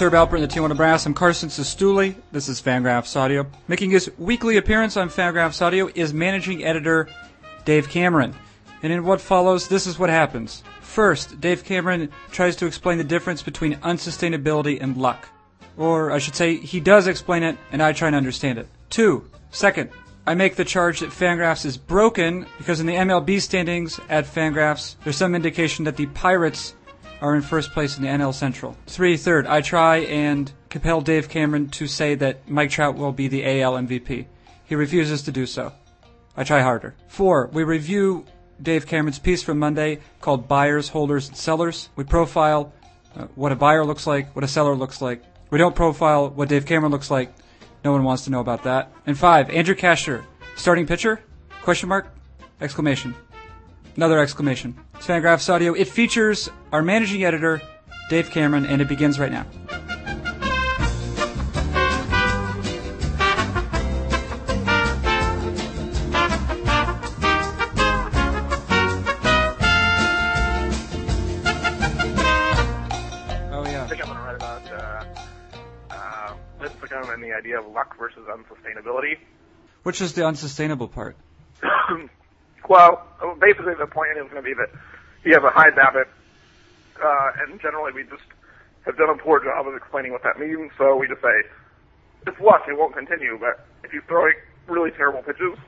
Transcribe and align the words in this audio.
Herb 0.00 0.14
Alpert 0.14 0.36
in 0.36 0.40
the 0.40 0.48
Tijuana 0.48 0.74
Brass. 0.74 1.04
I'm 1.04 1.12
Carson 1.12 1.50
Cistulli. 1.50 2.14
This 2.32 2.48
is 2.48 2.58
Fangraphs 2.58 3.16
Audio. 3.16 3.46
Making 3.68 3.90
his 3.90 4.10
weekly 4.16 4.56
appearance 4.56 4.96
on 4.96 5.10
Fangraphs 5.10 5.60
Audio 5.60 5.90
is 5.94 6.14
managing 6.14 6.64
editor 6.64 7.06
Dave 7.66 7.90
Cameron. 7.90 8.34
And 8.82 8.94
in 8.94 9.04
what 9.04 9.20
follows, 9.20 9.68
this 9.68 9.86
is 9.86 9.98
what 9.98 10.08
happens. 10.08 10.64
First, 10.80 11.38
Dave 11.42 11.64
Cameron 11.64 12.08
tries 12.30 12.56
to 12.56 12.66
explain 12.66 12.96
the 12.96 13.04
difference 13.04 13.42
between 13.42 13.74
unsustainability 13.80 14.80
and 14.80 14.96
luck. 14.96 15.28
Or 15.76 16.12
I 16.12 16.18
should 16.18 16.34
say, 16.34 16.56
he 16.56 16.80
does 16.80 17.06
explain 17.06 17.42
it, 17.42 17.58
and 17.70 17.82
I 17.82 17.92
try 17.92 18.06
and 18.06 18.16
understand 18.16 18.58
it. 18.58 18.68
Two, 18.88 19.28
second, 19.50 19.90
I 20.26 20.34
make 20.34 20.56
the 20.56 20.64
charge 20.64 21.00
that 21.00 21.10
Fangraphs 21.10 21.66
is 21.66 21.76
broken 21.76 22.46
because 22.56 22.80
in 22.80 22.86
the 22.86 22.94
MLB 22.94 23.38
standings 23.42 24.00
at 24.08 24.24
Fangraphs, 24.24 24.96
there's 25.04 25.16
some 25.16 25.34
indication 25.34 25.84
that 25.84 25.96
the 25.96 26.06
Pirates 26.06 26.74
are 27.20 27.34
in 27.34 27.42
first 27.42 27.72
place 27.72 27.96
in 27.96 28.02
the 28.02 28.08
NL 28.08 28.34
Central. 28.34 28.76
Three, 28.86 29.16
third, 29.16 29.46
I 29.46 29.60
try 29.60 29.98
and 29.98 30.50
compel 30.68 31.00
Dave 31.00 31.28
Cameron 31.28 31.68
to 31.70 31.86
say 31.86 32.14
that 32.16 32.48
Mike 32.48 32.70
Trout 32.70 32.96
will 32.96 33.12
be 33.12 33.28
the 33.28 33.44
AL 33.60 33.74
MVP. 33.74 34.26
He 34.64 34.74
refuses 34.74 35.22
to 35.22 35.32
do 35.32 35.46
so. 35.46 35.72
I 36.36 36.44
try 36.44 36.60
harder. 36.60 36.94
Four, 37.08 37.50
we 37.52 37.64
review 37.64 38.24
Dave 38.62 38.86
Cameron's 38.86 39.18
piece 39.18 39.42
from 39.42 39.58
Monday 39.58 40.00
called 40.20 40.48
Buyers, 40.48 40.88
Holders, 40.88 41.28
and 41.28 41.36
Sellers. 41.36 41.88
We 41.96 42.04
profile 42.04 42.72
uh, 43.16 43.26
what 43.34 43.52
a 43.52 43.56
buyer 43.56 43.84
looks 43.84 44.06
like, 44.06 44.34
what 44.36 44.44
a 44.44 44.48
seller 44.48 44.74
looks 44.74 45.02
like. 45.02 45.22
We 45.50 45.58
don't 45.58 45.74
profile 45.74 46.30
what 46.30 46.48
Dave 46.48 46.66
Cameron 46.66 46.92
looks 46.92 47.10
like. 47.10 47.32
No 47.84 47.92
one 47.92 48.04
wants 48.04 48.24
to 48.24 48.30
know 48.30 48.40
about 48.40 48.64
that. 48.64 48.92
And 49.06 49.18
five, 49.18 49.50
Andrew 49.50 49.74
Cashner, 49.74 50.22
starting 50.54 50.86
pitcher? 50.86 51.20
Question 51.62 51.88
mark? 51.88 52.14
Exclamation. 52.60 53.14
Another 53.96 54.18
exclamation. 54.18 54.78
It's 54.94 55.06
Fangraphs 55.06 55.48
Audio. 55.52 55.74
It 55.74 55.88
features 55.88 56.48
our 56.72 56.82
managing 56.82 57.24
editor, 57.24 57.60
Dave 58.08 58.30
Cameron, 58.30 58.64
and 58.66 58.80
it 58.80 58.88
begins 58.88 59.18
right 59.18 59.32
now. 59.32 59.46
Oh, 73.52 73.64
yeah. 73.66 73.84
I 73.84 73.88
think 73.88 74.00
I'm 74.00 74.06
going 74.06 74.16
to 74.16 74.24
write 74.24 74.36
about 74.36 74.72
uh, 74.72 75.04
uh, 75.90 77.12
and 77.12 77.22
the 77.22 77.32
idea 77.32 77.58
of 77.58 77.66
luck 77.66 77.98
versus 77.98 78.26
unsustainability. 78.28 79.18
Which 79.82 80.00
is 80.00 80.12
the 80.12 80.26
unsustainable 80.26 80.88
part? 80.88 81.16
Well, 82.70 83.02
basically 83.42 83.74
the 83.74 83.90
point 83.90 84.14
is 84.14 84.30
going 84.30 84.38
to 84.38 84.46
be 84.46 84.54
that 84.54 84.70
you 85.26 85.34
have 85.34 85.42
a 85.42 85.50
high 85.50 85.70
BABIP, 85.74 86.06
uh, 87.02 87.30
and 87.42 87.60
generally 87.60 87.92
we 87.92 88.04
just 88.04 88.22
have 88.86 88.96
done 88.96 89.10
a 89.10 89.18
poor 89.18 89.42
job 89.42 89.66
of 89.66 89.74
explaining 89.74 90.12
what 90.12 90.22
that 90.22 90.38
means. 90.38 90.70
So 90.78 90.94
we 90.94 91.08
just 91.08 91.20
say 91.20 91.50
it's 92.30 92.40
luck; 92.40 92.62
it 92.70 92.78
won't 92.78 92.94
continue. 92.94 93.36
But 93.38 93.66
if 93.82 93.92
you 93.92 94.00
throw 94.06 94.30
really 94.68 94.92
terrible 94.92 95.20
pitches, 95.22 95.58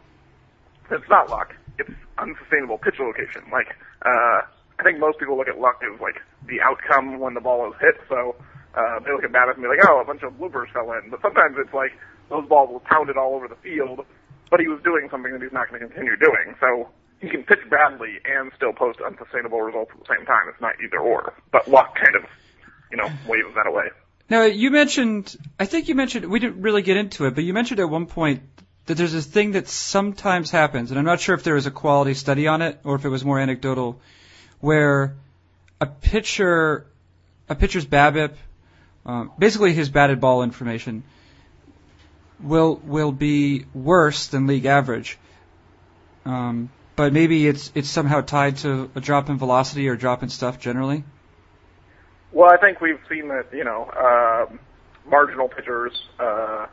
it's 0.92 1.10
not 1.10 1.28
luck; 1.28 1.52
it's 1.76 1.90
unsustainable 2.18 2.78
pitch 2.78 3.00
location. 3.00 3.42
Like 3.50 3.74
uh, 4.06 4.46
I 4.78 4.82
think 4.84 5.00
most 5.00 5.18
people 5.18 5.36
look 5.36 5.48
at 5.48 5.58
luck 5.58 5.82
as 5.82 6.00
like 6.00 6.22
the 6.46 6.62
outcome 6.62 7.18
when 7.18 7.34
the 7.34 7.40
ball 7.42 7.66
is 7.66 7.74
hit. 7.80 7.98
So 8.08 8.36
uh, 8.78 9.00
they 9.00 9.10
look 9.10 9.24
at 9.24 9.32
BABIP 9.32 9.54
and 9.58 9.62
be 9.62 9.68
like, 9.68 9.82
oh, 9.90 10.00
a 10.00 10.04
bunch 10.04 10.22
of 10.22 10.34
bloopers 10.38 10.70
fell 10.72 10.92
in. 10.92 11.10
But 11.10 11.20
sometimes 11.20 11.56
it's 11.58 11.74
like 11.74 11.92
those 12.30 12.46
balls 12.48 12.70
were 12.70 12.80
pounded 12.80 13.16
all 13.16 13.34
over 13.34 13.48
the 13.48 13.58
field, 13.58 14.06
but 14.52 14.60
he 14.60 14.68
was 14.68 14.82
doing 14.84 15.08
something 15.10 15.32
that 15.32 15.40
he's 15.40 15.50
not 15.50 15.70
going 15.70 15.80
to 15.80 15.88
continue 15.88 16.14
doing. 16.14 16.54
So 16.60 16.90
he 17.22 17.30
can 17.30 17.42
pitch 17.42 17.60
badly 17.70 18.18
and 18.26 18.52
still 18.54 18.74
post 18.74 19.00
unsustainable 19.00 19.62
results 19.62 19.90
at 19.94 20.06
the 20.06 20.14
same 20.14 20.26
time. 20.26 20.44
It's 20.50 20.60
not 20.60 20.74
either 20.84 20.98
or. 20.98 21.32
But 21.50 21.68
luck 21.68 21.96
kind 21.96 22.16
of, 22.16 22.24
you 22.90 22.98
know, 22.98 23.08
waves 23.26 23.48
that 23.54 23.66
away. 23.66 23.86
Now, 24.28 24.44
you 24.44 24.70
mentioned, 24.70 25.34
I 25.58 25.64
think 25.64 25.88
you 25.88 25.94
mentioned, 25.94 26.26
we 26.26 26.38
didn't 26.38 26.60
really 26.60 26.82
get 26.82 26.98
into 26.98 27.24
it, 27.24 27.34
but 27.34 27.44
you 27.44 27.54
mentioned 27.54 27.80
at 27.80 27.88
one 27.88 28.04
point 28.04 28.42
that 28.84 28.98
there's 28.98 29.12
this 29.12 29.24
thing 29.24 29.52
that 29.52 29.68
sometimes 29.68 30.50
happens, 30.50 30.90
and 30.90 30.98
I'm 30.98 31.06
not 31.06 31.20
sure 31.20 31.34
if 31.34 31.44
there 31.44 31.54
was 31.54 31.66
a 31.66 31.70
quality 31.70 32.12
study 32.12 32.46
on 32.46 32.60
it 32.60 32.78
or 32.84 32.96
if 32.96 33.06
it 33.06 33.08
was 33.08 33.24
more 33.24 33.40
anecdotal, 33.40 34.00
where 34.60 35.14
a 35.80 35.86
pitcher, 35.86 36.86
a 37.48 37.54
pitcher's 37.54 37.86
BABIP, 37.86 38.34
um, 39.06 39.32
basically 39.38 39.72
his 39.72 39.88
batted 39.88 40.20
ball 40.20 40.42
information, 40.42 41.04
will 42.42 42.76
will 42.84 43.12
be 43.12 43.66
worse 43.74 44.26
than 44.28 44.46
league 44.46 44.66
average. 44.66 45.18
Um, 46.24 46.70
but 46.96 47.12
maybe 47.12 47.46
it's 47.46 47.72
it's 47.74 47.88
somehow 47.88 48.20
tied 48.20 48.58
to 48.58 48.90
a 48.94 49.00
drop 49.00 49.28
in 49.28 49.38
velocity 49.38 49.88
or 49.88 49.96
drop 49.96 50.22
in 50.22 50.28
stuff 50.28 50.58
generally. 50.58 51.04
Well, 52.32 52.50
I 52.50 52.56
think 52.56 52.80
we've 52.80 53.00
seen 53.10 53.28
that, 53.28 53.52
you 53.52 53.64
know, 53.64 53.90
um, 53.90 54.58
marginal 55.06 55.48
pitchers 55.48 55.92
uh, 56.18 56.66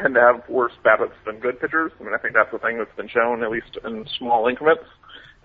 tend 0.00 0.14
to 0.14 0.20
have 0.20 0.48
worse 0.48 0.72
BABIPs 0.84 1.12
than 1.24 1.38
good 1.38 1.60
pitchers. 1.60 1.92
I 2.00 2.02
mean, 2.02 2.14
I 2.14 2.18
think 2.18 2.34
that's 2.34 2.50
the 2.50 2.58
thing 2.58 2.78
that's 2.78 2.94
been 2.96 3.08
shown, 3.08 3.44
at 3.44 3.50
least 3.50 3.78
in 3.84 4.06
small 4.18 4.48
increments. 4.48 4.84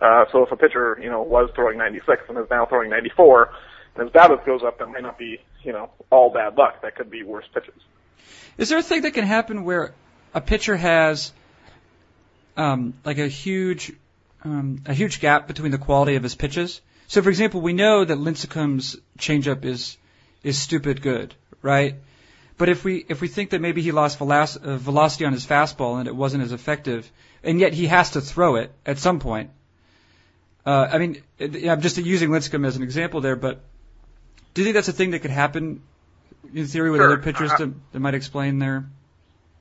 Uh, 0.01 0.25
so 0.31 0.43
if 0.43 0.51
a 0.51 0.55
pitcher, 0.55 0.97
you 1.01 1.09
know, 1.09 1.21
was 1.21 1.51
throwing 1.53 1.77
96 1.77 2.23
and 2.29 2.37
is 2.39 2.49
now 2.49 2.65
throwing 2.65 2.89
94, 2.89 3.51
and 3.95 4.03
his 4.05 4.11
BABIP 4.11 4.45
goes 4.45 4.63
up, 4.63 4.79
that 4.79 4.89
may 4.89 5.01
not 5.01 5.19
be, 5.19 5.39
you 5.63 5.71
know, 5.71 5.91
all 6.09 6.31
bad 6.31 6.57
luck. 6.57 6.81
That 6.81 6.95
could 6.95 7.11
be 7.11 7.21
worse 7.21 7.45
pitches. 7.53 7.81
Is 8.57 8.69
there 8.69 8.77
a 8.77 8.83
thing 8.83 9.03
that 9.03 9.13
can 9.13 9.25
happen 9.25 9.63
where 9.63 9.93
a 10.33 10.41
pitcher 10.41 10.75
has 10.75 11.31
um, 12.57 12.93
like 13.05 13.17
a 13.17 13.27
huge 13.27 13.93
um, 14.43 14.81
a 14.85 14.93
huge 14.93 15.19
gap 15.19 15.47
between 15.47 15.71
the 15.71 15.77
quality 15.77 16.15
of 16.15 16.23
his 16.23 16.35
pitches? 16.35 16.81
So, 17.07 17.21
for 17.21 17.29
example, 17.29 17.61
we 17.61 17.73
know 17.73 18.05
that 18.05 18.17
Lincecum's 18.17 18.97
changeup 19.17 19.65
is 19.65 19.97
is 20.43 20.57
stupid 20.57 21.01
good, 21.01 21.33
right? 21.61 21.95
But 22.57 22.69
if 22.69 22.83
we 22.83 23.05
if 23.07 23.21
we 23.21 23.27
think 23.27 23.51
that 23.51 23.61
maybe 23.61 23.81
he 23.81 23.91
lost 23.91 24.19
veloc- 24.19 24.61
uh, 24.61 24.77
velocity 24.77 25.25
on 25.25 25.33
his 25.33 25.45
fastball 25.45 25.99
and 25.99 26.07
it 26.07 26.15
wasn't 26.15 26.43
as 26.43 26.51
effective, 26.51 27.09
and 27.43 27.59
yet 27.59 27.73
he 27.73 27.87
has 27.87 28.11
to 28.11 28.21
throw 28.21 28.57
it 28.57 28.71
at 28.85 28.99
some 28.99 29.19
point. 29.19 29.51
Uh, 30.65 30.87
I 30.91 30.97
mean, 30.97 31.21
I'm 31.39 31.81
just 31.81 31.97
using 31.97 32.29
Lincecum 32.29 32.67
as 32.67 32.75
an 32.75 32.83
example 32.83 33.21
there, 33.21 33.37
but 33.37 33.61
do 34.53 34.61
you 34.61 34.65
think 34.65 34.73
that's 34.75 34.89
a 34.89 34.93
thing 34.93 35.11
that 35.11 35.19
could 35.19 35.31
happen 35.31 35.81
in 36.53 36.65
theory 36.67 36.91
with 36.91 36.99
Sure. 36.99 37.13
other 37.13 37.21
pitchers 37.21 37.51
Uh, 37.51 37.57
that, 37.57 37.73
that 37.93 37.99
might 37.99 38.13
explain 38.15 38.59
their? 38.59 38.85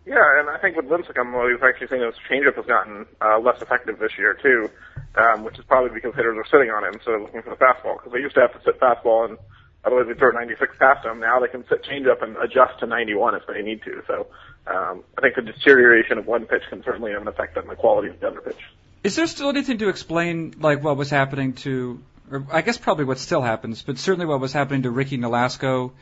Yeah, 0.07 0.41
and 0.41 0.49
I 0.49 0.57
think 0.59 0.77
with 0.77 0.87
Lincecum, 0.87 1.35
well, 1.35 1.47
we've 1.47 1.63
actually 1.63 1.89
seen 1.89 2.01
his 2.01 2.15
changeup 2.31 2.57
has 2.57 2.65
gotten 2.65 3.05
uh, 3.21 3.39
less 3.41 3.61
effective 3.61 3.99
this 3.99 4.13
year 4.17 4.33
too, 4.35 4.71
um, 5.17 5.45
which 5.45 5.59
is 5.59 5.65
probably 5.67 5.91
because 5.91 6.15
hitters 6.15 6.37
are 6.39 6.47
sitting 6.51 6.71
on 6.71 6.85
it 6.85 6.95
instead 6.95 7.15
of 7.15 7.23
looking 7.23 7.43
for 7.43 7.51
the 7.51 7.57
fastball. 7.57 7.99
Because 7.99 8.13
they 8.13 8.21
used 8.21 8.35
to 8.37 8.41
have 8.41 8.53
to 8.55 8.63
sit 8.65 8.81
fastball, 8.81 9.29
and 9.29 9.39
otherwise 9.85 10.07
they 10.07 10.15
throw 10.15 10.31
96 10.31 10.77
past 10.79 11.05
him. 11.05 11.21
Now 11.21 11.41
they 11.41 11.49
can 11.49 11.67
sit 11.69 11.85
changeup 11.85 12.23
and 12.23 12.39
adjust 12.39 12.79
to 12.81 12.87
91 12.87 13.35
if 13.35 13.43
they 13.47 13.61
need 13.61 13.83
to. 13.83 14.03
So 14.07 14.27
um, 14.67 15.05
I 15.19 15.21
think 15.21 15.35
the 15.35 15.43
deterioration 15.43 16.17
of 16.17 16.27
one 16.27 16.47
pitch 16.47 16.63
can 16.71 16.83
certainly 16.85 17.13
have 17.13 17.21
an 17.21 17.29
effect 17.29 17.59
on 17.59 17.67
the 17.67 17.75
quality 17.77 18.09
of 18.09 18.19
the 18.19 18.29
other 18.29 18.41
pitch. 18.41 18.61
Is 19.05 19.17
there 19.17 19.27
still 19.27 19.51
anything 19.51 19.77
to 19.79 19.91
explain, 19.91 20.55
like 20.59 20.83
what 20.83 20.97
was 20.97 21.11
happening 21.11 21.53
to, 21.65 22.03
or 22.31 22.47
I 22.51 22.63
guess 22.63 22.79
probably 22.79 23.05
what 23.05 23.19
still 23.19 23.43
happens, 23.43 23.83
but 23.83 23.99
certainly 23.99 24.25
what 24.27 24.41
was 24.41 24.55
happening 24.55 24.83
to 24.85 24.91
Ricky 24.91 25.19
Nolasco, 25.19 25.93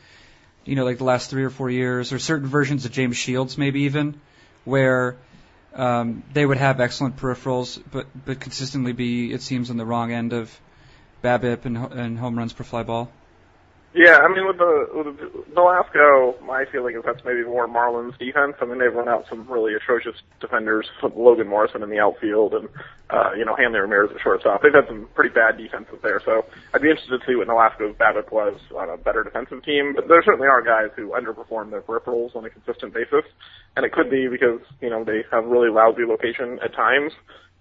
you 0.67 0.75
know, 0.75 0.83
like 0.83 0.97
the 0.97 1.05
last 1.05 1.29
three 1.29 1.43
or 1.43 1.49
four 1.49 1.69
years, 1.69 2.11
or 2.11 2.19
certain 2.19 2.47
versions 2.47 2.85
of 2.85 2.91
James 2.91 3.15
Shields, 3.17 3.57
maybe 3.57 3.81
even, 3.81 4.19
where 4.65 5.15
um, 5.73 6.23
they 6.33 6.45
would 6.45 6.57
have 6.57 6.79
excellent 6.81 7.17
peripherals, 7.17 7.81
but 7.91 8.07
but 8.25 8.39
consistently 8.39 8.91
be, 8.91 9.31
it 9.31 9.41
seems, 9.41 9.69
on 9.69 9.77
the 9.77 9.85
wrong 9.85 10.11
end 10.11 10.33
of 10.33 10.59
BABIP 11.23 11.65
and, 11.65 11.77
and 11.77 12.19
home 12.19 12.37
runs 12.37 12.53
per 12.53 12.63
fly 12.63 12.83
ball. 12.83 13.09
Yeah, 13.97 14.19
I 14.21 14.27
mean 14.29 14.45
with 14.45 14.59
the 14.59 14.87
with 14.93 15.17
the 15.17 15.43
Nolasco, 15.57 16.39
my 16.45 16.65
feeling 16.71 16.95
is 16.95 17.01
that's 17.03 17.25
maybe 17.25 17.43
more 17.43 17.67
Marlins 17.67 18.15
defense. 18.19 18.53
I 18.61 18.65
mean 18.65 18.77
they've 18.77 18.93
run 18.93 19.09
out 19.09 19.25
some 19.27 19.49
really 19.49 19.73
atrocious 19.73 20.13
defenders, 20.39 20.85
Logan 21.15 21.47
Morrison 21.47 21.81
in 21.81 21.89
the 21.89 21.97
outfield, 21.97 22.53
and 22.53 22.69
uh, 23.09 23.31
you 23.35 23.43
know 23.43 23.55
Hanley 23.55 23.79
Ramirez 23.79 24.11
at 24.13 24.21
shortstop. 24.21 24.61
They've 24.61 24.71
had 24.73 24.85
some 24.85 25.09
pretty 25.15 25.33
bad 25.33 25.57
defenses 25.57 25.97
there, 26.03 26.21
so 26.23 26.45
I'd 26.75 26.83
be 26.83 26.91
interested 26.91 27.17
to 27.19 27.25
see 27.25 27.35
what 27.35 27.47
Nolasco's 27.47 27.97
BABIP 27.97 28.31
was 28.31 28.59
on 28.77 28.87
a 28.91 28.97
better 28.97 29.23
defensive 29.23 29.63
team. 29.63 29.93
But 29.95 30.07
there 30.07 30.21
certainly 30.21 30.47
are 30.47 30.61
guys 30.61 30.93
who 30.95 31.17
underperform 31.17 31.71
their 31.71 31.81
peripherals 31.81 32.35
on 32.35 32.45
a 32.45 32.51
consistent 32.51 32.93
basis, 32.93 33.25
and 33.75 33.83
it 33.83 33.93
could 33.93 34.11
be 34.11 34.27
because 34.27 34.61
you 34.79 34.91
know 34.91 35.03
they 35.03 35.23
have 35.31 35.45
really 35.45 35.71
lousy 35.71 36.05
location 36.05 36.59
at 36.63 36.71
times. 36.75 37.13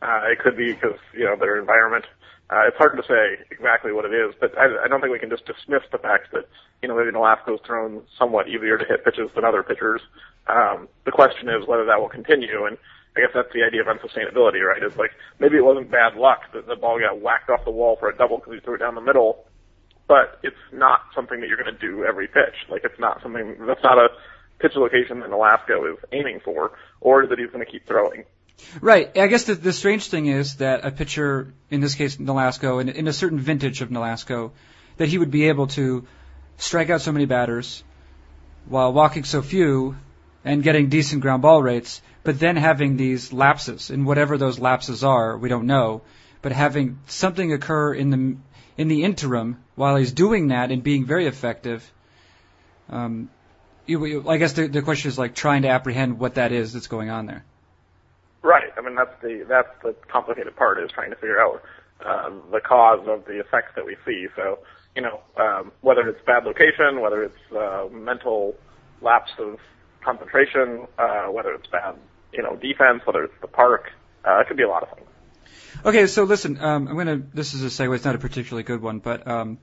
Uh, 0.03 0.21
it 0.31 0.39
could 0.39 0.59
be 0.59 0.75
because 0.75 1.01
you 1.15 1.25
know 1.25 1.37
their 1.37 1.59
environment. 1.59 2.05
Uh, 2.49 2.63
it's 2.69 2.77
hard 2.77 2.97
to 2.97 3.03
say 3.03 3.43
exactly 3.51 3.93
what 3.93 4.05
it 4.05 4.15
is, 4.15 4.33
but 4.39 4.57
I, 4.57 4.85
I 4.85 4.89
don't 4.89 5.01
think 5.01 5.13
we 5.13 5.19
can 5.19 5.31
just 5.31 5.47
dismiss 5.47 5.83
the 5.91 5.99
fact 5.99 6.31
that 6.33 6.47
you 6.81 6.89
know 6.89 6.97
maybe 6.97 7.11
Nolasco's 7.11 7.61
thrown 7.67 8.03
somewhat 8.17 8.49
easier 8.49 8.79
to 8.79 8.85
hit 8.85 9.05
pitches 9.05 9.31
than 9.35 9.45
other 9.45 9.65
pitchers. 9.65 10.01
Um, 10.47 10.87
the 11.05 11.11
question 11.11 11.49
is 11.49 11.67
whether 11.67 11.85
that 11.87 11.99
will 12.01 12.09
continue, 12.09 12.67
and 12.67 12.79
I 13.17 13.21
guess 13.21 13.35
that's 13.35 13.53
the 13.53 13.65
idea 13.65 13.81
of 13.81 13.89
unsustainability, 13.89 14.63
right? 14.63 14.81
It's 14.81 14.97
like 14.97 15.11
maybe 15.41 15.57
it 15.57 15.65
wasn't 15.65 15.91
bad 15.91 16.15
luck 16.15 16.43
that 16.55 16.69
the 16.69 16.77
ball 16.77 17.01
got 17.01 17.21
whacked 17.21 17.51
off 17.51 17.65
the 17.65 17.73
wall 17.73 17.97
for 17.99 18.11
a 18.11 18.17
double 18.17 18.39
because 18.39 18.55
he 18.55 18.61
threw 18.61 18.75
it 18.75 18.79
down 18.79 18.95
the 18.95 19.01
middle, 19.01 19.45
but 20.07 20.39
it's 20.45 20.55
not 20.73 21.01
something 21.17 21.41
that 21.41 21.49
you're 21.49 21.61
going 21.61 21.75
to 21.75 21.81
do 21.81 22.05
every 22.05 22.29
pitch. 22.29 22.55
Like 22.71 22.85
it's 22.85 23.01
not 23.01 23.23
something 23.23 23.57
that's 23.67 23.83
not 23.83 23.99
a 23.99 24.09
pitch 24.61 24.77
location 24.77 25.19
that 25.21 25.31
Nolasco 25.31 25.93
is 25.93 25.99
aiming 26.13 26.41
for, 26.45 26.73
or 27.01 27.27
that 27.27 27.39
he's 27.41 27.51
going 27.51 27.65
to 27.65 27.71
keep 27.71 27.87
throwing. 27.89 28.23
Right. 28.81 29.17
I 29.17 29.27
guess 29.27 29.45
the, 29.45 29.55
the 29.55 29.73
strange 29.73 30.09
thing 30.09 30.27
is 30.27 30.57
that 30.57 30.85
a 30.85 30.91
pitcher, 30.91 31.53
in 31.71 31.81
this 31.81 31.95
case 31.95 32.17
Nolasco, 32.17 32.81
in, 32.81 32.89
in 32.89 33.09
a 33.09 33.13
certain 33.13 33.39
vintage 33.39 33.81
of 33.83 33.91
Nolasco, 33.91 34.53
that 34.97 35.09
he 35.09 35.19
would 35.19 35.31
be 35.31 35.49
able 35.49 35.67
to 35.69 36.07
strike 36.57 36.91
out 36.91 37.01
so 37.01 37.13
many 37.13 37.27
batters, 37.27 37.85
while 38.69 38.93
walking 38.93 39.25
so 39.25 39.43
few 39.43 39.97
and 40.45 40.63
getting 40.63 40.89
decent 40.89 41.23
ground 41.23 41.43
ball 41.43 41.63
rates, 41.63 42.01
but 42.23 42.39
then 42.39 42.57
having 42.57 42.97
these 42.97 43.33
lapses, 43.33 43.91
and 43.91 44.07
whatever 44.07 44.39
those 44.39 44.59
lapses 44.59 45.05
are, 45.05 45.37
we 45.37 45.49
don't 45.49 45.67
know, 45.67 46.03
but 46.43 46.53
having 46.53 46.99
something 47.07 47.53
occur 47.53 47.95
in 47.95 48.11
the 48.11 48.37
in 48.77 48.89
the 48.89 49.05
interim 49.05 49.63
while 49.75 49.97
he's 49.97 50.13
doing 50.13 50.49
that 50.49 50.71
and 50.71 50.83
being 50.83 51.07
very 51.07 51.27
effective. 51.27 51.91
Um, 52.91 53.31
you, 53.87 54.29
I 54.29 54.37
guess 54.37 54.53
the, 54.53 54.67
the 54.67 54.83
question 54.83 55.09
is 55.09 55.19
like 55.19 55.35
trying 55.35 55.63
to 55.63 55.69
apprehend 55.69 56.19
what 56.19 56.35
that 56.35 56.53
is 56.53 56.73
that's 56.73 56.89
going 56.89 57.11
on 57.11 57.27
there. 57.27 57.45
Right. 58.47 58.71
I 58.79 58.81
mean, 58.81 58.95
that's 58.95 59.11
the 59.23 59.45
that's 59.49 59.69
the 59.83 59.93
complicated 60.07 60.55
part 60.55 60.81
is 60.81 60.93
trying 60.93 61.11
to 61.11 61.17
figure 61.17 61.41
out 61.41 61.63
uh, 62.05 62.31
the 62.53 62.61
cause 62.61 63.05
of 63.09 63.25
the 63.25 63.41
effects 63.41 63.73
that 63.75 63.85
we 63.85 63.97
see. 64.07 64.29
So, 64.37 64.61
you 64.95 65.03
know, 65.03 65.21
um, 65.37 65.73
whether 65.81 66.09
it's 66.09 66.25
bad 66.25 66.45
location, 66.45 67.01
whether 67.01 67.25
it's 67.25 67.53
uh, 67.53 67.89
mental 67.91 68.55
lapse 69.03 69.33
of 69.41 69.59
concentration, 70.01 70.87
uh, 70.97 71.25
whether 71.25 71.55
it's 71.55 71.67
bad, 71.67 71.97
you 72.33 72.41
know, 72.41 72.55
defense, 72.55 73.03
whether 73.05 73.25
it's 73.25 73.35
the 73.41 73.49
park, 73.49 73.91
uh, 74.25 74.39
it 74.39 74.47
could 74.47 74.57
be 74.57 74.63
a 74.63 74.69
lot 74.69 74.85
of 74.85 74.97
things. 74.97 75.09
Okay, 75.85 76.07
so 76.07 76.23
listen, 76.23 76.61
um, 76.61 76.87
I'm 76.87 76.97
gonna. 76.97 77.17
This 77.17 77.53
is 77.53 77.65
a 77.65 77.67
segue. 77.67 77.97
It's 77.97 78.05
not 78.05 78.15
a 78.15 78.19
particularly 78.19 78.63
good 78.63 78.81
one, 78.81 79.01
but 79.01 79.27
um, 79.27 79.59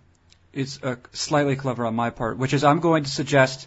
it's 0.52 0.84
uh, 0.84 0.98
slightly 1.14 1.56
clever 1.56 1.86
on 1.86 1.96
my 1.96 2.10
part, 2.10 2.38
which 2.38 2.54
is 2.54 2.66
I'm 2.66 2.82
going 2.82 3.06
to 3.06 3.10
suggest 3.10 3.66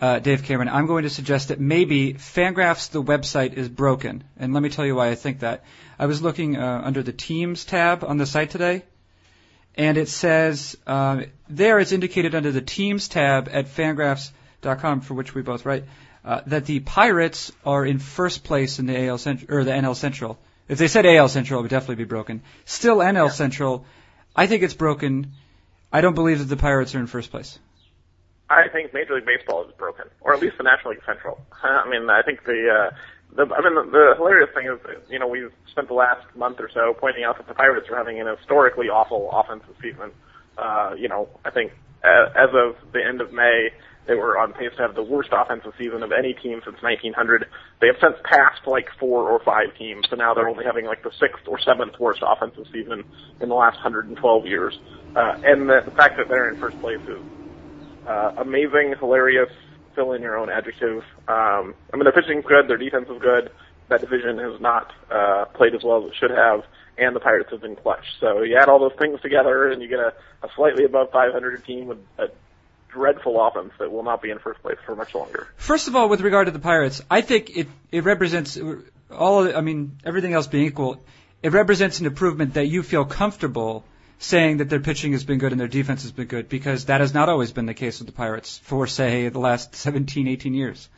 uh, 0.00 0.18
Dave 0.18 0.42
Cameron, 0.42 0.68
I'm 0.68 0.86
going 0.86 1.04
to 1.04 1.10
suggest 1.10 1.48
that 1.48 1.60
maybe 1.60 2.14
Fangraphs, 2.14 2.90
the 2.90 3.02
website, 3.02 3.54
is 3.54 3.68
broken. 3.68 4.24
And 4.38 4.52
let 4.52 4.62
me 4.62 4.68
tell 4.68 4.84
you 4.84 4.94
why 4.94 5.08
I 5.08 5.14
think 5.14 5.40
that. 5.40 5.64
I 5.98 6.06
was 6.06 6.20
looking 6.20 6.56
uh, 6.56 6.82
under 6.84 7.02
the 7.02 7.12
Teams 7.12 7.64
tab 7.64 8.04
on 8.04 8.18
the 8.18 8.26
site 8.26 8.50
today, 8.50 8.82
and 9.74 9.96
it 9.96 10.08
says 10.08 10.76
uh, 10.86 11.22
there 11.48 11.78
it's 11.78 11.92
indicated 11.92 12.34
under 12.34 12.52
the 12.52 12.60
Teams 12.60 13.08
tab 13.08 13.48
at 13.50 13.66
Fangraphs.com, 13.66 15.00
for 15.00 15.14
which 15.14 15.34
we 15.34 15.40
both 15.40 15.64
write, 15.64 15.84
uh, 16.24 16.42
that 16.46 16.66
the 16.66 16.80
Pirates 16.80 17.52
are 17.64 17.86
in 17.86 17.98
first 17.98 18.44
place 18.44 18.78
in 18.78 18.86
the 18.86 19.06
AL 19.06 19.18
Central 19.18 19.58
or 19.58 19.64
the 19.64 19.70
NL 19.70 19.96
Central. 19.96 20.38
If 20.68 20.78
they 20.78 20.88
said 20.88 21.06
AL 21.06 21.28
Central, 21.28 21.60
it 21.60 21.62
would 21.62 21.70
definitely 21.70 22.04
be 22.04 22.08
broken. 22.08 22.42
Still 22.64 22.98
NL 22.98 23.26
yeah. 23.26 23.28
Central, 23.28 23.86
I 24.34 24.46
think 24.46 24.62
it's 24.62 24.74
broken. 24.74 25.32
I 25.92 26.00
don't 26.02 26.14
believe 26.14 26.40
that 26.40 26.46
the 26.46 26.56
Pirates 26.56 26.94
are 26.94 26.98
in 26.98 27.06
first 27.06 27.30
place. 27.30 27.58
I 28.48 28.68
think 28.72 28.94
Major 28.94 29.14
League 29.14 29.26
Baseball 29.26 29.64
is 29.64 29.72
broken, 29.76 30.06
or 30.20 30.34
at 30.34 30.40
least 30.40 30.56
the 30.56 30.62
National 30.62 30.92
League 30.92 31.02
Central. 31.04 31.40
I 31.62 31.88
mean, 31.88 32.08
I 32.08 32.22
think 32.22 32.44
the, 32.44 32.68
uh, 32.70 32.94
the 33.34 33.42
I 33.42 33.60
mean, 33.60 33.74
the, 33.74 33.90
the 33.90 34.14
hilarious 34.16 34.50
thing 34.54 34.66
is, 34.66 34.78
you 35.10 35.18
know, 35.18 35.26
we've 35.26 35.50
spent 35.70 35.88
the 35.88 35.94
last 35.94 36.24
month 36.36 36.60
or 36.60 36.70
so 36.72 36.94
pointing 36.98 37.24
out 37.24 37.38
that 37.38 37.48
the 37.48 37.54
Pirates 37.54 37.88
are 37.90 37.96
having 37.96 38.20
an 38.20 38.26
historically 38.38 38.88
awful 38.88 39.30
offensive 39.32 39.74
season. 39.82 40.12
Uh, 40.56 40.94
you 40.96 41.08
know, 41.08 41.28
I 41.44 41.50
think 41.50 41.72
uh, 42.04 42.30
as 42.36 42.50
of 42.54 42.76
the 42.92 43.04
end 43.04 43.20
of 43.20 43.32
May, 43.32 43.70
they 44.06 44.14
were 44.14 44.38
on 44.38 44.52
pace 44.52 44.70
to 44.76 44.82
have 44.82 44.94
the 44.94 45.02
worst 45.02 45.30
offensive 45.32 45.72
season 45.76 46.04
of 46.04 46.12
any 46.12 46.32
team 46.32 46.60
since 46.64 46.80
1900. 46.80 47.46
They 47.80 47.88
have 47.88 47.96
since 48.00 48.14
passed 48.22 48.66
like 48.66 48.86
four 49.00 49.28
or 49.28 49.40
five 49.40 49.74
teams, 49.76 50.06
so 50.08 50.14
now 50.14 50.32
they're 50.32 50.48
only 50.48 50.64
having 50.64 50.86
like 50.86 51.02
the 51.02 51.10
sixth 51.18 51.48
or 51.48 51.58
seventh 51.58 51.98
worst 51.98 52.22
offensive 52.24 52.66
season 52.72 53.02
in 53.40 53.48
the 53.48 53.54
last 53.54 53.74
112 53.82 54.46
years. 54.46 54.78
Uh, 55.16 55.34
and 55.42 55.68
the, 55.68 55.80
the 55.84 55.90
fact 55.90 56.16
that 56.18 56.28
they're 56.28 56.48
in 56.48 56.60
first 56.60 56.80
place 56.80 57.00
is 57.08 57.18
uh, 58.06 58.32
amazing, 58.38 58.94
hilarious, 58.98 59.50
fill 59.94 60.12
in 60.12 60.22
your 60.22 60.38
own 60.38 60.48
adjective. 60.48 61.02
Um, 61.28 61.74
I 61.92 61.96
mean, 61.96 62.04
their 62.04 62.12
pitching's 62.12 62.44
good, 62.44 62.68
their 62.68 62.76
defense 62.76 63.08
is 63.08 63.20
good. 63.20 63.50
That 63.88 64.00
division 64.00 64.38
has 64.38 64.60
not 64.60 64.92
uh, 65.10 65.46
played 65.54 65.74
as 65.74 65.82
well 65.84 66.04
as 66.04 66.10
it 66.10 66.16
should 66.18 66.30
have, 66.30 66.64
and 66.98 67.14
the 67.14 67.20
Pirates 67.20 67.50
have 67.50 67.60
been 67.60 67.76
clutch. 67.76 68.04
So 68.20 68.42
you 68.42 68.56
add 68.56 68.68
all 68.68 68.78
those 68.78 68.98
things 68.98 69.20
together, 69.20 69.70
and 69.70 69.80
you 69.80 69.88
get 69.88 70.00
a, 70.00 70.12
a 70.42 70.48
slightly 70.56 70.84
above 70.84 71.10
500 71.12 71.64
team 71.64 71.86
with 71.86 71.98
a 72.18 72.28
dreadful 72.88 73.44
offense 73.46 73.72
that 73.78 73.92
will 73.92 74.02
not 74.02 74.22
be 74.22 74.30
in 74.30 74.38
first 74.38 74.60
place 74.62 74.78
for 74.84 74.96
much 74.96 75.14
longer. 75.14 75.46
First 75.56 75.86
of 75.86 75.94
all, 75.94 76.08
with 76.08 76.20
regard 76.20 76.46
to 76.46 76.50
the 76.50 76.58
Pirates, 76.58 77.02
I 77.10 77.20
think 77.20 77.56
it 77.56 77.68
it 77.92 78.04
represents 78.04 78.58
all. 79.10 79.56
I 79.56 79.60
mean, 79.60 79.98
everything 80.04 80.32
else 80.32 80.46
being 80.46 80.66
equal, 80.66 81.00
it 81.42 81.52
represents 81.52 82.00
an 82.00 82.06
improvement 82.06 82.54
that 82.54 82.66
you 82.66 82.82
feel 82.82 83.04
comfortable 83.04 83.84
saying 84.18 84.58
that 84.58 84.70
their 84.70 84.80
pitching 84.80 85.12
has 85.12 85.24
been 85.24 85.38
good 85.38 85.52
and 85.52 85.60
their 85.60 85.68
defense 85.68 86.02
has 86.02 86.12
been 86.12 86.26
good 86.26 86.48
because 86.48 86.86
that 86.86 87.00
has 87.00 87.12
not 87.12 87.28
always 87.28 87.52
been 87.52 87.66
the 87.66 87.74
case 87.74 87.98
with 87.98 88.06
the 88.06 88.12
Pirates 88.12 88.58
for, 88.58 88.86
say, 88.86 89.28
the 89.28 89.38
last 89.38 89.74
17, 89.76 90.28
18 90.28 90.54
years. 90.54 90.88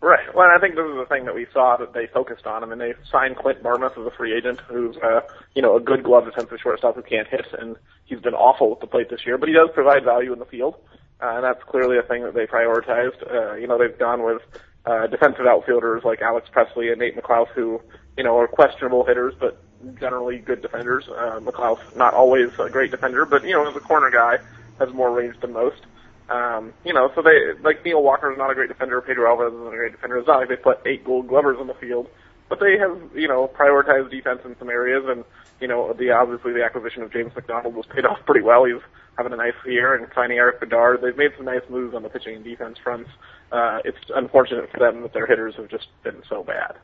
Right. 0.00 0.32
Well, 0.32 0.46
I 0.48 0.60
think 0.60 0.76
this 0.76 0.84
is 0.84 0.94
the 0.94 1.06
thing 1.08 1.24
that 1.24 1.34
we 1.34 1.46
saw 1.52 1.76
that 1.76 1.92
they 1.92 2.06
focused 2.06 2.46
on. 2.46 2.62
I 2.62 2.66
mean, 2.66 2.78
they 2.78 2.94
signed 3.10 3.36
Clint 3.36 3.64
Barmes 3.64 3.92
as 3.98 4.06
a 4.06 4.12
free 4.12 4.32
agent, 4.32 4.60
who's 4.68 4.96
uh, 4.98 5.22
you 5.54 5.62
know 5.62 5.76
a 5.76 5.80
good 5.80 6.04
glove 6.04 6.24
defensive 6.24 6.58
shortstop 6.62 6.94
who 6.94 7.02
can't 7.02 7.26
hit, 7.26 7.46
and 7.58 7.74
he's 8.04 8.20
been 8.20 8.34
awful 8.34 8.70
with 8.70 8.78
the 8.78 8.86
plate 8.86 9.10
this 9.10 9.26
year, 9.26 9.38
but 9.38 9.48
he 9.48 9.54
does 9.56 9.70
provide 9.74 10.04
value 10.04 10.32
in 10.32 10.38
the 10.38 10.44
field, 10.44 10.76
uh, 11.20 11.34
and 11.34 11.44
that's 11.44 11.64
clearly 11.64 11.98
a 11.98 12.02
thing 12.02 12.22
that 12.22 12.32
they 12.32 12.46
prioritized. 12.46 13.28
Uh, 13.28 13.54
you 13.54 13.66
know, 13.66 13.76
they've 13.76 13.98
gone 13.98 14.22
with 14.22 14.40
uh, 14.86 15.08
defensive 15.08 15.46
outfielders 15.46 16.04
like 16.04 16.22
Alex 16.22 16.48
Presley 16.48 16.90
and 16.90 17.00
Nate 17.00 17.16
McLouth, 17.16 17.48
who 17.48 17.80
you 18.16 18.22
know 18.22 18.38
are 18.38 18.46
questionable 18.46 19.04
hitters, 19.04 19.34
but 19.40 19.60
generally 19.98 20.38
good 20.38 20.62
defenders. 20.62 21.08
Uh, 21.08 21.40
McLouth, 21.40 21.96
not 21.96 22.14
always 22.14 22.50
a 22.58 22.68
great 22.68 22.90
defender, 22.90 23.24
but 23.24 23.44
you 23.44 23.52
know, 23.52 23.68
as 23.68 23.76
a 23.76 23.80
corner 23.80 24.10
guy, 24.10 24.38
has 24.78 24.92
more 24.92 25.10
range 25.10 25.38
than 25.40 25.52
most. 25.52 25.80
Um, 26.28 26.74
you 26.84 26.92
know, 26.92 27.10
so 27.14 27.22
they 27.22 27.54
like 27.62 27.84
Neil 27.84 28.02
Walker 28.02 28.30
is 28.30 28.38
not 28.38 28.50
a 28.50 28.54
great 28.54 28.68
defender. 28.68 29.00
Pedro 29.00 29.30
Alvarez 29.30 29.52
is 29.52 29.60
not 29.60 29.72
a 29.72 29.76
great 29.76 29.92
defender. 29.92 30.18
It's 30.18 30.28
not 30.28 30.40
like 30.40 30.48
they 30.48 30.56
put 30.56 30.80
eight 30.84 31.04
Gold 31.04 31.28
Glovers 31.28 31.58
on 31.58 31.66
the 31.68 31.74
field, 31.74 32.08
but 32.48 32.60
they 32.60 32.76
have 32.78 32.98
you 33.14 33.28
know 33.28 33.48
prioritized 33.48 34.10
defense 34.10 34.40
in 34.44 34.58
some 34.58 34.68
areas, 34.68 35.04
and 35.06 35.24
you 35.60 35.68
know 35.68 35.92
the 35.94 36.10
obviously 36.10 36.52
the 36.52 36.64
acquisition 36.64 37.02
of 37.02 37.12
James 37.12 37.34
McDonald 37.34 37.74
was 37.74 37.86
paid 37.86 38.04
off 38.04 38.18
pretty 38.26 38.42
well. 38.42 38.64
He's 38.64 38.82
having 39.16 39.32
a 39.32 39.36
nice 39.36 39.54
year, 39.64 39.94
and 39.94 40.06
signing 40.14 40.36
Erik 40.36 40.60
Bedard, 40.60 41.00
they've 41.00 41.16
made 41.16 41.32
some 41.36 41.46
nice 41.46 41.62
moves 41.70 41.94
on 41.94 42.02
the 42.02 42.08
pitching 42.08 42.36
and 42.36 42.44
defense 42.44 42.78
fronts. 42.78 43.10
Uh, 43.50 43.80
it's 43.84 43.98
unfortunate 44.14 44.70
for 44.70 44.78
them 44.78 45.02
that 45.02 45.14
their 45.14 45.26
hitters 45.26 45.54
have 45.56 45.68
just 45.68 45.88
been 46.02 46.22
so 46.28 46.44
bad. 46.44 46.76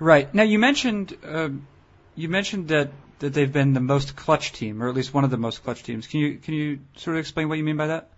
Right 0.00 0.32
now, 0.34 0.42
you 0.42 0.58
mentioned. 0.58 1.16
Uh 1.24 1.50
you 2.14 2.28
mentioned 2.28 2.68
that 2.68 2.90
that 3.20 3.32
they've 3.34 3.52
been 3.52 3.72
the 3.72 3.80
most 3.80 4.16
clutch 4.16 4.52
team, 4.52 4.82
or 4.82 4.88
at 4.88 4.94
least 4.96 5.14
one 5.14 5.22
of 5.22 5.30
the 5.30 5.36
most 5.36 5.62
clutch 5.62 5.82
teams. 5.84 6.06
Can 6.06 6.20
you 6.20 6.38
can 6.38 6.54
you 6.54 6.80
sort 6.96 7.16
of 7.16 7.20
explain 7.20 7.48
what 7.48 7.58
you 7.58 7.64
mean 7.64 7.76
by 7.76 7.86
that? 7.88 8.08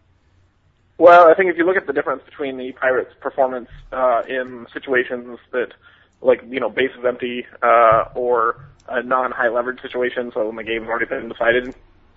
Well, 0.97 1.29
I 1.29 1.35
think 1.35 1.51
if 1.51 1.59
you 1.59 1.67
look 1.67 1.77
at 1.77 1.87
the 1.87 1.93
difference 1.93 2.23
between 2.25 2.57
the 2.57 2.73
Pirates' 2.73 3.13
performance 3.21 3.69
uh, 3.93 4.23
in 4.29 4.67
situations 4.73 5.39
that, 5.51 5.73
like 6.23 6.43
you 6.49 6.61
know, 6.61 6.71
bases 6.71 7.05
empty 7.07 7.47
uh, 7.63 8.05
or 8.15 8.65
a 8.89 9.03
non-high 9.03 9.49
leverage 9.49 9.83
situation, 9.83 10.31
so 10.33 10.47
when 10.47 10.57
the 10.57 10.63
game's 10.63 10.87
already 10.87 11.07
been 11.07 11.29
decided, 11.29 11.75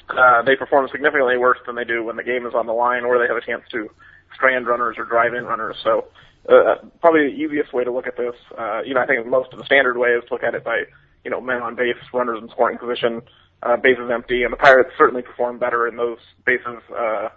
uh, 0.10 0.44
they 0.44 0.56
perform 0.56 0.88
significantly 0.92 1.38
worse 1.38 1.58
than 1.66 1.76
they 1.76 1.86
do 1.86 2.04
when 2.04 2.16
the 2.18 2.24
game 2.24 2.46
is 2.46 2.54
on 2.54 2.68
the 2.68 2.74
line 2.74 3.04
or 3.04 3.18
they 3.18 3.28
have 3.28 3.38
a 3.38 3.46
chance 3.46 3.64
to 3.72 3.90
strand 4.36 4.68
runners 4.68 4.96
or 4.98 5.06
drive 5.06 5.34
in 5.34 5.46
runners. 5.46 5.76
So, 5.84 6.06
uh, 6.48 6.76
probably 7.02 7.32
the 7.32 7.36
easiest 7.36 7.74
way 7.74 7.84
to 7.84 7.92
look 7.92 8.06
at 8.06 8.16
this, 8.16 8.36
uh, 8.58 8.82
you 8.86 8.94
know, 8.94 9.02
I 9.02 9.08
think 9.08 9.26
most 9.26 9.52
of 9.52 9.60
the 9.60 9.66
standard 9.66 9.98
way 9.98 10.10
is 10.10 10.24
to 10.28 10.34
look 10.36 10.44
at 10.44 10.54
it 10.54 10.64
by 10.64 10.84
you 11.28 11.32
know, 11.32 11.42
men 11.42 11.62
on 11.62 11.76
base, 11.76 12.00
runners 12.14 12.40
in 12.42 12.48
scoring 12.48 12.78
position, 12.78 13.22
uh, 13.62 13.76
bases 13.76 14.10
empty, 14.10 14.44
and 14.44 14.54
the 14.54 14.58
Pirates 14.58 14.92
certainly 14.98 15.22
perform 15.22 15.60
better 15.60 15.86
in 15.86 15.98
those 15.98 16.20
bases, 16.46 16.80
uh, 16.96 17.28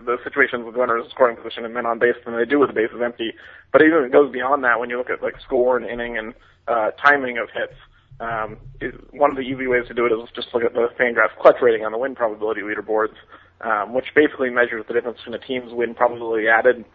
those 0.00 0.18
situations 0.24 0.64
with 0.64 0.74
runners 0.76 1.04
in 1.04 1.10
scoring 1.10 1.36
position 1.36 1.62
and 1.66 1.74
men 1.74 1.84
on 1.84 1.98
base 1.98 2.16
than 2.24 2.34
they 2.34 2.46
do 2.46 2.58
with 2.58 2.70
the 2.70 2.74
bases 2.74 3.04
empty. 3.04 3.34
But 3.70 3.82
even 3.82 4.02
it 4.02 4.12
goes 4.12 4.32
beyond 4.32 4.64
that 4.64 4.80
when 4.80 4.88
you 4.88 4.96
look 4.96 5.10
at 5.10 5.22
like 5.22 5.34
score 5.44 5.76
and 5.76 5.84
inning 5.84 6.16
and 6.16 6.32
uh, 6.66 6.96
timing 7.04 7.36
of 7.36 7.52
hits. 7.52 7.76
Um, 8.18 8.56
it, 8.80 8.96
one 9.12 9.28
of 9.28 9.36
the 9.36 9.44
easy 9.44 9.66
ways 9.66 9.84
to 9.88 9.94
do 9.94 10.06
it 10.06 10.12
is 10.16 10.24
just 10.34 10.48
look 10.54 10.64
at 10.64 10.72
the 10.72 10.88
Fangraphs 10.98 11.36
clutch 11.36 11.60
rating 11.60 11.84
on 11.84 11.92
the 11.92 11.98
win 11.98 12.14
probability 12.14 12.62
leaderboards, 12.62 13.20
um, 13.60 13.92
which 13.92 14.08
basically 14.16 14.48
measures 14.48 14.86
the 14.88 14.94
difference 14.94 15.18
between 15.18 15.36
a 15.36 15.44
team's 15.44 15.74
win 15.76 15.94
probability 15.94 16.48
added 16.48 16.86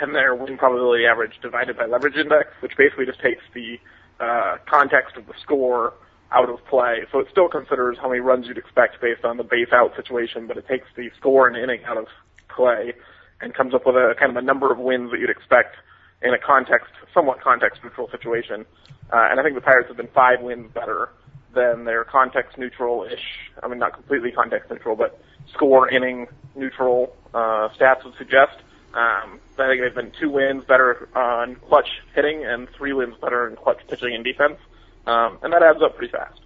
and 0.00 0.14
their 0.14 0.36
win 0.36 0.56
probability 0.56 1.04
average 1.04 1.32
divided 1.42 1.76
by 1.76 1.86
leverage 1.86 2.14
index, 2.14 2.54
which 2.62 2.78
basically 2.78 3.06
just 3.06 3.18
takes 3.18 3.42
the 3.54 3.80
uh, 4.20 4.56
context 4.66 5.16
of 5.16 5.26
the 5.26 5.34
score 5.42 5.94
out 6.32 6.48
of 6.48 6.64
play. 6.66 7.04
So 7.12 7.20
it 7.20 7.28
still 7.30 7.48
considers 7.48 7.98
how 7.98 8.08
many 8.08 8.20
runs 8.20 8.46
you'd 8.46 8.58
expect 8.58 9.00
based 9.00 9.24
on 9.24 9.36
the 9.36 9.44
base 9.44 9.68
out 9.72 9.94
situation, 9.94 10.46
but 10.46 10.56
it 10.56 10.66
takes 10.66 10.88
the 10.96 11.10
score 11.16 11.46
and 11.46 11.56
inning 11.56 11.84
out 11.84 11.96
of 11.96 12.06
play 12.48 12.94
and 13.40 13.54
comes 13.54 13.74
up 13.74 13.86
with 13.86 13.96
a 13.96 14.14
kind 14.18 14.30
of 14.30 14.36
a 14.36 14.42
number 14.44 14.72
of 14.72 14.78
wins 14.78 15.10
that 15.10 15.20
you'd 15.20 15.30
expect 15.30 15.76
in 16.22 16.32
a 16.32 16.38
context, 16.38 16.92
somewhat 17.12 17.40
context 17.40 17.82
neutral 17.84 18.10
situation. 18.10 18.64
Uh, 19.12 19.28
and 19.30 19.38
I 19.38 19.42
think 19.42 19.54
the 19.54 19.60
Pirates 19.60 19.88
have 19.88 19.96
been 19.96 20.08
five 20.08 20.40
wins 20.40 20.70
better 20.72 21.10
than 21.54 21.84
their 21.84 22.04
context 22.04 22.58
neutral-ish, 22.58 23.50
I 23.62 23.68
mean 23.68 23.78
not 23.78 23.94
completely 23.94 24.30
context 24.30 24.70
neutral, 24.70 24.96
but 24.96 25.20
score 25.52 25.88
inning 25.88 26.26
neutral 26.54 27.14
uh, 27.32 27.68
stats 27.78 28.04
would 28.04 28.14
suggest. 28.18 28.56
Um, 28.94 29.40
I 29.58 29.68
think 29.68 29.82
they've 29.82 29.94
been 29.94 30.12
two 30.18 30.30
wins 30.30 30.64
better 30.64 31.08
on 31.14 31.56
clutch 31.56 31.88
hitting 32.14 32.44
and 32.44 32.68
three 32.70 32.92
wins 32.92 33.14
better 33.20 33.48
in 33.48 33.56
clutch 33.56 33.80
pitching 33.88 34.14
and 34.14 34.24
defense, 34.24 34.58
um, 35.06 35.38
and 35.42 35.52
that 35.52 35.62
adds 35.62 35.82
up 35.82 35.96
pretty 35.96 36.12
fast. 36.12 36.40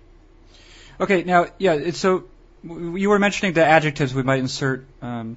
Okay, 1.00 1.22
now 1.22 1.46
yeah, 1.58 1.90
so 1.92 2.24
you 2.62 3.08
were 3.08 3.18
mentioning 3.18 3.54
the 3.54 3.64
adjectives 3.64 4.14
we 4.14 4.22
might 4.22 4.40
insert 4.40 4.84
um, 5.00 5.36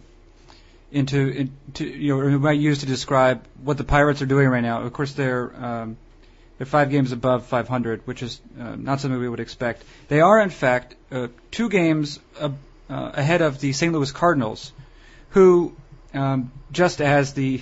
into, 0.92 1.50
into 1.72 1.86
you 1.86 2.16
know 2.16 2.26
we 2.26 2.38
might 2.38 2.60
use 2.60 2.80
to 2.80 2.86
describe 2.86 3.44
what 3.64 3.78
the 3.78 3.84
Pirates 3.84 4.22
are 4.22 4.26
doing 4.26 4.48
right 4.48 4.62
now. 4.62 4.82
Of 4.82 4.94
course, 4.94 5.14
they're 5.14 5.54
um, 5.56 5.98
they're 6.58 6.68
five 6.68 6.90
games 6.90 7.12
above 7.12 7.46
500, 7.48 8.06
which 8.06 8.22
is 8.22 8.40
uh, 8.60 8.76
not 8.76 9.02
something 9.02 9.20
we 9.20 9.30
would 9.30 9.40
expect. 9.40 9.84
They 10.08 10.22
are 10.22 10.40
in 10.40 10.50
fact 10.50 10.96
uh, 11.12 11.28
two 11.52 11.70
games 11.70 12.20
uh, 12.40 12.50
ahead 12.90 13.42
of 13.42 13.60
the 13.60 13.74
St. 13.74 13.92
Louis 13.92 14.12
Cardinals, 14.12 14.72
who 15.30 15.76
um, 16.14 16.52
just 16.72 17.02
as 17.02 17.34
the 17.34 17.62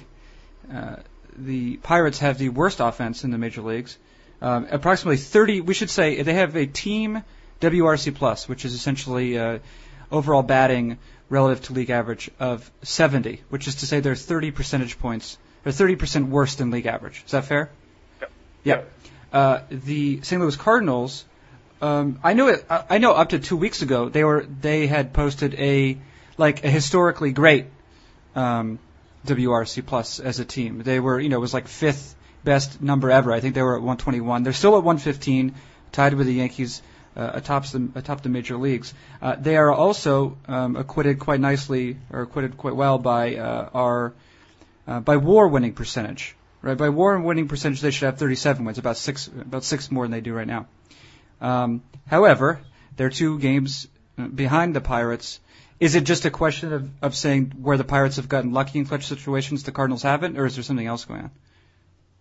uh, 0.74 0.98
the 1.38 1.77
Pirates 1.77 2.20
have 2.20 2.38
the 2.38 2.50
worst 2.50 2.79
offense 2.79 3.24
in 3.24 3.31
the 3.31 3.38
major 3.38 3.62
leagues. 3.62 3.98
Um, 4.41 4.67
approximately 4.72 5.17
30. 5.17 5.62
We 5.62 5.74
should 5.74 5.89
say 5.89 6.22
they 6.22 6.34
have 6.34 6.55
a 6.55 6.65
team 6.65 7.24
WRC 7.62 8.15
plus, 8.15 8.50
which 8.50 8.65
is 8.65 8.74
essentially 8.74 9.38
uh, 9.38 9.60
overall 10.12 10.43
batting 10.43 10.98
relative 11.29 11.65
to 11.65 11.74
league 11.74 11.89
average 11.89 12.29
of 12.39 12.70
70, 12.81 13.41
which 13.50 13.67
is 13.67 13.75
to 13.75 13.86
say 13.86 14.00
they're 14.00 14.15
30 14.15 14.51
percentage 14.51 15.00
points 15.00 15.38
or 15.65 15.72
30 15.72 15.96
percent 15.96 16.27
worse 16.27 16.55
than 16.55 16.72
league 16.72 16.88
average. 16.88 17.24
Is 17.25 17.31
that 17.31 17.46
fair? 17.46 17.70
Yep. 18.20 18.31
Yeah. 18.63 18.81
Uh, 19.31 19.62
the 19.70 20.22
St. 20.24 20.41
Louis 20.41 20.55
Cardinals. 20.55 21.24
Um, 21.81 22.20
I 22.24 22.34
know 22.34 22.48
it. 22.48 22.65
I 22.70 22.98
know 22.98 23.13
up 23.13 23.29
to 23.29 23.39
two 23.39 23.58
weeks 23.58 23.81
ago 23.81 24.10
they 24.10 24.24
were 24.24 24.46
they 24.46 24.86
had 24.88 25.13
posted 25.13 25.55
a 25.55 25.98
like 26.38 26.63
a 26.63 26.70
historically 26.70 27.31
great 27.31 27.65
um, 28.35 28.79
WRC 29.25 29.85
plus 29.85 30.19
as 30.19 30.39
a 30.39 30.45
team. 30.45 30.83
They 30.83 31.00
were 31.00 31.19
you 31.19 31.29
know 31.29 31.38
it 31.38 31.41
was 31.41 31.53
like 31.53 31.67
fifth 31.67 32.15
best 32.43 32.81
number 32.81 33.11
ever. 33.11 33.31
I 33.31 33.39
think 33.39 33.55
they 33.55 33.61
were 33.61 33.75
at 33.75 33.81
121. 33.81 34.43
They're 34.43 34.53
still 34.53 34.77
at 34.77 34.83
115, 34.83 35.53
tied 35.91 36.13
with 36.13 36.27
the 36.27 36.33
Yankees 36.33 36.81
uh, 37.15 37.31
atop 37.33 37.65
the 37.67 37.89
atop 37.95 38.21
the 38.21 38.29
major 38.29 38.57
leagues. 38.57 38.93
Uh, 39.21 39.35
they 39.35 39.57
are 39.57 39.71
also 39.71 40.38
um, 40.47 40.75
acquitted 40.75 41.19
quite 41.19 41.39
nicely 41.39 41.97
or 42.09 42.21
acquitted 42.21 42.57
quite 42.57 42.75
well 42.75 42.97
by 42.97 43.35
uh, 43.35 43.69
our 43.73 44.13
uh, 44.88 45.00
by 45.00 45.17
WAR 45.17 45.47
winning 45.47 45.73
percentage. 45.73 46.35
Right 46.61 46.77
by 46.77 46.89
WAR 46.89 47.19
winning 47.19 47.47
percentage, 47.47 47.81
they 47.81 47.91
should 47.91 48.05
have 48.05 48.17
37 48.17 48.65
wins, 48.65 48.77
about 48.77 48.97
six 48.97 49.27
about 49.27 49.63
six 49.63 49.91
more 49.91 50.05
than 50.05 50.11
they 50.11 50.21
do 50.21 50.33
right 50.33 50.47
now. 50.47 50.67
Um, 51.41 51.81
however, 52.07 52.61
they're 52.95 53.09
two 53.09 53.39
games 53.39 53.88
uh, 54.17 54.27
behind 54.27 54.75
the 54.75 54.81
Pirates. 54.81 55.39
Is 55.81 55.95
it 55.95 56.03
just 56.03 56.25
a 56.25 56.29
question 56.29 56.73
of, 56.73 56.89
of 57.01 57.15
saying 57.15 57.53
where 57.59 57.75
the 57.75 57.83
Pirates 57.83 58.17
have 58.17 58.29
gotten 58.29 58.53
lucky 58.53 58.77
in 58.77 58.85
clutch 58.85 59.07
situations, 59.07 59.63
the 59.63 59.71
Cardinals 59.71 60.03
haven't, 60.03 60.38
or 60.38 60.45
is 60.45 60.55
there 60.55 60.63
something 60.63 60.85
else 60.85 61.05
going 61.05 61.21
on? 61.21 61.31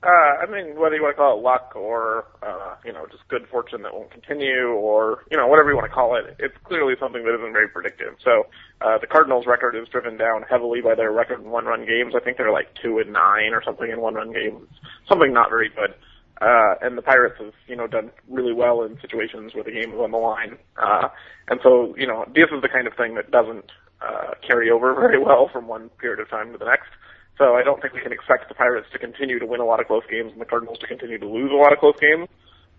Uh, 0.02 0.08
I 0.08 0.46
mean, 0.46 0.80
whether 0.80 0.96
you 0.96 1.02
want 1.02 1.14
to 1.14 1.18
call 1.18 1.38
it 1.38 1.42
luck 1.42 1.72
or, 1.76 2.24
uh, 2.42 2.76
you 2.86 2.92
know, 2.94 3.04
just 3.10 3.28
good 3.28 3.46
fortune 3.48 3.82
that 3.82 3.92
won't 3.92 4.10
continue 4.10 4.68
or, 4.68 5.24
you 5.30 5.36
know, 5.36 5.46
whatever 5.46 5.68
you 5.68 5.76
want 5.76 5.90
to 5.90 5.94
call 5.94 6.16
it, 6.16 6.36
it's 6.38 6.56
clearly 6.64 6.94
something 6.98 7.22
that 7.22 7.34
isn't 7.34 7.52
very 7.52 7.68
predictive. 7.68 8.16
So, 8.24 8.46
uh, 8.80 8.96
the 8.96 9.06
Cardinals 9.06 9.44
record 9.46 9.76
is 9.76 9.86
driven 9.88 10.16
down 10.16 10.44
heavily 10.48 10.80
by 10.80 10.94
their 10.94 11.12
record 11.12 11.42
in 11.42 11.50
one 11.50 11.66
run 11.66 11.84
games. 11.84 12.14
I 12.16 12.20
think 12.20 12.38
they're 12.38 12.50
like 12.50 12.74
two 12.80 12.98
and 12.98 13.12
nine 13.12 13.52
or 13.52 13.62
something 13.62 13.90
in 13.90 14.00
one 14.00 14.14
run 14.14 14.32
games. 14.32 14.68
Something 15.06 15.34
not 15.34 15.50
very 15.50 15.68
good. 15.68 15.92
Uh, 16.40 16.74
and 16.80 16.96
the 16.96 17.02
Pirates 17.02 17.36
have, 17.38 17.52
you 17.66 17.76
know, 17.76 17.86
done 17.86 18.10
really 18.28 18.54
well 18.54 18.82
in 18.82 18.98
situations 19.00 19.54
where 19.54 19.64
the 19.64 19.70
game 19.70 19.92
is 19.92 20.00
on 20.00 20.10
the 20.10 20.16
line. 20.16 20.56
Uh, 20.82 21.08
and 21.48 21.60
so, 21.62 21.94
you 21.98 22.06
know, 22.06 22.24
this 22.34 22.48
is 22.54 22.62
the 22.62 22.68
kind 22.68 22.86
of 22.86 22.94
thing 22.94 23.14
that 23.14 23.30
doesn't, 23.30 23.70
uh, 24.00 24.32
carry 24.46 24.70
over 24.70 24.94
very 24.98 25.18
well 25.18 25.50
from 25.52 25.68
one 25.68 25.90
period 26.00 26.18
of 26.18 26.30
time 26.30 26.52
to 26.52 26.58
the 26.58 26.64
next. 26.64 26.88
So 27.36 27.56
I 27.56 27.62
don't 27.62 27.80
think 27.80 27.94
we 27.94 28.00
can 28.00 28.12
expect 28.12 28.48
the 28.48 28.54
Pirates 28.54 28.86
to 28.92 28.98
continue 28.98 29.38
to 29.38 29.46
win 29.46 29.60
a 29.60 29.64
lot 29.64 29.80
of 29.80 29.86
close 29.86 30.02
games 30.10 30.32
and 30.32 30.40
the 30.40 30.44
Cardinals 30.44 30.78
to 30.78 30.86
continue 30.86 31.18
to 31.18 31.26
lose 31.26 31.50
a 31.50 31.56
lot 31.56 31.72
of 31.72 31.78
close 31.78 31.96
games. 32.00 32.28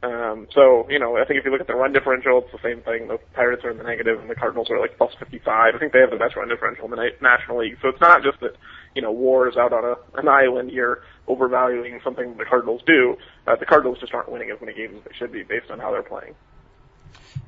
Um, 0.04 0.48
so, 0.54 0.88
you 0.90 0.98
know, 0.98 1.18
I 1.18 1.26
think 1.26 1.40
if 1.40 1.46
you 1.46 1.52
look 1.52 1.62
at 1.62 1.68
the 1.68 1.76
run 1.76 1.94
differential, 1.94 2.40
it's 2.40 2.52
the 2.52 2.68
same 2.68 2.82
thing. 2.82 3.08
The 3.08 3.20
Pirates 3.34 3.64
are 3.64 3.70
in 3.70 3.78
the 3.78 3.84
negative 3.84 4.20
and 4.20 4.30
the 4.30 4.36
Cardinals 4.36 4.70
are 4.72 4.80
like 4.80 4.98
plus 4.98 5.14
55. 5.20 5.76
I 5.76 5.78
think 5.78 5.94
they 5.94 6.00
have 6.00 6.10
the 6.10 6.18
best 6.18 6.36
run 6.36 6.50
differential 6.50 6.86
in 6.86 6.92
the 6.92 7.10
National 7.22 7.60
League. 7.60 7.78
So 7.82 7.90
it's 7.90 8.02
not 8.02 8.24
just 8.24 8.40
that, 8.42 8.56
you 8.96 9.02
know, 9.02 9.12
WAR 9.12 9.48
is 9.48 9.58
out 9.58 9.74
on 9.74 9.86
a, 9.86 9.96
an 10.20 10.28
island 10.28 10.72
here 10.72 11.04
overvaluing 11.32 12.00
something 12.04 12.38
the 12.38 12.46
Cardinals 12.46 12.82
do. 12.86 13.18
Uh, 13.48 13.56
the 13.56 13.66
Cardinals 13.66 14.00
just 14.00 14.14
aren't 14.14 14.32
winning 14.32 14.52
as 14.52 14.60
many 14.62 14.74
games 14.74 14.96
as 14.98 15.04
they 15.04 15.18
should 15.18 15.32
be 15.32 15.44
based 15.44 15.72
on 15.72 15.80
how 15.80 15.92
they're 15.92 16.04
playing. 16.04 16.36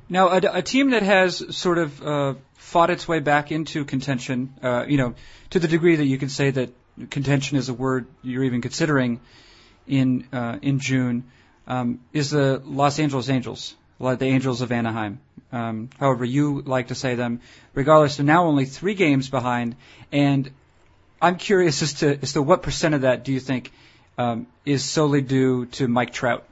Now, 0.08 0.28
a, 0.28 0.40
a 0.58 0.62
team 0.62 0.90
that 0.90 1.02
has 1.02 1.56
sort 1.56 1.78
of 1.78 2.02
uh, 2.02 2.34
fought 2.54 2.90
its 2.90 3.08
way 3.08 3.20
back 3.20 3.52
into 3.52 3.84
contention, 3.84 4.54
uh, 4.62 4.84
you 4.86 4.98
know, 4.98 5.14
to 5.50 5.58
the 5.58 5.68
degree 5.68 5.96
that 5.96 6.06
you 6.06 6.18
can 6.18 6.28
say 6.28 6.50
that 6.50 6.70
contention 7.10 7.56
is 7.56 7.68
a 7.68 7.74
word 7.74 8.06
you're 8.22 8.44
even 8.44 8.60
considering 8.60 9.20
in 9.86 10.26
uh, 10.32 10.58
in 10.62 10.78
June 10.78 11.24
um, 11.66 12.00
is 12.12 12.30
the 12.30 12.62
Los 12.64 12.98
Angeles 12.98 13.28
Angels, 13.28 13.74
the 13.98 14.26
Angels 14.26 14.60
of 14.60 14.72
Anaheim. 14.72 15.20
Um, 15.52 15.90
however, 16.00 16.24
you 16.24 16.62
like 16.62 16.88
to 16.88 16.94
say 16.94 17.14
them. 17.14 17.40
Regardless, 17.74 18.16
they're 18.16 18.26
now 18.26 18.46
only 18.46 18.64
three 18.64 18.94
games 18.94 19.30
behind, 19.30 19.76
and 20.10 20.50
I'm 21.24 21.36
curious 21.36 21.80
as 21.80 21.94
to 21.94 22.18
as 22.20 22.34
to 22.34 22.42
what 22.42 22.62
percent 22.62 22.94
of 22.94 23.00
that 23.00 23.24
do 23.24 23.32
you 23.32 23.40
think 23.40 23.72
um, 24.18 24.46
is 24.66 24.84
solely 24.84 25.22
due 25.22 25.64
to 25.78 25.88
Mike 25.88 26.12
Trout? 26.12 26.44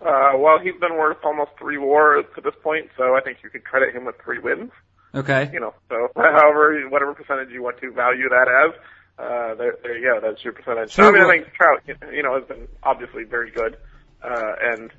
Uh, 0.00 0.32
well, 0.36 0.60
he's 0.62 0.78
been 0.80 0.94
worth 0.94 1.18
almost 1.24 1.50
three 1.58 1.76
WARs 1.76 2.24
to 2.36 2.40
this 2.40 2.54
point, 2.62 2.90
so 2.96 3.16
I 3.16 3.20
think 3.22 3.38
you 3.42 3.50
could 3.50 3.64
credit 3.64 3.92
him 3.92 4.04
with 4.04 4.14
three 4.24 4.38
wins. 4.38 4.70
Okay. 5.12 5.50
You 5.52 5.58
know, 5.58 5.74
so 5.88 6.08
however, 6.16 6.80
whatever 6.88 7.12
percentage 7.12 7.50
you 7.50 7.60
want 7.60 7.80
to 7.80 7.90
value 7.90 8.28
that 8.28 8.46
as, 8.48 8.80
uh, 9.18 9.54
there, 9.56 9.76
there 9.82 9.98
you 9.98 10.04
go. 10.04 10.20
That's 10.20 10.44
your 10.44 10.52
percentage. 10.52 10.92
So, 10.92 11.08
I 11.08 11.10
mean, 11.10 11.24
I 11.24 11.28
think 11.28 11.52
Trout, 11.52 11.82
you 12.12 12.22
know, 12.22 12.38
has 12.38 12.46
been 12.46 12.68
obviously 12.84 13.24
very 13.24 13.50
good, 13.50 13.76
uh, 14.22 14.52
and 14.62 14.92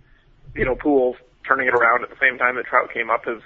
you 0.55 0.65
know, 0.65 0.75
Pujols 0.75 1.15
turning 1.47 1.67
it 1.67 1.73
around 1.73 2.03
at 2.03 2.09
the 2.09 2.19
same 2.19 2.37
time 2.37 2.57
that 2.57 2.65
Trout 2.65 2.93
came 2.93 3.09
up 3.09 3.23
has 3.25 3.41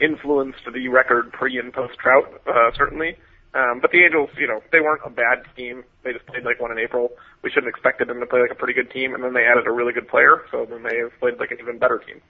influenced 0.00 0.60
the 0.70 0.88
record 0.88 1.32
pre 1.32 1.58
and 1.58 1.72
post 1.72 1.96
Trout, 2.00 2.42
uh, 2.48 2.72
certainly. 2.76 3.16
Um, 3.54 3.80
but 3.80 3.90
the 3.92 4.04
Angels, 4.04 4.30
you 4.38 4.46
know, 4.46 4.62
they 4.70 4.80
weren't 4.80 5.00
a 5.04 5.10
bad 5.10 5.44
team. 5.56 5.84
They 6.02 6.12
just 6.12 6.26
played 6.26 6.44
like 6.44 6.60
one 6.60 6.70
in 6.70 6.78
April. 6.78 7.10
We 7.42 7.50
shouldn't 7.50 7.66
have 7.66 7.74
expected 7.74 8.08
them 8.08 8.20
to 8.20 8.26
play 8.26 8.40
like 8.40 8.50
a 8.50 8.54
pretty 8.54 8.74
good 8.74 8.90
team, 8.90 9.14
and 9.14 9.24
then 9.24 9.32
they 9.32 9.46
added 9.46 9.66
a 9.66 9.70
really 9.70 9.92
good 9.92 10.08
player, 10.08 10.44
so 10.50 10.66
then 10.66 10.82
they 10.82 10.98
have 10.98 11.18
played 11.18 11.38
like 11.38 11.50
an 11.50 11.58
even 11.60 11.78
better 11.78 11.98
team. 11.98 12.20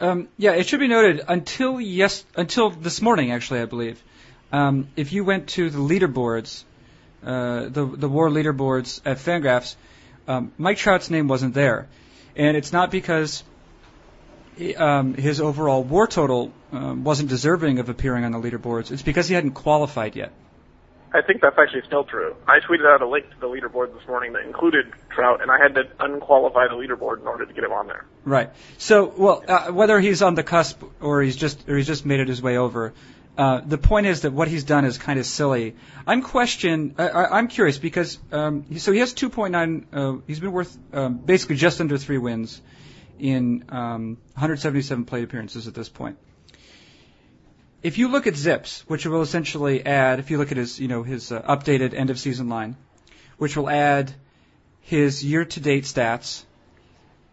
Um, 0.00 0.28
yeah, 0.36 0.52
it 0.52 0.66
should 0.66 0.80
be 0.80 0.88
noted 0.88 1.22
until 1.28 1.80
yes, 1.80 2.24
until 2.34 2.70
this 2.70 3.00
morning, 3.00 3.30
actually, 3.30 3.60
I 3.60 3.66
believe. 3.66 4.02
Um, 4.50 4.88
if 4.96 5.12
you 5.12 5.24
went 5.24 5.50
to 5.50 5.70
the 5.70 5.78
leaderboards 5.78 6.64
uh, 7.24 7.68
the 7.68 7.86
the 7.86 8.08
WAR 8.08 8.28
leaderboards 8.28 9.00
at 9.04 9.16
Fangraphs, 9.16 9.76
um, 10.28 10.52
Mike 10.58 10.76
Trout's 10.76 11.10
name 11.10 11.26
wasn't 11.26 11.54
there, 11.54 11.88
and 12.36 12.56
it's 12.56 12.72
not 12.72 12.90
because 12.90 13.42
um, 14.76 15.14
his 15.14 15.40
overall 15.40 15.82
WAR 15.82 16.06
total 16.06 16.52
um, 16.72 17.04
wasn't 17.04 17.28
deserving 17.28 17.78
of 17.78 17.88
appearing 17.88 18.24
on 18.24 18.32
the 18.32 18.38
leaderboards. 18.38 18.90
It's 18.90 19.02
because 19.02 19.28
he 19.28 19.34
hadn't 19.34 19.52
qualified 19.52 20.16
yet. 20.16 20.32
I 21.12 21.22
think 21.22 21.40
that's 21.40 21.56
actually 21.56 21.82
still 21.82 22.02
true. 22.02 22.34
I 22.48 22.58
tweeted 22.58 22.92
out 22.92 23.00
a 23.00 23.06
link 23.06 23.30
to 23.30 23.38
the 23.38 23.46
leaderboard 23.46 23.96
this 23.96 24.06
morning 24.08 24.32
that 24.32 24.42
included 24.42 24.92
Trout, 25.10 25.42
and 25.42 25.50
I 25.50 25.58
had 25.58 25.76
to 25.76 25.84
unqualify 26.00 26.66
the 26.66 26.74
leaderboard 26.74 27.20
in 27.20 27.28
order 27.28 27.46
to 27.46 27.52
get 27.52 27.62
him 27.62 27.70
on 27.70 27.86
there. 27.86 28.04
Right. 28.24 28.50
So, 28.78 29.14
well, 29.16 29.44
uh, 29.46 29.70
whether 29.70 30.00
he's 30.00 30.22
on 30.22 30.34
the 30.34 30.42
cusp 30.42 30.82
or 31.00 31.22
he's 31.22 31.36
just 31.36 31.68
or 31.68 31.76
he's 31.76 31.86
just 31.86 32.04
made 32.04 32.18
it 32.18 32.26
his 32.26 32.42
way 32.42 32.56
over, 32.56 32.94
uh, 33.38 33.60
the 33.64 33.78
point 33.78 34.06
is 34.06 34.22
that 34.22 34.32
what 34.32 34.48
he's 34.48 34.64
done 34.64 34.84
is 34.84 34.98
kind 34.98 35.20
of 35.20 35.26
silly. 35.26 35.76
I'm 36.04 36.20
question. 36.20 36.96
I, 36.98 37.38
am 37.38 37.46
curious 37.46 37.78
because 37.78 38.18
um, 38.32 38.64
so 38.78 38.90
he 38.90 38.98
has 38.98 39.14
2.9. 39.14 39.84
Uh, 39.92 40.20
he's 40.26 40.40
been 40.40 40.52
worth 40.52 40.76
um, 40.92 41.18
basically 41.18 41.56
just 41.56 41.80
under 41.80 41.96
three 41.96 42.18
wins 42.18 42.60
in 43.18 43.64
um, 43.68 44.18
177 44.34 45.04
plate 45.04 45.24
appearances 45.24 45.68
at 45.68 45.74
this 45.74 45.88
point. 45.88 46.18
If 47.82 47.98
you 47.98 48.08
look 48.08 48.26
at 48.26 48.34
ZiPS, 48.34 48.80
which 48.82 49.06
will 49.06 49.20
essentially 49.20 49.84
add, 49.84 50.18
if 50.18 50.30
you 50.30 50.38
look 50.38 50.50
at 50.50 50.56
his, 50.56 50.80
you 50.80 50.88
know, 50.88 51.02
his 51.02 51.30
uh, 51.30 51.42
updated 51.42 51.92
end 51.92 52.10
of 52.10 52.18
season 52.18 52.48
line, 52.48 52.76
which 53.36 53.56
will 53.56 53.68
add 53.68 54.12
his 54.80 55.24
year 55.24 55.44
to 55.44 55.60
date 55.60 55.84
stats 55.84 56.44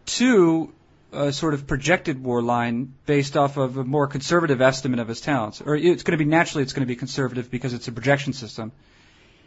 to 0.04 0.72
a 1.12 1.32
sort 1.32 1.54
of 1.54 1.66
projected 1.66 2.22
war 2.22 2.42
line 2.42 2.94
based 3.06 3.36
off 3.36 3.56
of 3.56 3.76
a 3.76 3.84
more 3.84 4.06
conservative 4.06 4.60
estimate 4.60 4.98
of 4.98 5.08
his 5.08 5.20
talents. 5.20 5.60
Or 5.60 5.76
it's 5.76 6.02
going 6.02 6.18
to 6.18 6.24
be 6.24 6.28
naturally 6.28 6.62
it's 6.62 6.72
going 6.72 6.82
to 6.82 6.86
be 6.86 6.96
conservative 6.96 7.50
because 7.50 7.74
it's 7.74 7.88
a 7.88 7.92
projection 7.92 8.32
system. 8.32 8.72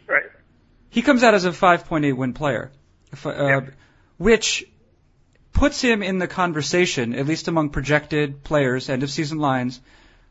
Right. 0.06 0.24
He 0.90 1.02
comes 1.02 1.22
out 1.22 1.34
as 1.34 1.44
a 1.44 1.50
5.8 1.50 2.16
win 2.16 2.32
player, 2.32 2.70
uh, 3.24 3.46
yep. 3.46 3.74
which 4.16 4.64
puts 5.56 5.80
him 5.80 6.02
in 6.02 6.18
the 6.18 6.28
conversation, 6.28 7.14
at 7.14 7.26
least 7.26 7.48
among 7.48 7.70
projected 7.70 8.44
players, 8.44 8.90
end 8.90 9.02
of 9.02 9.10
season 9.10 9.38
lines, 9.38 9.80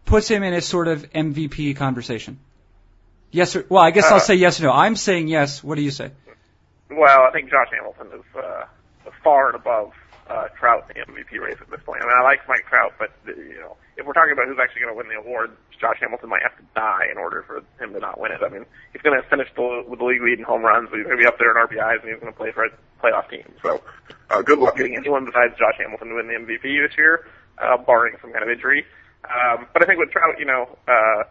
puts 0.06 0.28
him 0.28 0.44
in 0.44 0.54
a 0.54 0.62
sort 0.62 0.88
of 0.88 1.12
MVP 1.12 1.76
conversation. 1.76 2.38
Yes 3.32 3.56
or 3.56 3.66
well, 3.68 3.82
I 3.82 3.90
guess 3.90 4.12
uh, 4.12 4.14
I'll 4.14 4.20
say 4.20 4.36
yes 4.36 4.60
or 4.60 4.66
no. 4.66 4.72
I'm 4.72 4.96
saying 4.96 5.28
yes. 5.28 5.64
What 5.64 5.76
do 5.76 5.82
you 5.82 5.90
say? 5.90 6.12
Well, 6.92 7.24
I 7.24 7.32
think 7.32 7.50
Josh 7.50 7.70
Hamilton 7.72 8.20
is 8.20 8.36
uh, 8.38 8.66
far 9.24 9.48
and 9.48 9.56
above 9.56 9.94
uh, 10.30 10.48
Trout 10.60 10.92
in 10.96 11.02
the 11.02 11.22
MVP 11.22 11.42
race 11.42 11.58
at 11.60 11.72
this 11.72 11.82
point. 11.84 12.04
I 12.04 12.06
mean, 12.06 12.16
I 12.16 12.22
like 12.22 12.48
Mike 12.48 12.68
Trout, 12.70 12.94
but 13.00 13.12
you 13.26 13.60
know, 13.60 13.78
if 13.98 14.06
we're 14.06 14.14
talking 14.14 14.34
about 14.34 14.48
who's 14.48 14.60
actually 14.60 14.82
going 14.82 14.94
to 14.94 14.98
win 14.98 15.08
the 15.08 15.20
award, 15.20 15.56
Josh 15.80 15.98
Hamilton 16.00 16.30
might 16.30 16.44
have 16.44 16.56
to 16.58 16.66
die 16.76 17.08
in 17.12 17.18
order 17.18 17.44
for 17.48 17.64
him 17.82 17.94
to 17.94 18.00
not 18.00 18.20
win 18.20 18.32
it. 18.32 18.42
I 18.44 18.50
mean, 18.50 18.66
he's 18.92 19.02
going 19.02 19.16
to 19.16 19.24
finish 19.28 19.48
the, 19.56 19.84
with 19.88 20.00
the 20.00 20.06
league 20.06 20.22
lead 20.22 20.40
in 20.40 20.46
home 20.46 20.64
runs, 20.64 20.90
but 20.90 20.98
he's 20.98 21.08
going 21.08 21.18
to 21.18 21.24
be 21.24 21.28
up 21.28 21.40
there 21.40 21.52
in 21.52 21.58
RBIs, 21.58 22.04
and 22.04 22.10
he's 22.12 22.20
going 22.20 22.32
to 22.32 22.38
play 22.38 22.52
for 22.52 22.66
a 22.66 22.72
playoff 23.00 23.30
team. 23.30 23.48
So, 23.64 23.82
uh, 24.30 24.42
good 24.42 24.60
luck 24.60 24.76
getting 24.76 24.96
anyone 24.96 25.26
besides 25.26 25.56
Josh 25.58 25.80
Hamilton 25.80 26.10
to 26.10 26.16
win 26.16 26.28
the 26.28 26.36
MVP 26.36 26.64
this 26.84 26.98
year, 26.98 27.28
uh, 27.58 27.78
barring 27.78 28.16
some 28.22 28.32
kind 28.32 28.44
of 28.44 28.50
injury. 28.50 28.86
Um, 29.24 29.68
but 29.74 29.82
I 29.82 29.86
think 29.86 30.00
with 30.00 30.12
Trout, 30.12 30.36
you 30.40 30.46
know, 30.46 30.68
uh, 30.88 31.24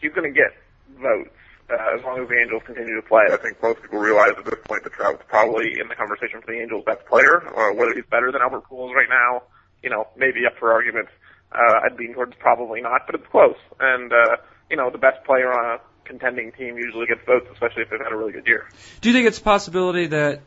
he's 0.00 0.12
going 0.12 0.26
to 0.26 0.34
get 0.34 0.52
votes 0.98 1.30
uh, 1.70 1.96
as 1.96 2.02
long 2.04 2.20
as 2.20 2.28
the 2.28 2.38
Angels 2.38 2.62
continue 2.64 2.96
to 2.96 3.02
play, 3.02 3.24
I 3.30 3.36
think 3.36 3.62
most 3.62 3.82
people 3.82 3.98
realize 3.98 4.32
at 4.38 4.44
this 4.44 4.58
point 4.64 4.84
that 4.84 4.92
Trout's 4.92 5.22
probably 5.28 5.76
in 5.78 5.88
the 5.88 5.94
conversation 5.94 6.40
for 6.40 6.52
the 6.52 6.60
Angels' 6.60 6.84
best 6.84 7.04
player. 7.04 7.44
Uh, 7.44 7.74
whether 7.74 7.92
he's 7.92 8.08
better 8.10 8.32
than 8.32 8.40
Albert 8.40 8.64
Pujols 8.70 8.94
right 8.94 9.08
now, 9.08 9.42
you 9.82 9.90
know, 9.90 10.08
maybe 10.16 10.46
up 10.46 10.56
for 10.58 10.72
argument. 10.72 11.08
Uh, 11.52 11.80
I'd 11.84 11.98
lean 11.98 12.14
towards 12.14 12.34
probably 12.38 12.80
not, 12.80 13.02
but 13.06 13.14
it's 13.14 13.26
close. 13.30 13.56
And 13.80 14.12
uh, 14.12 14.36
you 14.70 14.76
know, 14.76 14.90
the 14.90 14.98
best 14.98 15.24
player 15.24 15.52
on 15.52 15.76
a 15.76 15.80
contending 16.04 16.52
team 16.52 16.76
usually 16.76 17.06
gets 17.06 17.20
votes, 17.26 17.46
especially 17.52 17.82
if 17.82 17.90
they've 17.90 18.00
had 18.00 18.12
a 18.12 18.16
really 18.16 18.32
good 18.32 18.46
year. 18.46 18.68
Do 19.00 19.08
you 19.08 19.14
think 19.14 19.28
it's 19.28 19.38
a 19.38 19.42
possibility 19.42 20.06
that, 20.08 20.40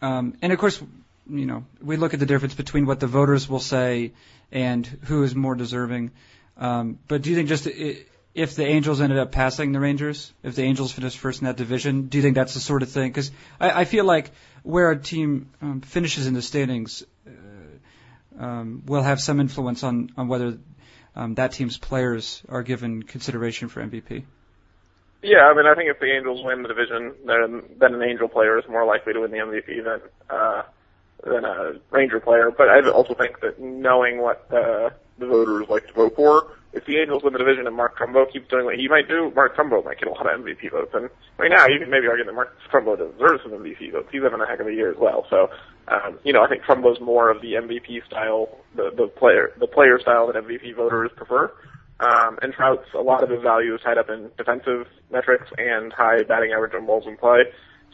um, 0.00 0.36
and 0.42 0.52
of 0.52 0.58
course, 0.58 0.82
you 1.28 1.46
know, 1.46 1.64
we 1.80 1.96
look 1.96 2.14
at 2.14 2.20
the 2.20 2.26
difference 2.26 2.54
between 2.54 2.86
what 2.86 3.00
the 3.00 3.06
voters 3.06 3.48
will 3.48 3.60
say 3.60 4.12
and 4.50 4.86
who 4.86 5.22
is 5.22 5.34
more 5.34 5.54
deserving. 5.54 6.10
Um, 6.56 6.98
but 7.08 7.22
do 7.22 7.30
you 7.30 7.36
think 7.36 7.48
just 7.48 7.66
if 8.34 8.56
the 8.56 8.64
Angels 8.64 9.00
ended 9.00 9.18
up 9.18 9.32
passing 9.32 9.72
the 9.72 9.80
Rangers, 9.80 10.32
if 10.42 10.54
the 10.54 10.62
Angels 10.62 10.92
finished 10.92 11.18
first 11.18 11.40
in 11.40 11.46
that 11.46 11.56
division, 11.56 12.08
do 12.08 12.18
you 12.18 12.22
think 12.22 12.34
that's 12.34 12.54
the 12.54 12.60
sort 12.60 12.82
of 12.82 12.90
thing? 12.90 13.10
Because 13.10 13.30
I, 13.60 13.82
I 13.82 13.84
feel 13.84 14.04
like 14.04 14.30
where 14.62 14.90
a 14.90 14.98
team 14.98 15.50
um, 15.60 15.80
finishes 15.80 16.26
in 16.26 16.34
the 16.34 16.42
standings 16.42 17.04
um, 18.42 18.82
will 18.86 19.02
have 19.02 19.20
some 19.20 19.40
influence 19.40 19.82
on 19.82 20.10
on 20.16 20.28
whether 20.28 20.58
um, 21.14 21.34
that 21.34 21.52
team's 21.52 21.78
players 21.78 22.42
are 22.48 22.62
given 22.62 23.02
consideration 23.02 23.68
for 23.68 23.82
MVP. 23.82 24.24
Yeah, 25.22 25.42
I 25.42 25.54
mean, 25.54 25.66
I 25.66 25.74
think 25.74 25.88
if 25.88 26.00
the 26.00 26.12
Angels 26.12 26.44
win 26.44 26.62
the 26.62 26.68
division, 26.68 27.14
then 27.24 27.62
then 27.78 27.94
an 27.94 28.02
Angel 28.02 28.28
player 28.28 28.58
is 28.58 28.64
more 28.68 28.84
likely 28.84 29.12
to 29.12 29.20
win 29.20 29.30
the 29.30 29.38
MVP 29.38 29.84
than 29.84 30.00
uh, 30.28 30.62
than 31.22 31.44
a 31.44 31.74
Ranger 31.90 32.18
player. 32.18 32.50
But 32.50 32.68
I 32.68 32.88
also 32.90 33.14
think 33.14 33.40
that 33.40 33.60
knowing 33.60 34.20
what 34.20 34.52
uh, 34.52 34.90
the 35.18 35.26
voters 35.26 35.68
like 35.68 35.86
to 35.86 35.92
vote 35.92 36.16
for, 36.16 36.56
if 36.72 36.86
the 36.86 36.96
Angels 36.96 37.22
win 37.22 37.32
the 37.32 37.38
division 37.38 37.66
and 37.66 37.76
Mark 37.76 37.98
Trumbo 37.98 38.30
keeps 38.32 38.48
doing 38.48 38.64
what 38.64 38.76
he 38.76 38.88
might 38.88 39.06
do, 39.06 39.30
Mark 39.34 39.56
Trumbo 39.56 39.84
might 39.84 39.98
get 39.98 40.08
a 40.08 40.12
lot 40.12 40.26
of 40.26 40.40
MVP 40.40 40.70
votes. 40.70 40.90
And 40.94 41.10
right 41.38 41.50
now, 41.50 41.66
you 41.68 41.78
can 41.78 41.90
maybe 41.90 42.06
argue 42.08 42.24
that 42.24 42.32
Mark 42.32 42.56
Trumbo 42.72 42.96
deserves 42.96 43.42
some 43.42 43.52
MVP 43.52 43.92
votes. 43.92 44.08
He's 44.10 44.22
having 44.22 44.40
a 44.40 44.46
heck 44.46 44.60
of 44.60 44.66
a 44.66 44.72
year 44.72 44.90
as 44.90 44.96
well. 44.98 45.26
So, 45.28 45.50
um, 45.88 46.18
you 46.24 46.32
know, 46.32 46.42
I 46.42 46.48
think 46.48 46.62
Trumbo's 46.62 47.00
more 47.00 47.30
of 47.30 47.42
the 47.42 47.54
MVP 47.54 48.06
style, 48.06 48.48
the, 48.74 48.90
the 48.96 49.06
player, 49.06 49.52
the 49.60 49.66
player 49.66 50.00
style 50.00 50.32
that 50.32 50.36
MVP 50.36 50.74
voters 50.74 51.10
prefer. 51.14 51.52
Um, 52.00 52.38
and 52.42 52.52
Trout's 52.52 52.88
a 52.94 53.02
lot 53.02 53.22
of 53.22 53.30
his 53.30 53.42
value 53.42 53.74
is 53.74 53.80
tied 53.82 53.98
up 53.98 54.08
in 54.08 54.30
defensive 54.36 54.86
metrics 55.10 55.46
and 55.58 55.92
high 55.92 56.22
batting 56.22 56.52
average 56.52 56.74
on 56.74 56.86
balls 56.86 57.04
in 57.06 57.16
play. 57.16 57.44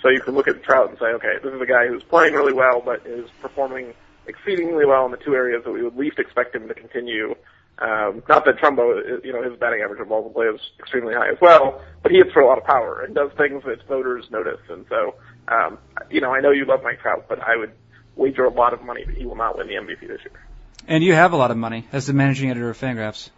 So 0.00 0.08
you 0.08 0.20
can 0.20 0.34
look 0.34 0.46
at 0.46 0.62
Trout 0.62 0.88
and 0.88 0.98
say, 0.98 1.06
okay, 1.06 1.42
this 1.42 1.52
is 1.52 1.60
a 1.60 1.66
guy 1.66 1.88
who's 1.88 2.04
playing 2.04 2.32
really 2.32 2.52
well, 2.52 2.80
but 2.80 3.04
is 3.04 3.28
performing 3.42 3.92
exceedingly 4.26 4.86
well 4.86 5.04
in 5.04 5.10
the 5.10 5.16
two 5.16 5.34
areas 5.34 5.62
that 5.64 5.72
we 5.72 5.82
would 5.82 5.96
least 5.96 6.18
expect 6.18 6.54
him 6.54 6.68
to 6.68 6.74
continue. 6.74 7.34
Um, 7.80 8.24
not 8.28 8.44
that 8.44 8.56
Trumbo, 8.58 9.24
you 9.24 9.32
know, 9.32 9.42
his 9.42 9.56
batting 9.58 9.82
average 9.82 10.00
in 10.00 10.32
play 10.32 10.46
is 10.46 10.60
extremely 10.80 11.14
high 11.14 11.30
as 11.30 11.40
well, 11.40 11.80
but 12.02 12.10
he 12.10 12.18
hits 12.18 12.32
for 12.32 12.40
a 12.40 12.46
lot 12.46 12.58
of 12.58 12.64
power 12.64 13.02
and 13.02 13.14
does 13.14 13.30
things 13.36 13.62
that 13.66 13.86
voters 13.86 14.24
notice. 14.30 14.60
And 14.68 14.84
so, 14.88 15.14
um, 15.46 15.78
you 16.10 16.20
know, 16.20 16.34
I 16.34 16.40
know 16.40 16.50
you 16.50 16.64
love 16.64 16.82
Mike 16.82 17.00
Trout, 17.00 17.26
but 17.28 17.38
I 17.40 17.56
would 17.56 17.70
wager 18.16 18.44
a 18.44 18.50
lot 18.50 18.72
of 18.72 18.82
money 18.82 19.04
that 19.04 19.16
he 19.16 19.24
will 19.24 19.36
not 19.36 19.56
win 19.56 19.68
the 19.68 19.74
MVP 19.74 20.00
this 20.00 20.20
year. 20.24 20.40
And 20.88 21.04
you 21.04 21.14
have 21.14 21.32
a 21.32 21.36
lot 21.36 21.52
of 21.52 21.56
money 21.56 21.86
as 21.92 22.06
the 22.06 22.12
managing 22.12 22.50
editor 22.50 22.68
of 22.68 22.76
Fangraphs. 22.76 23.30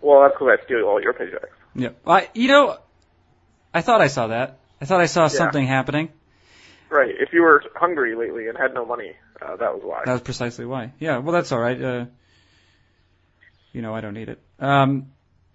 Well, 0.00 0.22
that's 0.22 0.34
because 0.34 0.58
I 0.60 0.64
steal 0.64 0.84
all 0.84 1.02
your 1.02 1.12
paychecks. 1.12 1.48
Yeah. 1.74 1.90
I, 2.06 2.30
you 2.34 2.48
know, 2.48 2.78
I 3.74 3.82
thought 3.82 4.00
I 4.00 4.08
saw 4.08 4.28
that. 4.28 4.58
I 4.80 4.86
thought 4.86 5.00
I 5.00 5.06
saw 5.06 5.22
yeah. 5.22 5.28
something 5.28 5.66
happening. 5.66 6.10
Right. 6.88 7.14
If 7.18 7.32
you 7.32 7.42
were 7.42 7.62
hungry 7.74 8.14
lately 8.14 8.48
and 8.48 8.56
had 8.56 8.72
no 8.72 8.86
money, 8.86 9.12
uh, 9.42 9.56
that 9.56 9.74
was 9.74 9.82
why. 9.84 10.02
That 10.04 10.12
was 10.12 10.22
precisely 10.22 10.64
why. 10.64 10.92
Yeah. 11.00 11.18
Well, 11.18 11.32
that's 11.32 11.52
all 11.52 11.58
right. 11.58 11.82
Uh, 11.82 12.04
you 13.74 13.82
know, 13.82 13.94
I 13.94 14.00
don't 14.00 14.14
need 14.14 14.30
it. 14.30 14.38
Um, 14.58 15.12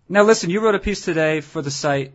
now, 0.07 0.23
listen. 0.23 0.51
You 0.51 0.59
wrote 0.59 0.75
a 0.75 0.79
piece 0.79 1.01
today 1.01 1.41
for 1.41 1.63
the 1.63 1.71
site 1.71 2.13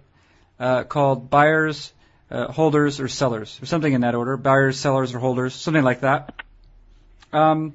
uh, 0.61 0.85
called 0.85 1.31
"Buyers, 1.31 1.93
uh, 2.31 2.53
Holders, 2.53 3.01
or 3.01 3.09
Sellers," 3.09 3.61
or 3.61 3.67
something 3.67 3.93
in 3.93 4.03
that 4.03 4.15
order. 4.15 4.37
Buyers, 4.37 4.79
sellers, 4.79 5.15
or 5.15 5.19
holders, 5.19 5.55
something 5.55 5.83
like 5.83 6.01
that. 6.01 6.35
Um, 7.33 7.75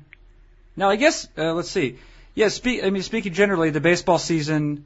now, 0.78 0.90
I 0.90 0.96
guess 0.96 1.28
uh, 1.38 1.54
let's 1.54 1.70
see. 1.70 1.98
Yeah. 2.36 2.48
Speak. 2.48 2.84
I 2.84 2.90
mean, 2.90 3.04
speaking 3.04 3.34
generally, 3.34 3.72
the 3.72 3.82
baseball 3.82 4.20
season 4.20 4.86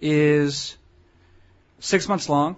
is 0.00 0.76
six 1.80 2.06
months 2.08 2.28
long. 2.28 2.56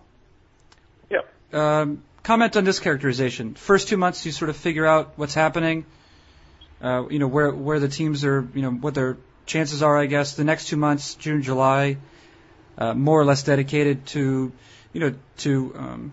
Um, 1.55 2.03
comment 2.25 2.57
on 2.57 2.65
this 2.65 2.81
characterization. 2.81 3.55
First 3.55 3.89
two 3.89 3.97
months, 3.97 4.27
you 4.27 4.33
sort 4.33 4.49
of 4.49 4.57
figure 4.57 4.85
out 4.85 5.13
what's 5.17 5.35
happening. 5.35 5.87
Uh, 6.83 7.05
you 7.09 7.21
know 7.21 7.29
where 7.29 7.51
where 7.53 7.79
the 7.79 7.89
teams 7.89 8.25
are. 8.25 8.47
You 8.55 8.63
know 8.63 8.71
what 8.73 8.95
their 8.95 9.17
chances 9.47 9.83
are. 9.83 9.97
I 9.97 10.07
guess 10.07 10.35
the 10.35 10.45
next 10.45 10.69
two 10.69 10.77
months, 10.77 11.15
June, 11.15 11.43
July, 11.43 11.99
uh, 12.79 12.95
more 12.95 13.21
or 13.21 13.25
less 13.25 13.43
dedicated 13.43 14.07
to, 14.07 14.53
you 14.93 15.01
know, 15.01 15.15
to. 15.39 15.75
Um, 15.77 16.13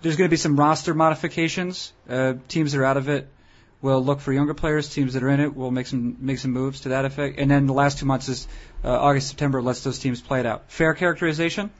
there's 0.00 0.16
going 0.16 0.28
to 0.28 0.30
be 0.30 0.36
some 0.36 0.58
roster 0.58 0.94
modifications. 0.94 1.92
Uh, 2.08 2.34
teams 2.48 2.72
that 2.72 2.78
are 2.80 2.84
out 2.84 2.96
of 2.96 3.08
it 3.08 3.28
will 3.80 4.04
look 4.04 4.20
for 4.20 4.32
younger 4.32 4.54
players. 4.54 4.88
Teams 4.88 5.14
that 5.14 5.22
are 5.22 5.28
in 5.28 5.40
it 5.40 5.54
will 5.54 5.70
make 5.70 5.86
some 5.86 6.16
make 6.20 6.38
some 6.38 6.52
moves 6.52 6.80
to 6.82 6.90
that 6.90 7.04
effect. 7.04 7.38
And 7.38 7.50
then 7.50 7.66
the 7.66 7.72
last 7.72 7.98
two 7.98 8.06
months 8.06 8.28
is 8.28 8.48
uh, 8.84 8.90
August, 8.90 9.28
September 9.28 9.62
lets 9.62 9.84
those 9.84 9.98
teams 9.98 10.20
play 10.20 10.40
it 10.40 10.46
out. 10.46 10.70
Fair 10.70 10.94
characterization 10.94 11.70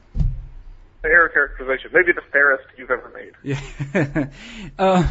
fair 1.03 1.29
characterization, 1.29 1.91
maybe 1.93 2.13
the 2.13 2.23
fairest 2.31 2.63
you've 2.77 2.89
ever 2.89 3.11
made. 3.13 3.33
Yeah. 3.43 4.29
uh, 4.79 5.07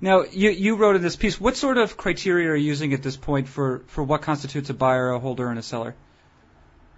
now, 0.00 0.24
you 0.24 0.50
you 0.50 0.76
wrote 0.76 0.96
in 0.96 1.02
this 1.02 1.16
piece. 1.16 1.40
What 1.40 1.56
sort 1.56 1.78
of 1.78 1.96
criteria 1.96 2.50
are 2.50 2.56
you 2.56 2.66
using 2.66 2.92
at 2.92 3.02
this 3.02 3.16
point 3.16 3.48
for 3.48 3.82
for 3.86 4.04
what 4.04 4.22
constitutes 4.22 4.68
a 4.68 4.74
buyer, 4.74 5.10
a 5.10 5.18
holder, 5.18 5.48
and 5.48 5.58
a 5.58 5.62
seller? 5.62 5.94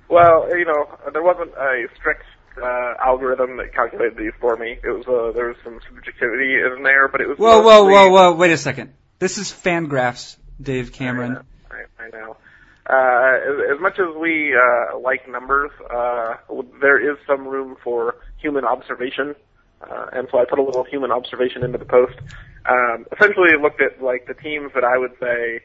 Well, 0.08 0.48
you 0.58 0.64
know, 0.64 0.88
there 1.12 1.22
wasn't 1.22 1.52
a 1.52 1.86
strict 1.96 2.24
uh, 2.60 2.94
algorithm 3.00 3.58
that 3.58 3.74
calculated 3.74 4.16
these 4.16 4.32
for 4.40 4.56
me. 4.56 4.78
It 4.82 4.88
was 4.88 5.06
uh, 5.06 5.32
there 5.32 5.48
was 5.48 5.56
some 5.62 5.78
subjectivity 5.86 6.54
in 6.54 6.82
there, 6.82 7.08
but 7.08 7.20
it 7.20 7.28
was. 7.28 7.38
Whoa, 7.38 7.60
whoa, 7.62 7.84
whoa, 7.84 8.10
whoa! 8.10 8.34
Wait 8.34 8.50
a 8.50 8.58
second. 8.58 8.94
This 9.18 9.38
is 9.38 9.52
Fangraphs, 9.52 10.36
Dave 10.60 10.92
Cameron. 10.92 11.44
I, 11.70 12.02
I 12.02 12.08
know. 12.08 12.36
Uh, 12.88 13.38
as, 13.46 13.76
as 13.76 13.80
much 13.80 13.98
as 13.98 14.14
we 14.18 14.56
uh, 14.56 14.98
like 14.98 15.28
numbers, 15.28 15.70
uh, 15.90 16.34
there 16.80 16.98
is 16.98 17.16
some 17.26 17.46
room 17.46 17.76
for 17.82 18.16
human 18.38 18.64
observation, 18.64 19.36
uh, 19.88 20.06
and 20.12 20.26
so 20.32 20.38
I 20.38 20.44
put 20.44 20.58
a 20.58 20.62
little 20.62 20.82
human 20.84 21.12
observation 21.12 21.62
into 21.62 21.78
the 21.78 21.84
post. 21.84 22.18
Um, 22.66 23.06
essentially, 23.12 23.50
looked 23.60 23.80
at 23.80 24.02
like 24.02 24.26
the 24.26 24.34
teams 24.34 24.72
that 24.74 24.82
I 24.82 24.98
would 24.98 25.12
say, 25.20 25.60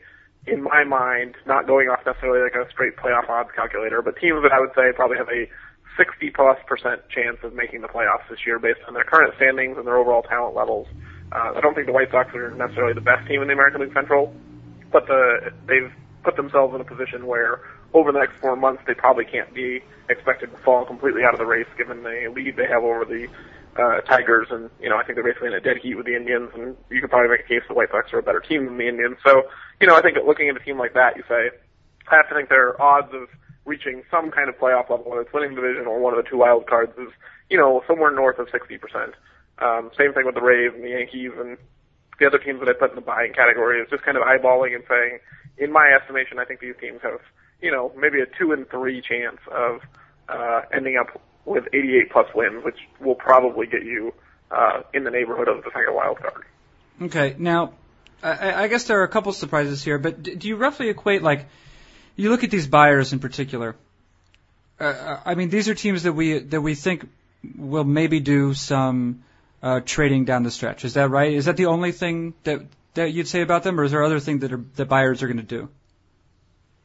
in 0.46 0.62
my 0.62 0.84
mind, 0.84 1.36
not 1.48 1.66
going 1.66 1.90
off 1.90 2.06
necessarily 2.06 2.42
like 2.42 2.54
a 2.54 2.70
straight 2.70 2.98
playoff 2.98 3.28
odds 3.30 3.50
calculator, 3.56 4.04
but 4.04 4.18
teams 4.18 4.44
that 4.44 4.52
I 4.52 4.60
would 4.60 4.72
say 4.76 4.94
probably 4.96 5.18
have 5.18 5.30
a 5.30 5.50
60 5.98 6.30
plus 6.30 6.60
percent 6.68 7.02
chance 7.10 7.38
of 7.42 7.54
making 7.54 7.82
the 7.82 7.88
playoffs 7.88 8.30
this 8.30 8.46
year 8.46 8.60
based 8.60 8.80
on 8.88 8.94
their 8.94 9.04
current 9.04 9.34
standings 9.38 9.78
and 9.78 9.88
their 9.88 9.98
overall 9.98 10.22
talent 10.22 10.56
levels. 10.56 10.88
Uh, 11.32 11.54
I 11.58 11.62
don't 11.62 11.74
think 11.74 11.88
the 11.88 11.94
White 11.94 12.12
Sox 12.12 12.34
are 12.36 12.52
necessarily 12.52 12.94
the 12.94 13.02
best 13.02 13.28
team 13.28 13.42
in 13.42 13.48
the 13.48 13.54
American 13.54 13.82
League 13.82 13.94
Central, 13.94 14.34
but 14.92 15.08
the 15.08 15.52
they've 15.68 15.92
put 16.24 16.36
themselves 16.36 16.74
in 16.76 16.82
a 16.82 16.84
position 16.84 17.26
where 17.26 17.62
over 17.94 18.12
the 18.12 18.20
next 18.20 18.34
four 18.42 18.56
months 18.56 18.84
they 18.86 18.94
probably 18.94 19.26
can't 19.26 19.54
be 19.54 19.82
expected 20.10 20.52
to 20.52 20.58
fall 20.60 20.86
completely 20.86 21.24
out 21.24 21.34
of 21.34 21.40
the 21.40 21.46
race 21.46 21.68
given 21.78 22.04
the 22.04 22.32
lead 22.34 22.56
they 22.58 22.68
have 22.68 22.84
over 22.84 23.06
the 23.06 23.28
uh, 23.78 24.02
Tigers 24.02 24.48
and 24.50 24.70
you 24.82 24.90
know 24.90 24.98
I 24.98 25.04
think 25.04 25.16
they're 25.16 25.24
basically 25.24 25.50
in 25.50 25.54
a 25.54 25.62
dead 25.62 25.78
heat 25.78 25.96
with 25.96 26.06
the 26.06 26.16
Indians 26.16 26.50
and 26.56 26.76
you 26.90 27.02
could 27.02 27.10
probably 27.10 27.30
make 27.30 27.46
a 27.46 27.48
case 27.48 27.62
the 27.68 27.74
White 27.74 27.90
Sox 27.92 28.12
are 28.14 28.20
a 28.20 28.24
better 28.24 28.40
team 28.40 28.66
than 28.66 28.78
the 28.78 28.88
Indians. 28.88 29.18
So 29.26 29.44
you 29.80 29.88
know 29.88 29.96
I 29.96 30.02
think 30.02 30.18
looking 30.26 30.50
at 30.50 30.58
a 30.58 30.64
team 30.64 30.78
like 30.78 30.94
that 30.94 31.16
you 31.16 31.24
say 31.30 31.50
I 32.10 32.16
have 32.16 32.30
to 32.30 32.36
think 32.36 32.50
their 32.50 32.80
odds 32.82 33.14
of 33.14 33.30
reaching 33.66 34.02
some 34.10 34.32
kind 34.32 34.50
of 34.50 34.58
playoff 34.58 34.90
level 34.90 35.06
whether 35.06 35.22
it's 35.22 35.34
winning 35.34 35.54
the 35.54 35.62
division 35.62 35.86
or 35.86 36.00
one 36.00 36.18
of 36.18 36.24
the 36.24 36.30
two 36.30 36.38
wild 36.38 36.68
cards 36.68 36.94
is 36.98 37.10
you 37.50 37.58
know 37.58 37.84
somewhere 37.88 38.12
north 38.12 38.40
of 38.40 38.48
60%. 38.48 39.14
Um, 39.60 39.90
same 39.98 40.14
thing 40.14 40.26
with 40.26 40.36
the 40.36 40.42
Rays 40.42 40.72
and 40.74 40.84
the 40.84 40.90
Yankees 40.90 41.32
and 41.38 41.58
the 42.20 42.26
other 42.26 42.38
teams 42.38 42.60
that 42.60 42.70
I 42.70 42.74
put 42.74 42.90
in 42.92 42.96
the 42.96 43.02
buying 43.02 43.34
category 43.34 43.80
is 43.80 43.90
just 43.90 44.04
kind 44.04 44.18
of 44.18 44.24
eyeballing 44.24 44.76
and 44.76 44.84
saying, 44.88 45.20
in 45.58 45.72
my 45.72 45.92
estimation, 46.00 46.40
I 46.40 46.46
think 46.46 46.60
these 46.60 46.76
teams 46.80 47.02
have, 47.04 47.20
you 47.62 47.72
know, 47.72 47.92
maybe 47.98 48.22
a 48.22 48.26
two 48.26 48.52
and 48.52 48.70
three 48.70 49.02
chance 49.02 49.40
of 49.52 49.82
uh, 50.30 50.62
ending 50.74 50.98
up 50.98 51.22
with 51.46 51.66
88 51.74 52.12
plus 52.12 52.28
wins, 52.36 52.64
which 52.64 52.78
will 53.00 53.16
probably 53.16 53.68
get 53.68 53.84
you 53.84 54.14
uh, 54.52 54.82
in 54.94 55.04
the 55.04 55.12
neighborhood 55.12 55.48
of 55.48 55.64
the 55.64 55.70
second 55.72 55.94
wild 55.94 56.18
card. 56.18 56.44
Okay, 57.02 57.36
now 57.38 57.74
I, 58.22 58.64
I 58.64 58.68
guess 58.68 58.86
there 58.86 59.00
are 59.02 59.04
a 59.04 59.10
couple 59.10 59.32
surprises 59.34 59.84
here, 59.84 59.98
but 59.98 60.22
do 60.24 60.48
you 60.48 60.56
roughly 60.56 60.90
equate 60.90 61.22
like 61.22 61.46
you 62.16 62.30
look 62.30 62.44
at 62.44 62.52
these 62.52 62.68
buyers 62.68 63.14
in 63.14 63.20
particular? 63.20 63.76
Uh, 64.80 65.18
I 65.26 65.36
mean, 65.36 65.50
these 65.50 65.70
are 65.70 65.76
teams 65.76 66.04
that 66.04 66.14
we 66.14 66.40
that 66.40 66.62
we 66.62 66.76
think 66.76 67.08
will 67.58 67.84
maybe 67.84 68.20
do 68.20 68.54
some 68.54 69.24
uh, 69.62 69.80
trading 69.82 70.26
down 70.26 70.44
the 70.44 70.52
stretch. 70.52 70.86
Is 70.86 70.94
that 70.94 71.10
right? 71.10 71.34
Is 71.34 71.46
that 71.46 71.58
the 71.58 71.68
only 71.68 71.92
thing 71.92 72.34
that 72.44 72.62
that 72.94 73.12
you'd 73.12 73.28
say 73.28 73.42
about 73.42 73.64
them, 73.64 73.80
or 73.80 73.84
is 73.84 73.92
there 73.92 74.04
other 74.04 74.20
things 74.20 74.42
that 74.42 74.52
are, 74.52 74.64
that 74.76 74.88
buyers 74.88 75.22
are 75.22 75.28
going 75.28 75.38
to 75.38 75.44
do? 75.44 75.70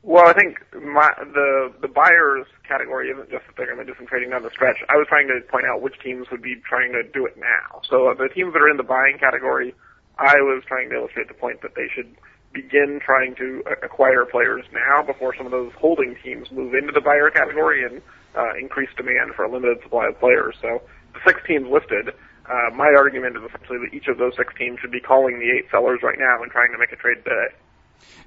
Well, 0.03 0.27
I 0.27 0.33
think 0.33 0.59
my, 0.75 1.09
the 1.19 1.73
the 1.81 1.89
buyers 1.89 2.47
category 2.67 3.11
isn't 3.11 3.31
just 3.31 3.47
that 3.47 3.57
they're 3.57 3.73
going 3.73 3.79
to 3.79 3.85
do 3.85 3.97
some 3.97 4.07
trading 4.07 4.31
down 4.31 4.43
the 4.43 4.51
stretch. 4.51 4.79
I 4.89 4.97
was 4.97 5.07
trying 5.09 5.29
to 5.29 5.41
point 5.49 5.65
out 5.67 5.81
which 5.81 5.95
teams 6.03 6.27
would 6.31 6.43
be 6.43 6.57
trying 6.57 6.93
to 6.93 7.03
do 7.03 7.25
it 7.27 7.37
now. 7.39 7.81
So 7.89 8.15
the 8.19 8.29
teams 8.29 8.53
that 8.53 8.63
are 8.63 8.69
in 8.69 8.77
the 8.77 8.83
buying 8.83 9.19
category, 9.19 9.75
I 10.19 10.35
was 10.43 10.65
trying 10.67 10.91
to 10.91 10.97
illustrate 10.97 11.29
the 11.29 11.35
point 11.35 11.63
that 11.63 11.75
they 11.77 11.89
should 11.95 12.15
begin 12.53 13.01
trying 13.05 13.35
to 13.37 13.63
acquire 13.83 14.25
players 14.25 14.65
now 14.73 15.03
before 15.03 15.35
some 15.37 15.47
of 15.47 15.53
those 15.53 15.73
holding 15.79 16.17
teams 16.23 16.51
move 16.51 16.75
into 16.75 16.93
the 16.93 17.01
buyer 17.01 17.31
category 17.31 17.85
and 17.85 18.03
uh, 18.37 18.55
increase 18.61 18.91
demand 18.97 19.35
for 19.35 19.45
a 19.45 19.51
limited 19.51 19.83
supply 19.83 20.09
of 20.09 20.19
players. 20.19 20.57
So 20.61 20.83
the 21.15 21.21
six 21.27 21.41
teams 21.47 21.69
listed 21.71 22.15
uh, 22.53 22.75
my 22.75 22.93
argument 22.97 23.37
is 23.37 23.43
essentially 23.49 23.79
that 23.79 23.95
each 23.95 24.09
of 24.09 24.19
those 24.19 24.35
six 24.37 24.53
teams 24.59 24.79
should 24.81 24.91
be 24.91 25.01
calling 25.01 25.38
the 25.38 25.51
eight 25.51 25.71
sellers 25.71 26.01
right 26.03 26.19
now 26.19 26.43
and 26.43 26.51
trying 26.53 26.73
to 26.73 26.79
make 26.79 26.93
a 26.93 26.97
trade 26.97 27.19
today. 27.25 27.49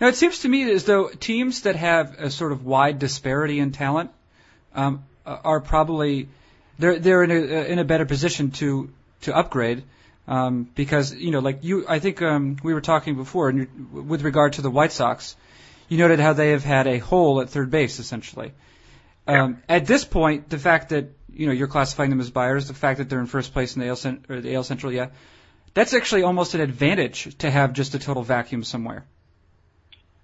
Now 0.01 0.07
it 0.07 0.15
seems 0.15 0.39
to 0.39 0.49
me 0.49 0.71
as 0.71 0.85
though 0.85 1.09
teams 1.09 1.61
that 1.61 1.75
have 1.75 2.15
a 2.19 2.29
sort 2.31 2.51
of 2.51 2.65
wide 2.65 2.97
disparity 2.99 3.59
in 3.59 3.71
talent 3.71 4.09
um, 4.73 5.03
are 5.25 5.59
probably 5.59 6.27
they're 6.79 6.99
they're 6.99 7.23
in 7.23 7.31
a 7.31 7.65
in 7.73 7.79
a 7.79 7.83
better 7.83 8.05
position 8.05 8.51
to 8.51 8.89
to 9.21 9.35
upgrade 9.35 9.83
um, 10.27 10.69
because 10.75 11.13
you 11.13 11.31
know 11.31 11.39
like 11.39 11.63
you 11.63 11.85
I 11.87 11.99
think 11.99 12.21
um, 12.21 12.57
we 12.63 12.73
were 12.73 12.81
talking 12.81 13.15
before 13.15 13.49
and 13.49 13.59
you- 13.59 14.01
with 14.01 14.23
regard 14.23 14.53
to 14.53 14.61
the 14.61 14.71
White 14.71 14.91
Sox, 14.91 15.35
you 15.87 15.97
noted 15.97 16.19
how 16.19 16.33
they 16.33 16.51
have 16.51 16.63
had 16.63 16.87
a 16.87 16.97
hole 16.97 17.41
at 17.41 17.49
third 17.49 17.69
base 17.69 17.99
essentially. 17.99 18.53
Um, 19.27 19.63
At 19.67 19.87
this 19.87 20.05
point, 20.05 20.49
the 20.49 20.59
fact 20.59 20.89
that 20.89 21.05
you 21.35 21.47
know 21.47 21.53
you're 21.53 21.67
classifying 21.67 22.09
them 22.09 22.19
as 22.19 22.31
buyers, 22.31 22.67
the 22.67 22.73
fact 22.73 22.99
that 22.99 23.09
they're 23.09 23.19
in 23.19 23.27
first 23.27 23.53
place 23.53 23.75
in 23.75 23.81
the 23.81 23.87
AL, 23.87 23.95
Cent- 23.95 24.25
or 24.29 24.41
the 24.41 24.55
AL 24.55 24.63
Central, 24.63 24.91
yeah, 24.91 25.09
that's 25.73 25.93
actually 25.93 26.23
almost 26.23 26.53
an 26.55 26.61
advantage 26.61 27.37
to 27.39 27.51
have 27.51 27.73
just 27.73 27.93
a 27.95 27.99
total 27.99 28.23
vacuum 28.23 28.63
somewhere. 28.63 29.05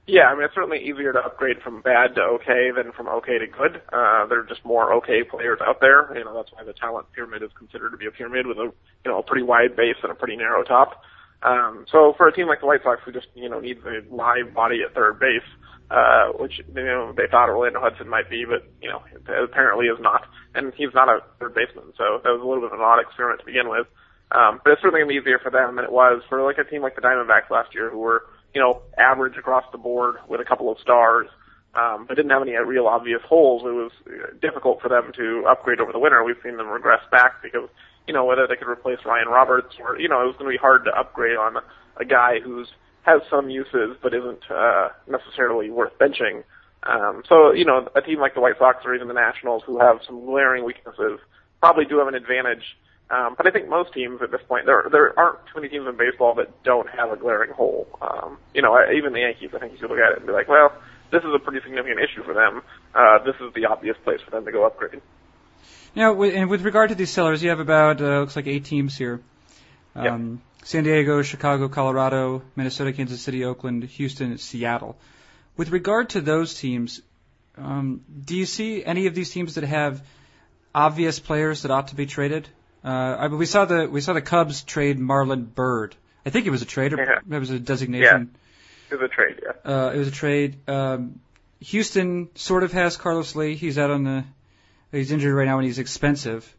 Yeah, 0.08 0.28
I 0.28 0.36
mean 0.36 0.43
it's 0.43 0.56
certainly 0.56 0.80
easier 0.84 1.13
to 1.13 1.19
upgrade 1.19 1.62
from 1.62 1.82
bad 1.82 2.15
to 2.15 2.21
okay 2.21 2.71
than 2.76 2.91
from 2.91 3.08
okay 3.08 3.38
to 3.38 3.47
good. 3.47 3.82
Uh, 3.93 4.26
there 4.26 4.39
are 4.39 4.45
just 4.47 4.65
more 4.65 4.93
okay 4.95 5.24
players 5.24 5.60
out 5.62 5.80
there. 5.80 6.15
You 6.17 6.26
know 6.26 6.34
that's 6.34 6.52
why 6.52 6.63
the 6.63 6.74
talent 6.74 7.08
pyramid 7.13 7.43
is 7.43 7.52
considered 7.58 7.91
to 7.91 7.97
be 7.97 8.08
a 8.08 8.12
pyramid 8.12 8.47
with 8.47 8.58
a 8.58 8.74
you 9.06 9.12
know 9.12 9.19
a 9.19 9.24
pretty 9.24 9.43
wide 9.43 9.76
base 9.76 9.97
and 10.04 10.12
a 10.12 10.15
pretty 10.15 10.36
narrow 10.36 10.63
top. 10.63 11.04
Um, 11.43 11.86
so 11.91 12.13
for 12.17 12.28
a 12.28 12.34
team 12.34 12.47
like 12.47 12.60
the 12.60 12.67
White 12.67 12.84
Sox, 12.84 13.02
who 13.06 13.12
just 13.12 13.28
you 13.36 13.50
know 13.50 13.60
needs 13.60 13.80
a 13.86 14.02
live 14.13 14.54
body 14.54 14.82
at 14.84 14.93
third 14.93 15.19
base, 15.19 15.41
uh, 15.43 15.71
which 16.39 16.60
you 16.60 16.84
know 16.84 17.13
they 17.15 17.27
thought 17.30 17.49
Orlando 17.49 17.80
Hudson 17.82 18.08
might 18.08 18.30
be, 18.30 18.45
but 18.45 18.63
you 18.82 18.89
know 18.89 19.01
apparently 19.43 19.88
is 19.88 19.99
not, 19.99 20.23
and 20.56 20.73
he's 20.75 20.93
not 20.93 21.10
a 21.10 21.19
third 21.39 21.56
baseman, 21.56 21.93
so 21.97 22.21
that 22.23 22.32
was 22.32 22.41
a 22.41 22.47
little 22.47 22.63
bit 22.63 22.73
of 22.73 22.80
an 22.80 22.86
odd 22.86 22.99
experiment 22.99 23.39
to 23.41 23.45
begin 23.45 23.69
with. 23.69 23.88
Um, 24.32 24.62
but 24.63 24.71
it's 24.71 24.82
certainly 24.82 25.01
gonna 25.01 25.12
be 25.12 25.19
easier 25.19 25.39
for 25.39 25.51
them 25.51 25.75
than 25.75 25.86
it 25.86 25.91
was 25.91 26.23
for 26.30 26.41
like 26.43 26.58
a 26.58 26.63
team 26.63 26.82
like 26.82 26.95
the 26.95 27.01
Diamondbacks 27.01 27.51
last 27.51 27.75
year, 27.75 27.89
who 27.89 27.99
were 27.99 28.23
you 28.54 28.62
know, 28.62 28.82
average 28.97 29.38
across 29.38 29.63
the 29.71 29.77
board 29.77 30.15
with 30.27 30.41
a 30.41 30.45
couple 30.45 30.71
of 30.71 30.77
stars, 30.80 31.27
um, 31.73 32.06
but 32.08 32.15
didn't 32.15 32.32
have 32.32 32.41
any 32.41 32.51
real 32.51 32.88
obvious 32.88 33.21
holes. 33.27 33.63
It 33.63 33.73
was 33.73 33.91
uh, 34.08 34.34
difficult 34.41 34.82
for 34.82 34.89
them 34.89 35.12
to 35.15 35.45
upgrade 35.49 35.80
over 35.80 35.91
the 35.91 35.99
winter. 35.99 36.23
We've 36.23 36.36
seen 36.43 36.58
them 36.58 36.67
regress 36.67 37.01
back 37.12 37.41
because, 37.41 37.69
you 38.08 38.13
know, 38.13 38.25
whether 38.25 38.47
they 38.47 38.56
could 38.56 38.67
replace 38.67 38.99
Ryan 39.06 39.30
Roberts 39.30 39.75
or, 39.80 39.99
you 39.99 40.10
know, 40.10 40.21
it 40.21 40.25
was 40.25 40.36
going 40.38 40.51
to 40.51 40.58
be 40.58 40.62
hard 40.62 40.84
to 40.86 40.91
upgrade 40.91 41.38
on 41.38 41.58
a 41.97 42.06
guy 42.06 42.39
who's 42.43 42.67
has 43.04 43.22
some 43.30 43.50
uses 43.50 43.98
but 44.02 44.14
isn't 44.14 44.50
uh, 44.50 44.90
necessarily 45.08 45.70
worth 45.70 45.98
benching. 46.00 46.44
Um, 46.84 47.24
so, 47.28 47.52
you 47.52 47.66
know, 47.66 47.88
a 47.96 48.02
team 48.02 48.20
like 48.20 48.34
the 48.34 48.42
White 48.42 48.58
Sox 48.58 48.84
or 48.86 48.96
even 48.96 49.08
the 49.08 49.14
Nationals 49.14 49.64
who 49.66 49.80
have 49.80 50.00
some 50.06 50.26
glaring 50.26 50.66
weaknesses 50.66 51.20
probably 51.60 51.86
do 51.86 52.00
have 52.00 52.08
an 52.08 52.16
advantage 52.16 52.64
um, 53.12 53.36
but 53.36 53.46
I 53.46 53.52
think 53.52 53.68
most 53.68 53.94
teams 53.94 54.22
at 54.22 54.32
this 54.32 54.40
point, 54.48 54.66
there 54.66 54.88
there 54.90 55.18
aren't 55.20 55.40
too 55.48 55.60
many 55.60 55.68
teams 55.68 55.86
in 55.86 55.98
baseball 55.98 56.34
that 56.36 56.64
don't 56.64 56.90
have 56.90 57.12
a 57.12 57.18
glaring 57.18 57.52
hole. 57.52 57.88
Um, 58.02 58.38
you 58.54 58.62
know, 58.62 58.74
I- 58.74 58.94
even 58.94 59.12
the 59.12 59.20
Yankees, 59.20 59.50
I 59.54 59.60
think 59.60 59.74
you 59.74 59.80
could 59.80 59.90
look 59.90 60.00
at 60.00 60.14
it 60.14 60.18
and 60.20 60.28
be 60.28 60.32
like, 60.32 60.48
well, 60.48 60.72
this 61.12 61.22
is 61.22 61.30
a 61.36 61.40
pretty 61.40 61.60
significant 61.62 62.00
issue 62.00 62.24
for 62.24 62.34
them. 62.34 62.62
Uh, 62.96 63.20
this 63.26 63.36
is 63.42 63.54
the 63.54 63.66
obvious 63.66 63.98
place 64.06 64.22
for 64.22 64.32
them 64.32 64.46
to 64.46 64.52
go 64.52 64.66
upgrade. 64.66 65.02
Now, 65.94 66.14
with, 66.14 66.34
and 66.34 66.50
with 66.50 66.62
regard 66.62 66.90
to 66.90 66.96
these 66.96 67.12
sellers, 67.12 67.44
you 67.44 67.50
have 67.50 67.60
about 67.60 68.02
uh, 68.02 68.22
looks 68.22 68.38
like 68.38 68.48
eight 68.48 68.64
teams 68.64 68.96
here. 68.96 69.20
Um, 69.94 70.42
San 70.63 70.84
Diego, 70.84 71.21
Chicago, 71.21 71.67
Colorado, 71.69 72.43
Minnesota, 72.56 72.93
Kansas 72.93 73.21
City, 73.21 73.43
Oakland, 73.45 73.84
Houston, 73.84 74.38
Seattle. 74.38 74.97
With 75.58 75.69
regard 75.69 76.10
to 76.12 76.21
those 76.21 76.54
teams, 76.54 77.02
um, 77.58 78.02
do 78.26 78.36
you 78.36 78.45
see 78.45 78.84
any 78.86 79.08
of 79.08 79.15
these 79.15 79.32
teams 79.32 79.56
that 79.56 79.63
have 79.63 80.02
obvious 80.74 81.19
players 81.19 81.63
that 81.63 81.71
ought 81.71 81.89
to 81.89 81.95
be 81.95 82.06
traded? 82.06 82.47
Uh, 82.84 82.88
I, 82.88 83.28
we 83.28 83.45
saw 83.45 83.65
the 83.65 83.88
we 83.89 84.02
saw 84.02 84.13
the 84.13 84.21
Cubs 84.21 84.63
trade 84.63 84.97
Marlon 85.00 85.45
Byrd. 85.54 85.95
I 86.26 86.30
think 86.30 86.45
it 86.47 86.52
was 86.52 86.62
a 86.62 86.65
trade 86.65 86.93
or 86.93 86.97
Yeah. 86.97 87.36
it 87.36 87.39
was 87.39 87.50
a 87.50 87.60
designation. 87.60 88.34
It's 88.89 89.02
a 89.02 89.08
trade, 89.08 89.41
yeah. 89.43 89.71
Uh, 89.71 89.91
it 89.91 89.97
was 89.97 90.08
a 90.08 90.12
trade. 90.12 90.58
Um, 90.67 91.19
Houston 91.60 92.30
sort 92.36 92.63
of 92.63 92.71
has 92.74 92.97
Carlos 92.97 93.36
Lee. 93.36 93.56
He's 93.56 93.78
out 93.78 93.91
on 93.91 94.04
the. 94.04 94.24
He's 94.91 95.12
injured 95.12 95.34
right 95.34 95.45
now 95.45 95.58
and 95.58 95.65
he's 95.65 95.80
expensive. 95.80 96.54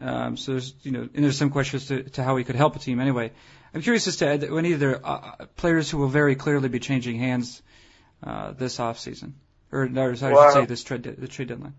Um, 0.00 0.36
so 0.36 0.52
there's 0.52 0.74
you 0.82 0.90
know 0.90 1.08
and 1.14 1.24
there's 1.24 1.38
some 1.38 1.50
questions 1.50 1.86
to, 1.86 2.02
to 2.02 2.22
how 2.22 2.36
he 2.36 2.44
could 2.44 2.56
help 2.56 2.76
a 2.76 2.78
team 2.78 3.00
anyway. 3.00 3.30
I'm 3.72 3.82
curious 3.82 4.06
as 4.06 4.16
to 4.16 4.36
when 4.48 4.66
either 4.66 5.00
uh, 5.04 5.46
players 5.56 5.90
who 5.90 5.98
will 5.98 6.08
very 6.08 6.36
clearly 6.36 6.68
be 6.68 6.78
changing 6.78 7.18
hands 7.18 7.62
uh, 8.22 8.52
this 8.52 8.80
off 8.80 8.98
season 8.98 9.34
or, 9.74 9.88
no, 9.88 10.10
I 10.10 10.14
should 10.14 10.52
say 10.52 10.64
this 10.66 10.84
trade 10.84 11.02
the 11.02 11.28
trade 11.28 11.48
deadline. 11.48 11.74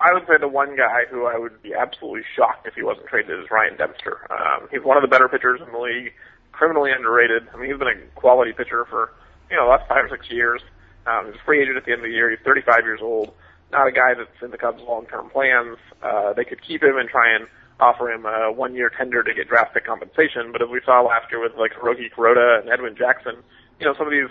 I 0.00 0.12
would 0.12 0.24
say 0.26 0.34
the 0.38 0.48
one 0.48 0.76
guy 0.76 1.04
who 1.08 1.26
I 1.26 1.38
would 1.38 1.62
be 1.62 1.72
absolutely 1.72 2.22
shocked 2.34 2.66
if 2.66 2.74
he 2.74 2.82
wasn't 2.82 3.06
traded 3.06 3.38
is 3.38 3.46
Ryan 3.50 3.76
Dempster. 3.76 4.26
Um, 4.30 4.68
he's 4.70 4.82
one 4.82 4.96
of 4.96 5.02
the 5.02 5.08
better 5.08 5.28
pitchers 5.28 5.60
in 5.64 5.72
the 5.72 5.78
league, 5.78 6.12
criminally 6.50 6.90
underrated. 6.90 7.48
I 7.54 7.56
mean, 7.56 7.70
he's 7.70 7.78
been 7.78 7.88
a 7.88 8.20
quality 8.20 8.52
pitcher 8.52 8.84
for 8.90 9.12
you 9.48 9.56
know 9.56 9.66
the 9.66 9.70
last 9.70 9.88
five 9.88 10.04
or 10.04 10.08
six 10.08 10.28
years. 10.30 10.60
Um, 11.06 11.26
he's 11.26 11.36
a 11.36 11.44
free 11.44 11.62
agent 11.62 11.76
at 11.76 11.84
the 11.84 11.92
end 11.92 12.00
of 12.00 12.10
the 12.10 12.12
year. 12.12 12.30
He's 12.30 12.40
35 12.44 12.84
years 12.84 13.00
old. 13.00 13.32
Not 13.72 13.88
a 13.88 13.92
guy 13.92 14.14
that's 14.14 14.42
in 14.42 14.50
the 14.50 14.58
Cubs' 14.58 14.82
long-term 14.86 15.30
plans. 15.30 15.78
Uh, 16.02 16.32
they 16.32 16.44
could 16.44 16.62
keep 16.62 16.82
him 16.82 16.96
and 16.96 17.08
try 17.08 17.34
and 17.34 17.46
offer 17.80 18.10
him 18.10 18.24
a 18.24 18.52
one-year 18.52 18.90
tender 18.96 19.22
to 19.22 19.34
get 19.34 19.48
draft 19.48 19.74
pick 19.74 19.86
compensation. 19.86 20.52
But 20.52 20.62
as 20.62 20.68
we 20.70 20.80
saw 20.84 21.02
last 21.02 21.30
year 21.30 21.40
with 21.40 21.52
like 21.58 21.72
Hiroki 21.72 22.12
Kuroda 22.12 22.60
and 22.60 22.70
Edwin 22.70 22.94
Jackson, 22.96 23.36
you 23.80 23.86
know 23.86 23.94
some 23.98 24.06
of 24.06 24.12
these 24.12 24.30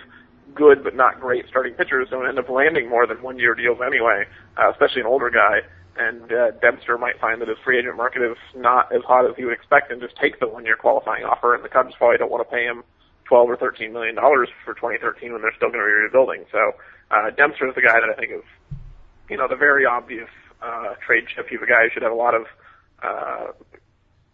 good 0.55 0.83
but 0.83 0.95
not 0.95 1.19
great 1.19 1.45
starting 1.47 1.73
pitchers 1.73 2.07
don't 2.09 2.27
end 2.27 2.39
up 2.39 2.49
landing 2.49 2.89
more 2.89 3.07
than 3.07 3.21
one 3.21 3.39
year 3.39 3.55
deals 3.55 3.79
anyway, 3.85 4.23
uh, 4.57 4.71
especially 4.71 5.01
an 5.01 5.07
older 5.07 5.29
guy. 5.29 5.59
And 5.95 6.31
uh, 6.31 6.51
Dempster 6.61 6.97
might 6.97 7.19
find 7.19 7.39
that 7.41 7.47
his 7.47 7.57
free 7.63 7.77
agent 7.77 7.97
market 7.97 8.23
is 8.23 8.37
not 8.55 8.93
as 8.95 9.03
hot 9.05 9.29
as 9.29 9.35
he 9.37 9.45
would 9.45 9.53
expect 9.53 9.91
and 9.91 10.01
just 10.01 10.15
take 10.17 10.39
the 10.39 10.47
one 10.47 10.65
year 10.65 10.75
qualifying 10.75 11.23
offer. 11.23 11.53
And 11.53 11.63
the 11.63 11.69
Cubs 11.69 11.93
probably 11.97 12.17
don't 12.17 12.31
want 12.31 12.47
to 12.47 12.55
pay 12.55 12.65
him 12.65 12.83
12 13.25 13.49
or 13.49 13.57
13 13.57 13.93
million 13.93 14.15
dollars 14.15 14.49
for 14.65 14.73
2013 14.73 15.33
when 15.33 15.41
they're 15.41 15.53
still 15.55 15.69
going 15.69 15.81
to 15.81 15.85
be 15.85 16.01
rebuilding. 16.05 16.45
So 16.51 16.73
uh, 17.11 17.29
Dempster 17.37 17.67
is 17.67 17.75
the 17.75 17.81
guy 17.81 17.99
that 17.99 18.09
I 18.09 18.13
think 18.19 18.31
is, 18.31 18.45
you 19.29 19.37
know, 19.37 19.47
the 19.47 19.55
very 19.55 19.85
obvious 19.85 20.29
uh, 20.61 20.93
trade 21.05 21.25
chip. 21.27 21.47
He's 21.49 21.61
a 21.61 21.65
guy 21.65 21.83
who 21.83 21.89
should 21.93 22.03
have 22.03 22.11
a 22.11 22.15
lot 22.15 22.35
of, 22.35 22.45
uh, 23.01 23.47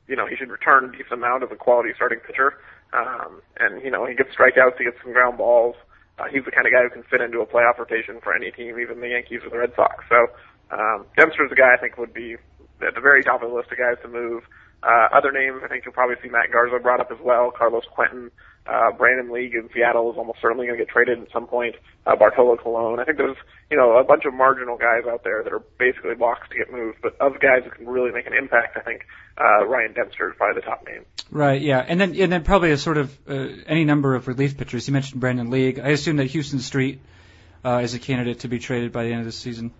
you 0.07 0.15
know, 0.15 0.25
he 0.25 0.35
should 0.35 0.49
return 0.49 0.85
a 0.85 0.91
decent 0.91 1.13
amount 1.13 1.43
of 1.43 1.51
a 1.51 1.55
quality 1.55 1.89
starting 1.95 2.19
pitcher. 2.19 2.59
Um, 2.93 3.41
and 3.57 3.83
you 3.83 3.91
know, 3.91 4.05
he 4.05 4.15
gets 4.15 4.29
strikeouts, 4.35 4.77
he 4.77 4.85
gets 4.85 4.97
some 5.03 5.13
ground 5.13 5.37
balls. 5.37 5.75
Uh, 6.17 6.25
he's 6.31 6.43
the 6.43 6.51
kind 6.51 6.67
of 6.67 6.73
guy 6.73 6.83
who 6.83 6.89
can 6.89 7.03
fit 7.03 7.21
into 7.21 7.39
a 7.39 7.45
playoff 7.45 7.77
rotation 7.77 8.19
for 8.21 8.35
any 8.35 8.51
team, 8.51 8.79
even 8.79 8.99
the 8.99 9.09
Yankees 9.09 9.41
or 9.45 9.49
the 9.49 9.57
Red 9.57 9.71
Sox. 9.75 10.03
So 10.09 10.27
um, 10.71 11.05
Dempster's 11.15 11.49
the 11.49 11.55
guy 11.55 11.73
I 11.73 11.77
think 11.77 11.97
would 11.97 12.13
be 12.13 12.35
at 12.85 12.95
the 12.95 13.01
very 13.01 13.23
top 13.23 13.41
of 13.41 13.49
the 13.49 13.55
list 13.55 13.71
of 13.71 13.77
guys 13.77 13.95
to 14.01 14.09
move. 14.09 14.43
Uh, 14.81 15.07
other 15.13 15.31
names, 15.31 15.61
I 15.63 15.67
think 15.67 15.85
you'll 15.85 15.93
probably 15.93 16.15
see 16.23 16.29
Matt 16.29 16.51
Garza 16.51 16.79
brought 16.79 16.99
up 16.99 17.11
as 17.11 17.17
well. 17.21 17.51
Carlos 17.51 17.83
Quentin, 17.91 18.31
uh, 18.65 18.91
Brandon 18.97 19.31
League 19.31 19.53
in 19.53 19.69
Seattle 19.73 20.11
is 20.11 20.17
almost 20.17 20.39
certainly 20.41 20.67
going 20.67 20.79
to 20.79 20.85
get 20.85 20.91
traded 20.91 21.21
at 21.21 21.31
some 21.31 21.47
point. 21.47 21.75
Uh, 22.05 22.15
Bartolo 22.15 22.55
Colon. 22.55 22.99
I 22.99 23.03
think 23.03 23.17
there's, 23.17 23.35
you 23.69 23.77
know, 23.77 23.97
a 23.97 24.03
bunch 24.03 24.23
of 24.25 24.33
marginal 24.33 24.77
guys 24.77 25.03
out 25.05 25.23
there 25.23 25.43
that 25.43 25.51
are 25.51 25.63
basically 25.77 26.15
blocks 26.15 26.47
to 26.49 26.57
get 26.57 26.71
moved, 26.71 26.99
but 27.01 27.19
of 27.19 27.39
guys 27.41 27.63
who 27.65 27.71
can 27.71 27.87
really 27.87 28.11
make 28.11 28.25
an 28.25 28.33
impact, 28.33 28.77
I 28.77 28.81
think 28.81 29.05
uh, 29.37 29.65
Ryan 29.65 29.93
Dempster 29.93 30.29
is 30.29 30.35
probably 30.37 30.61
the 30.61 30.65
top 30.65 30.85
name. 30.87 31.05
Right, 31.31 31.61
yeah, 31.61 31.83
and 31.85 31.99
then 31.99 32.15
and 32.15 32.31
then 32.31 32.43
probably 32.43 32.71
a 32.71 32.77
sort 32.77 32.97
of 32.97 33.15
uh, 33.29 33.47
any 33.67 33.85
number 33.85 34.15
of 34.15 34.27
relief 34.27 34.57
pitchers. 34.57 34.87
You 34.87 34.93
mentioned 34.93 35.21
Brandon 35.21 35.51
League. 35.51 35.79
I 35.79 35.89
assume 35.89 36.17
that 36.17 36.25
Houston 36.27 36.59
Street 36.59 37.01
uh, 37.63 37.81
is 37.83 37.93
a 37.93 37.99
candidate 37.99 38.39
to 38.39 38.47
be 38.47 38.59
traded 38.59 38.91
by 38.91 39.03
the 39.03 39.11
end 39.11 39.19
of 39.19 39.25
the 39.25 39.31
season. 39.31 39.71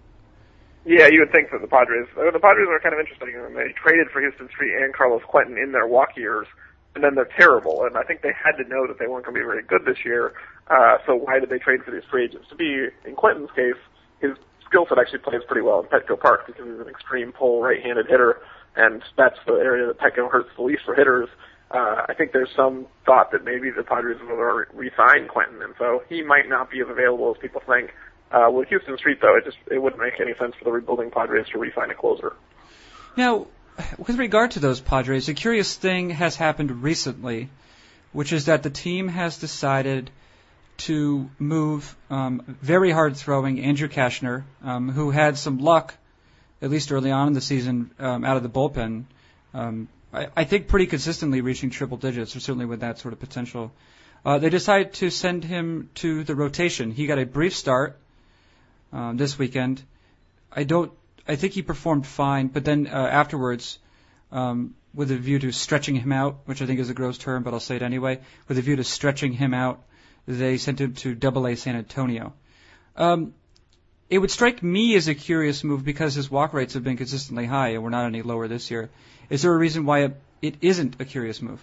Yeah, 0.90 1.06
you 1.06 1.22
would 1.22 1.32
think 1.32 1.54
that 1.54 1.62
the 1.62 1.70
Padres. 1.70 2.10
Uh, 2.18 2.34
the 2.34 2.42
Padres 2.42 2.66
are 2.66 2.82
kind 2.82 2.98
of 2.98 3.00
interesting. 3.00 3.30
They 3.54 3.78
traded 3.78 4.10
for 4.10 4.26
Houston 4.26 4.50
Street 4.50 4.74
and 4.74 4.90
Carlos 4.90 5.22
Quentin 5.22 5.54
in 5.56 5.72
their 5.72 5.86
walk 5.86 6.18
years, 6.18 6.48
and 6.96 7.04
then 7.04 7.14
they're 7.14 7.30
terrible. 7.38 7.86
And 7.86 7.96
I 7.96 8.02
think 8.02 8.26
they 8.26 8.34
had 8.34 8.58
to 8.58 8.68
know 8.68 8.90
that 8.90 8.98
they 8.98 9.06
weren't 9.06 9.22
going 9.22 9.38
to 9.38 9.40
be 9.40 9.46
very 9.46 9.62
good 9.62 9.86
this 9.86 10.02
year. 10.04 10.34
Uh, 10.66 10.98
so 11.06 11.14
why 11.14 11.38
did 11.38 11.54
they 11.54 11.60
trade 11.60 11.86
for 11.86 11.92
these 11.92 12.02
free 12.10 12.26
agents? 12.26 12.50
To 12.50 12.56
be 12.56 12.90
in 13.06 13.14
Quentin's 13.14 13.54
case, 13.54 13.78
his 14.18 14.34
skill 14.66 14.90
set 14.90 14.98
actually 14.98 15.20
plays 15.20 15.46
pretty 15.46 15.62
well 15.62 15.78
in 15.78 15.86
Petco 15.94 16.20
Park 16.20 16.48
because 16.48 16.66
he's 16.66 16.82
an 16.82 16.90
extreme 16.90 17.34
pull 17.34 17.62
right-handed 17.62 18.08
hitter, 18.10 18.42
and 18.76 19.04
that's 19.16 19.38
the 19.46 19.62
area 19.62 19.86
that 19.86 20.00
Petco 20.02 20.26
hurts 20.26 20.50
the 20.58 20.64
least 20.64 20.86
for 20.86 20.96
hitters. 20.96 21.30
Uh, 21.70 22.02
I 22.10 22.16
think 22.18 22.34
there's 22.34 22.50
some 22.56 22.88
thought 23.06 23.32
that 23.32 23.46
maybe 23.46 23.70
the 23.70 23.84
Padres 23.84 24.18
will 24.26 24.66
re-sign 24.74 25.28
Quentin, 25.28 25.62
and 25.62 25.76
so 25.78 26.02
he 26.10 26.24
might 26.24 26.50
not 26.50 26.72
be 26.72 26.82
as 26.82 26.88
available 26.90 27.30
as 27.30 27.40
people 27.40 27.62
think. 27.68 27.92
Uh, 28.32 28.50
with 28.52 28.68
Houston 28.70 28.96
Street, 28.98 29.20
though, 29.22 29.36
it 29.38 29.46
just 29.46 29.58
it 29.72 29.82
wouldn't 29.82 30.02
make 30.02 30.20
any 30.20 30.36
sense 30.36 30.54
for 30.56 30.64
the 30.64 30.72
rebuilding 30.72 31.10
Padres 31.10 31.48
to 31.50 31.58
re-sign 31.58 31.90
a 31.90 31.96
closer. 31.96 32.36
Now, 33.18 33.48
with 33.98 34.18
regard 34.18 34.52
to 34.52 34.60
those 34.60 34.80
Padres, 34.80 35.30
a 35.30 35.34
curious 35.34 35.76
thing 35.76 36.12
has 36.12 36.36
happened 36.36 36.84
recently, 36.84 37.50
which 38.12 38.32
is 38.32 38.46
that 38.46 38.62
the 38.62 38.70
team 38.70 39.08
has 39.08 39.38
decided 39.38 40.12
to 40.78 41.30
move 41.40 41.96
um, 42.10 42.44
very 42.62 42.92
hard 42.92 43.18
throwing 43.18 43.60
Andrew 43.62 43.88
Cashner, 43.88 44.44
um, 44.64 44.90
who 44.90 45.10
had 45.10 45.38
some 45.38 45.58
luck, 45.58 45.96
at 46.62 46.70
least 46.70 46.92
early 46.92 47.12
on 47.12 47.28
in 47.28 47.34
the 47.34 47.42
season, 47.42 47.92
um, 48.00 48.24
out 48.24 48.38
of 48.38 48.44
the 48.44 48.50
bullpen. 48.50 49.06
Um, 49.54 49.88
I, 50.14 50.28
I 50.38 50.44
think 50.44 50.68
pretty 50.68 50.86
consistently 50.86 51.42
reaching 51.42 51.70
triple 51.70 51.98
digits, 51.98 52.36
or 52.36 52.40
certainly 52.40 52.66
with 52.66 52.82
that 52.82 53.00
sort 53.00 53.14
of 53.14 53.20
potential. 53.20 53.72
Uh, 54.24 54.38
they 54.38 54.50
decided 54.50 54.94
to 54.94 55.10
send 55.10 55.44
him 55.44 55.90
to 55.96 56.24
the 56.24 56.36
rotation. 56.36 56.92
He 56.92 57.08
got 57.08 57.20
a 57.20 57.26
brief 57.26 57.56
start 57.56 57.98
um, 58.92 59.18
this 59.18 59.38
weekend. 59.38 59.84
I 60.52 60.64
don't. 60.64 60.92
I 61.28 61.36
think 61.36 61.54
he 61.54 61.62
performed 61.62 62.08
fine, 62.08 62.48
but 62.48 62.66
then 62.66 62.88
uh, 62.88 62.92
afterwards, 62.92 63.78
um, 64.32 64.74
with 64.94 65.12
a 65.12 65.18
view 65.18 65.40
to 65.40 65.52
stretching 65.52 65.96
him 65.96 66.12
out, 66.12 66.40
which 66.46 66.62
I 66.62 66.66
think 66.66 66.80
is 66.80 66.90
a 66.90 66.94
gross 66.94 67.18
term, 67.18 67.44
but 67.44 67.54
I'll 67.54 67.60
say 67.60 67.76
it 67.76 67.82
anyway. 67.84 68.20
With 68.48 68.58
a 68.58 68.62
view 68.62 68.76
to 68.78 68.84
stretching 68.84 69.34
him 69.34 69.54
out, 69.54 69.84
they 70.28 70.58
sent 70.58 70.82
him 70.82 70.94
to 70.96 71.14
Double 71.14 71.48
A 71.48 71.56
San 71.56 71.76
Antonio. 71.76 72.34
Um, 72.96 73.34
it 74.10 74.18
would 74.18 74.32
strike 74.32 74.64
me 74.64 74.96
as 74.96 75.08
a 75.08 75.14
curious 75.14 75.64
move 75.64 75.86
because 75.86 76.16
his 76.16 76.32
walk 76.32 76.54
rates 76.54 76.74
have 76.74 76.84
been 76.84 76.98
consistently 76.98 77.46
high 77.46 77.70
and 77.70 77.84
we're 77.84 77.92
not 77.92 78.06
any 78.06 78.24
lower 78.24 78.48
this 78.48 78.72
year. 78.72 78.90
Is 79.30 79.44
there 79.44 79.54
a 79.54 79.58
reason 79.58 79.86
why 79.86 80.00
it, 80.06 80.22
it 80.42 80.56
isn't 80.62 80.96
a 81.00 81.06
curious 81.06 81.42
move? 81.42 81.62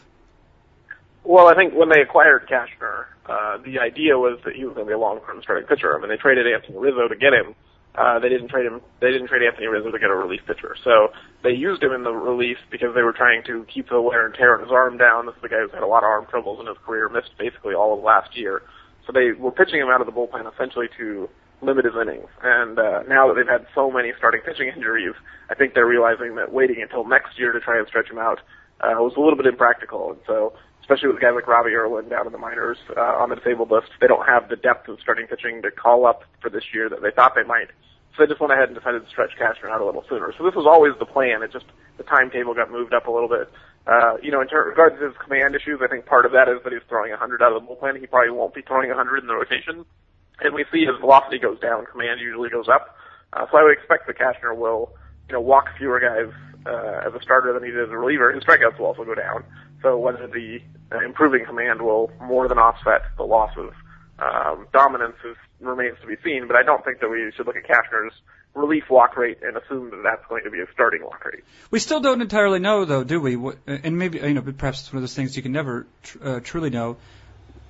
Well, 1.27 1.49
I 1.49 1.57
think 1.57 1.75
when 1.75 1.89
they 1.89 2.01
acquired 2.01 2.47
Cashner, 2.47 3.11
uh, 3.27 3.59
the 3.59 3.81
idea 3.81 4.15
was 4.15 4.39
that 4.45 4.55
he 4.55 4.65
was 4.65 4.75
going 4.75 4.87
to 4.87 4.91
be 4.91 4.95
a 4.95 4.99
long-term 4.99 5.43
starting 5.43 5.67
pitcher. 5.67 5.91
I 5.91 5.99
mean, 5.99 6.09
they 6.09 6.17
traded 6.17 6.47
Anthony 6.47 6.79
Rizzo 6.79 7.09
to 7.09 7.17
get 7.17 7.35
him. 7.35 7.59
Uh, 7.99 8.21
they 8.21 8.29
didn't 8.29 8.47
trade 8.47 8.65
him. 8.65 8.81
They 9.01 9.11
didn't 9.11 9.27
trade 9.27 9.43
Anthony 9.43 9.67
Rizzo 9.67 9.91
to 9.91 9.99
get 9.99 10.11
a 10.11 10.15
relief 10.15 10.43
pitcher. 10.47 10.77
So 10.85 11.11
they 11.43 11.51
used 11.51 11.83
him 11.83 11.91
in 11.91 12.05
the 12.05 12.13
relief 12.13 12.59
because 12.71 12.95
they 12.95 13.03
were 13.03 13.13
trying 13.13 13.43
to 13.51 13.67
keep 13.67 13.89
the 13.89 14.01
wear 14.01 14.25
and 14.25 14.35
tear 14.37 14.55
on 14.55 14.63
his 14.63 14.71
arm 14.71 14.99
down. 14.99 15.27
This 15.27 15.35
is 15.35 15.43
a 15.43 15.49
guy 15.49 15.67
who's 15.67 15.75
had 15.75 15.83
a 15.83 15.91
lot 15.91 16.05
of 16.05 16.15
arm 16.15 16.27
troubles 16.31 16.61
in 16.61 16.67
his 16.69 16.77
career, 16.87 17.09
missed 17.09 17.35
basically 17.39 17.75
all 17.75 17.99
of 17.99 18.05
last 18.05 18.37
year. 18.37 18.63
So 19.05 19.11
they 19.11 19.33
were 19.33 19.51
pitching 19.51 19.81
him 19.81 19.89
out 19.89 19.99
of 20.01 20.07
the 20.07 20.15
bullpen 20.15 20.47
essentially 20.47 20.87
to 20.99 21.29
limit 21.61 21.87
his 21.87 21.95
innings. 21.99 22.31
And 22.45 22.79
uh, 22.79 23.03
now 23.09 23.27
that 23.27 23.35
they've 23.35 23.51
had 23.51 23.67
so 23.75 23.91
many 23.91 24.13
starting 24.17 24.43
pitching 24.47 24.71
injuries, 24.71 25.15
I 25.51 25.57
think 25.57 25.75
they're 25.75 25.91
realizing 25.91 26.37
that 26.37 26.53
waiting 26.53 26.83
until 26.83 27.03
next 27.03 27.35
year 27.39 27.51
to 27.51 27.59
try 27.59 27.79
and 27.79 27.89
stretch 27.89 28.11
him 28.11 28.19
out 28.19 28.39
uh, 28.81 28.95
was 29.01 29.15
a 29.17 29.21
little 29.21 29.37
bit 29.37 29.47
impractical. 29.47 30.13
And 30.13 30.21
so, 30.27 30.53
especially 30.87 31.09
with 31.11 31.21
guys 31.21 31.35
like 31.35 31.49
Robbie 31.49 31.75
Erlin 31.75 32.09
down 32.09 32.27
in 32.27 32.33
the 32.33 32.39
minors 32.39 32.79
uh, 32.97 33.19
on 33.19 33.29
the 33.29 33.35
disabled 33.35 33.73
list, 33.73 33.91
they 34.01 34.07
don't 34.07 34.25
have 34.25 34.49
the 34.49 34.55
depth 34.55 34.87
of 34.89 35.01
starting 35.03 35.27
pitching 35.27 35.61
to 35.63 35.71
call 35.73 36.07
up 36.07 36.23
for 36.41 36.49
this 36.49 36.63
year 36.73 36.89
that 36.89 37.03
they 37.03 37.11
thought 37.11 37.35
they 37.35 37.43
might. 37.43 37.75
So 38.15 38.23
they 38.23 38.31
just 38.31 38.41
went 38.41 38.53
ahead 38.53 38.71
and 38.71 38.79
decided 38.79 39.03
to 39.03 39.11
stretch 39.11 39.35
Cashner 39.35 39.69
out 39.69 39.81
a 39.81 39.85
little 39.85 40.05
sooner. 40.09 40.33
So 40.39 40.45
this 40.47 40.55
was 40.55 40.65
always 40.65 40.95
the 41.03 41.05
plan. 41.05 41.43
It 41.43 41.51
just 41.51 41.67
the 41.99 42.05
timetable 42.05 42.55
got 42.55 42.71
moved 42.71 42.95
up 42.95 43.09
a 43.09 43.11
little 43.11 43.29
bit. 43.29 43.51
Uh, 43.87 44.15
you 44.23 44.31
know, 44.31 44.41
in 44.41 44.47
ter- 44.47 44.71
regards 44.71 44.99
to 44.99 45.07
his 45.11 45.17
command 45.19 45.57
issues, 45.57 45.81
I 45.83 45.89
think 45.91 46.07
part 46.07 46.25
of 46.25 46.31
that 46.33 46.47
is 46.49 46.63
that 46.63 46.73
he's 46.73 46.87
throwing 46.89 47.11
100 47.11 47.43
out 47.43 47.51
of 47.53 47.61
the 47.61 47.67
bullpen. 47.67 47.99
He 47.99 48.07
probably 48.07 48.31
won't 48.31 48.55
be 48.55 48.63
throwing 48.63 48.89
100 48.89 49.19
in 49.19 49.27
the 49.27 49.35
rotation. 49.35 49.85
And 50.39 50.55
we 50.55 50.65
see 50.71 50.87
his 50.87 50.95
velocity 51.01 51.39
goes 51.39 51.59
down, 51.59 51.87
command 51.91 52.21
usually 52.21 52.51
goes 52.51 52.69
up. 52.69 52.95
Uh, 53.33 53.47
so 53.51 53.59
I 53.59 53.63
would 53.63 53.73
expect 53.73 54.07
that 54.07 54.19
Cashner 54.19 54.55
will, 54.55 54.95
you 55.29 55.35
know, 55.35 55.41
walk 55.41 55.67
fewer 55.79 55.99
guys 55.99 56.31
uh, 56.67 57.09
as 57.09 57.15
a 57.15 57.23
starter 57.23 57.53
than 57.53 57.65
he 57.65 57.71
did 57.71 57.83
as 57.83 57.91
a 57.91 57.99
reliever. 57.99 58.31
His 58.33 58.45
strikeouts 58.45 58.79
will 58.79 58.87
also 58.87 59.05
go 59.05 59.15
down. 59.15 59.43
So 59.83 59.99
whether 59.99 60.27
the 60.27 60.61
uh, 60.93 61.05
improving 61.05 61.45
command 61.45 61.83
will 61.83 62.11
more 62.21 62.49
than 62.49 62.59
offset 62.59 63.03
the 63.17 63.25
loss 63.25 63.51
of 63.57 63.73
um, 64.19 64.67
dominance 64.73 65.17
is, 65.25 65.37
remains 65.61 65.97
to 66.01 66.07
be 66.07 66.17
seen. 66.25 66.47
But 66.47 66.57
I 66.57 66.63
don't 66.63 66.85
think 66.85 67.01
that 67.01 67.09
we 67.09 67.31
should 67.37 67.47
look 67.47 67.57
at 67.57 67.65
Cashner's 67.65 68.15
relief 68.55 68.85
walk 68.89 69.17
rate 69.17 69.39
and 69.43 69.57
assume 69.57 69.91
that 69.91 70.01
that's 70.03 70.27
going 70.29 70.45
to 70.45 70.51
be 70.51 70.61
a 70.61 70.67
starting 70.73 71.03
walk 71.03 71.25
rate. 71.25 71.45
We 71.71 71.79
still 71.79 72.01
don't 72.01 72.23
entirely 72.23 72.59
know, 72.59 72.85
though, 72.85 73.05
do 73.05 73.21
we? 73.21 73.37
And 73.67 73.99
maybe 73.99 74.19
you 74.19 74.35
know, 74.35 74.43
perhaps 74.43 74.81
it's 74.81 74.93
one 74.93 74.99
of 74.99 75.03
those 75.03 75.15
things 75.15 75.37
you 75.37 75.43
can 75.43 75.53
never 75.53 75.87
tr- 76.03 76.19
uh, 76.23 76.41
truly 76.41 76.71
know. 76.71 76.97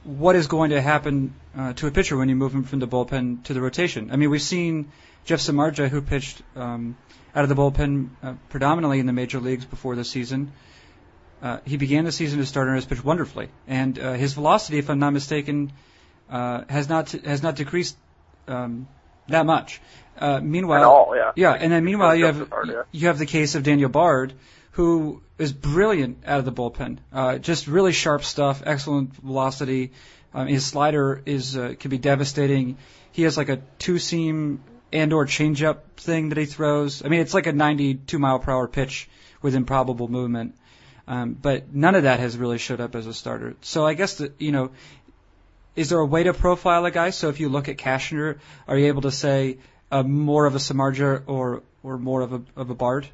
What 0.05 0.37
is 0.37 0.47
going 0.47 0.71
to 0.71 0.81
happen 0.81 1.35
uh, 1.57 1.73
to 1.75 1.89
a 1.89 1.91
pitcher 1.91 2.17
when 2.17 2.29
you 2.29 2.37
move 2.37 2.55
him 2.55 2.63
from 2.63 2.79
the 2.79 2.87
bullpen 2.87 3.43
to 3.45 3.55
the 3.55 3.61
rotation? 3.61 4.13
I 4.13 4.17
mean, 4.17 4.31
we've 4.31 4.41
seen 4.41 4.93
Jeff 5.25 5.41
Samardzija, 5.41 5.89
who 5.89 6.01
pitched 6.01 6.41
um, 6.55 6.97
out 7.35 7.43
of 7.43 7.49
the 7.49 7.57
bullpen 7.57 8.11
uh, 8.23 8.35
predominantly 8.51 9.01
in 9.01 9.07
the 9.07 9.13
major 9.13 9.41
leagues 9.41 9.65
before 9.65 9.97
the 9.97 10.05
season. 10.05 10.53
Uh, 11.43 11.59
he 11.65 11.77
began 11.77 12.05
the 12.05 12.13
season 12.13 12.41
as 12.41 12.49
starter 12.49 12.71
and 12.71 12.77
has 12.77 12.87
pitched 12.87 13.05
wonderfully, 13.05 13.49
and 13.67 13.99
uh, 13.99 14.15
his 14.15 14.33
velocity, 14.33 14.79
if 14.79 14.89
I'm 14.89 14.99
not 14.99 15.13
mistaken, 15.13 15.73
uh, 16.31 16.63
has 16.69 16.89
not 16.89 17.11
has 17.13 17.43
not 17.43 17.57
decreased 17.57 17.97
um, 18.49 18.89
that 19.29 19.45
much. 19.45 19.81
Uh, 20.19 20.41
meanwhile, 20.41 20.91
all, 20.91 21.15
yeah. 21.15 21.33
yeah, 21.37 21.53
and 21.53 21.71
then 21.71 21.85
meanwhile 21.85 22.17
you 22.17 22.25
have 22.25 22.49
Hard, 22.49 22.69
yeah. 22.69 22.83
you 22.91 23.09
have 23.09 23.19
the 23.19 23.27
case 23.27 23.55
of 23.55 23.63
Daniel 23.63 23.91
Bard, 23.91 24.33
who 24.73 25.23
is 25.39 25.53
brilliant 25.53 26.23
out 26.27 26.39
of 26.39 26.47
the 26.47 26.53
bullpen. 26.53 26.99
Uh, 27.13 27.37
just 27.37 27.67
really 27.67 27.93
sharp 27.93 28.25
stuff, 28.25 28.63
excellent 28.65 29.15
velocity. 29.17 29.93
Um, 30.33 30.47
his 30.47 30.65
slider 30.65 31.23
is 31.27 31.57
uh, 31.57 31.75
can 31.79 31.91
be 31.91 31.99
devastating. 31.99 32.79
He 33.13 33.23
has 33.23 33.37
like 33.37 33.51
a 33.51 33.61
two 33.79 33.99
seam 33.99 34.63
and 34.93 35.13
or 35.13 35.27
changeup 35.27 35.79
thing 35.97 36.31
that 36.31 36.39
he 36.39 36.47
throws. 36.47 37.05
I 37.05 37.09
mean, 37.09 37.21
it's 37.21 37.35
like 37.35 37.47
a 37.47 37.53
92 37.53 38.19
mile 38.19 38.39
per 38.39 38.53
hour 38.53 38.69
pitch 38.69 39.09
with 39.43 39.55
improbable 39.55 40.09
movement. 40.09 40.57
Um, 41.09 41.35
but 41.35 41.73
none 41.73 41.95
of 41.95 42.03
that 42.03 42.21
has 42.21 42.37
really 42.37 42.59
showed 42.59 42.81
up 42.81 42.95
as 42.95 43.07
a 43.07 43.15
starter. 43.15 43.55
So 43.61 43.87
I 43.87 43.95
guess 43.95 44.17
that 44.17 44.41
you 44.41 44.53
know, 44.53 44.71
is 45.77 45.91
there 45.91 45.99
a 45.99 46.07
way 46.07 46.25
to 46.25 46.35
profile 46.35 46.85
a 46.85 46.91
guy? 46.91 47.11
So 47.11 47.29
if 47.29 47.39
you 47.39 47.49
look 47.49 47.69
at 47.69 47.77
Cashner, 47.77 48.39
are 48.67 48.77
you 48.77 48.87
able 48.87 49.03
to 49.03 49.13
say 49.13 49.59
uh, 49.91 50.03
more 50.03 50.47
of 50.47 50.55
a 50.55 50.59
Samardzija 50.59 51.23
or 51.27 51.63
or 51.83 51.99
more 51.99 52.23
of 52.23 52.33
a 52.33 52.43
of 52.57 52.71
a 52.71 52.75
Bard? 52.75 53.09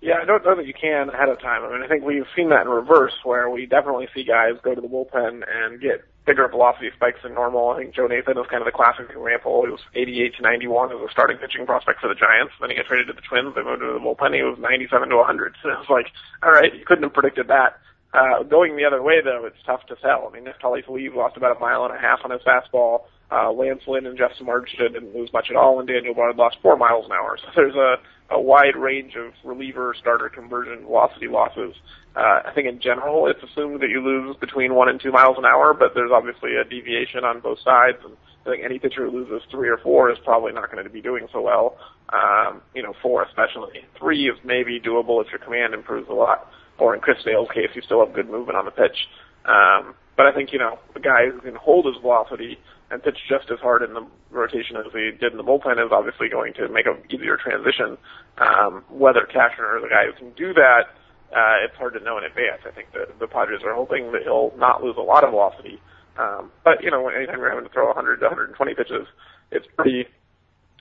Yeah, 0.00 0.18
I 0.22 0.24
don't 0.26 0.44
know 0.44 0.56
that 0.56 0.66
you 0.66 0.74
can 0.74 1.08
ahead 1.08 1.28
of 1.28 1.40
time. 1.40 1.64
I 1.64 1.72
mean, 1.72 1.82
I 1.82 1.88
think 1.88 2.04
we've 2.04 2.26
seen 2.36 2.50
that 2.50 2.62
in 2.62 2.68
reverse, 2.68 3.14
where 3.24 3.50
we 3.50 3.66
definitely 3.66 4.08
see 4.14 4.22
guys 4.22 4.52
go 4.62 4.74
to 4.74 4.80
the 4.80 4.86
bullpen 4.86 5.42
and 5.48 5.80
get 5.80 6.04
bigger 6.28 6.46
velocity 6.46 6.92
spikes 6.92 7.24
than 7.24 7.32
normal. 7.32 7.72
I 7.72 7.80
think 7.80 7.96
Joe 7.96 8.06
Nathan 8.06 8.36
is 8.36 8.44
kind 8.52 8.60
of 8.60 8.68
the 8.68 8.76
classic 8.76 9.08
example. 9.08 9.64
He 9.64 9.72
was 9.72 9.80
88 9.96 10.36
to 10.36 10.42
91 10.44 10.92
as 10.92 11.00
a 11.00 11.08
starting 11.10 11.40
pitching 11.40 11.64
prospect 11.64 12.04
for 12.04 12.12
the 12.12 12.20
Giants. 12.20 12.52
Then 12.60 12.68
he 12.68 12.76
got 12.76 12.84
traded 12.84 13.08
to 13.08 13.16
the 13.16 13.24
Twins. 13.24 13.56
They 13.56 13.64
moved 13.64 13.80
to 13.80 13.96
the 13.96 14.04
bullpen. 14.04 14.36
He 14.36 14.44
was 14.44 14.60
97 14.60 15.08
to 15.08 15.16
100. 15.16 15.56
So 15.64 15.72
it 15.72 15.80
was 15.80 15.88
like, 15.88 16.12
all 16.44 16.52
right, 16.52 16.68
you 16.68 16.84
couldn't 16.84 17.08
have 17.08 17.16
predicted 17.16 17.48
that. 17.48 17.80
Uh, 18.12 18.44
going 18.44 18.76
the 18.76 18.84
other 18.84 19.02
way, 19.02 19.24
though, 19.24 19.48
it's 19.48 19.60
tough 19.64 19.84
to 19.88 19.96
tell. 19.96 20.28
I 20.28 20.32
mean, 20.32 20.44
Neftali 20.44 20.84
Feliz 20.84 21.12
lost 21.16 21.36
about 21.36 21.56
a 21.56 21.60
mile 21.60 21.84
and 21.84 21.96
a 21.96 22.00
half 22.00 22.20
on 22.24 22.30
his 22.30 22.40
fastball. 22.44 23.08
Uh, 23.30 23.52
Lance 23.52 23.82
Lynn 23.86 24.06
and 24.06 24.16
Jeff 24.16 24.32
Samardzija 24.40 24.92
didn't 24.92 25.14
lose 25.14 25.32
much 25.32 25.48
at 25.50 25.56
all, 25.56 25.78
and 25.80 25.88
Daniel 25.88 26.14
Bard 26.14 26.36
lost 26.36 26.56
four 26.62 26.76
miles 26.76 27.04
an 27.04 27.12
hour. 27.12 27.36
So 27.36 27.48
there's 27.54 27.76
a, 27.76 27.96
a 28.30 28.40
wide 28.40 28.76
range 28.76 29.14
of 29.16 29.32
reliever 29.44 29.94
starter 29.98 30.28
conversion 30.28 30.84
velocity 30.84 31.28
losses. 31.28 31.74
Uh, 32.14 32.42
I 32.44 32.52
think 32.54 32.68
in 32.68 32.80
general, 32.80 33.26
it's 33.26 33.42
assumed 33.42 33.80
that 33.80 33.88
you 33.88 34.00
lose 34.00 34.36
between 34.36 34.74
one 34.74 34.88
and 34.88 35.00
two 35.00 35.12
miles 35.12 35.36
an 35.38 35.44
hour, 35.44 35.72
but 35.72 35.92
there's 35.94 36.10
obviously 36.12 36.56
a 36.56 36.64
deviation 36.64 37.24
on 37.24 37.40
both 37.40 37.58
sides. 37.60 37.98
And 38.04 38.16
I 38.44 38.50
think 38.50 38.64
any 38.64 38.78
pitcher 38.78 39.08
who 39.08 39.12
loses 39.12 39.42
three 39.50 39.68
or 39.68 39.78
four 39.78 40.10
is 40.10 40.18
probably 40.24 40.52
not 40.52 40.70
going 40.70 40.82
to 40.82 40.90
be 40.90 41.00
doing 41.00 41.28
so 41.32 41.40
well. 41.40 41.78
Um, 42.12 42.60
you 42.74 42.82
know, 42.82 42.92
four 43.02 43.22
especially. 43.22 43.80
Three 43.98 44.28
is 44.28 44.36
maybe 44.44 44.80
doable 44.80 45.24
if 45.24 45.30
your 45.30 45.38
command 45.38 45.74
improves 45.74 46.08
a 46.08 46.14
lot, 46.14 46.50
or 46.78 46.94
in 46.94 47.00
Chris 47.00 47.18
Sale's 47.24 47.48
case, 47.54 47.70
you 47.74 47.82
still 47.82 48.04
have 48.04 48.14
good 48.14 48.28
movement 48.28 48.58
on 48.58 48.64
the 48.64 48.70
pitch. 48.70 49.08
Um, 49.44 49.94
but 50.16 50.26
I 50.26 50.32
think 50.32 50.52
you 50.52 50.58
know 50.58 50.78
a 50.96 51.00
guy 51.00 51.30
who 51.30 51.40
can 51.40 51.54
hold 51.54 51.86
his 51.86 51.96
velocity 52.00 52.58
and 52.90 53.02
pitch 53.02 53.18
just 53.28 53.50
as 53.50 53.58
hard 53.60 53.82
in 53.82 53.92
the 53.92 54.06
rotation 54.30 54.76
as 54.76 54.86
he 54.92 55.10
did 55.18 55.32
in 55.32 55.36
the 55.36 55.44
bullpen 55.44 55.84
is 55.84 55.92
obviously 55.92 56.28
going 56.28 56.54
to 56.54 56.68
make 56.68 56.86
an 56.86 56.96
easier 57.10 57.36
transition. 57.36 57.98
Um, 58.38 58.84
whether 58.88 59.28
Cashner 59.28 59.78
is 59.78 59.84
a 59.84 59.88
guy 59.88 60.06
who 60.06 60.12
can 60.12 60.32
do 60.32 60.54
that, 60.54 60.88
uh, 61.32 61.64
it's 61.64 61.76
hard 61.76 61.94
to 61.94 62.00
know 62.00 62.16
in 62.16 62.24
advance. 62.24 62.62
I 62.66 62.70
think 62.70 62.92
the, 62.92 63.06
the 63.20 63.26
Padres 63.26 63.60
are 63.64 63.74
hoping 63.74 64.12
that 64.12 64.22
he'll 64.22 64.52
not 64.56 64.82
lose 64.82 64.96
a 64.96 65.02
lot 65.02 65.24
of 65.24 65.30
velocity. 65.30 65.80
Um, 66.16 66.50
but, 66.64 66.82
you 66.82 66.90
know, 66.90 67.06
anytime 67.08 67.38
you're 67.38 67.50
having 67.50 67.66
to 67.66 67.72
throw 67.72 67.86
100 67.86 68.16
to 68.20 68.26
120 68.26 68.74
pitches, 68.74 69.06
it's 69.52 69.66
pretty, 69.76 70.06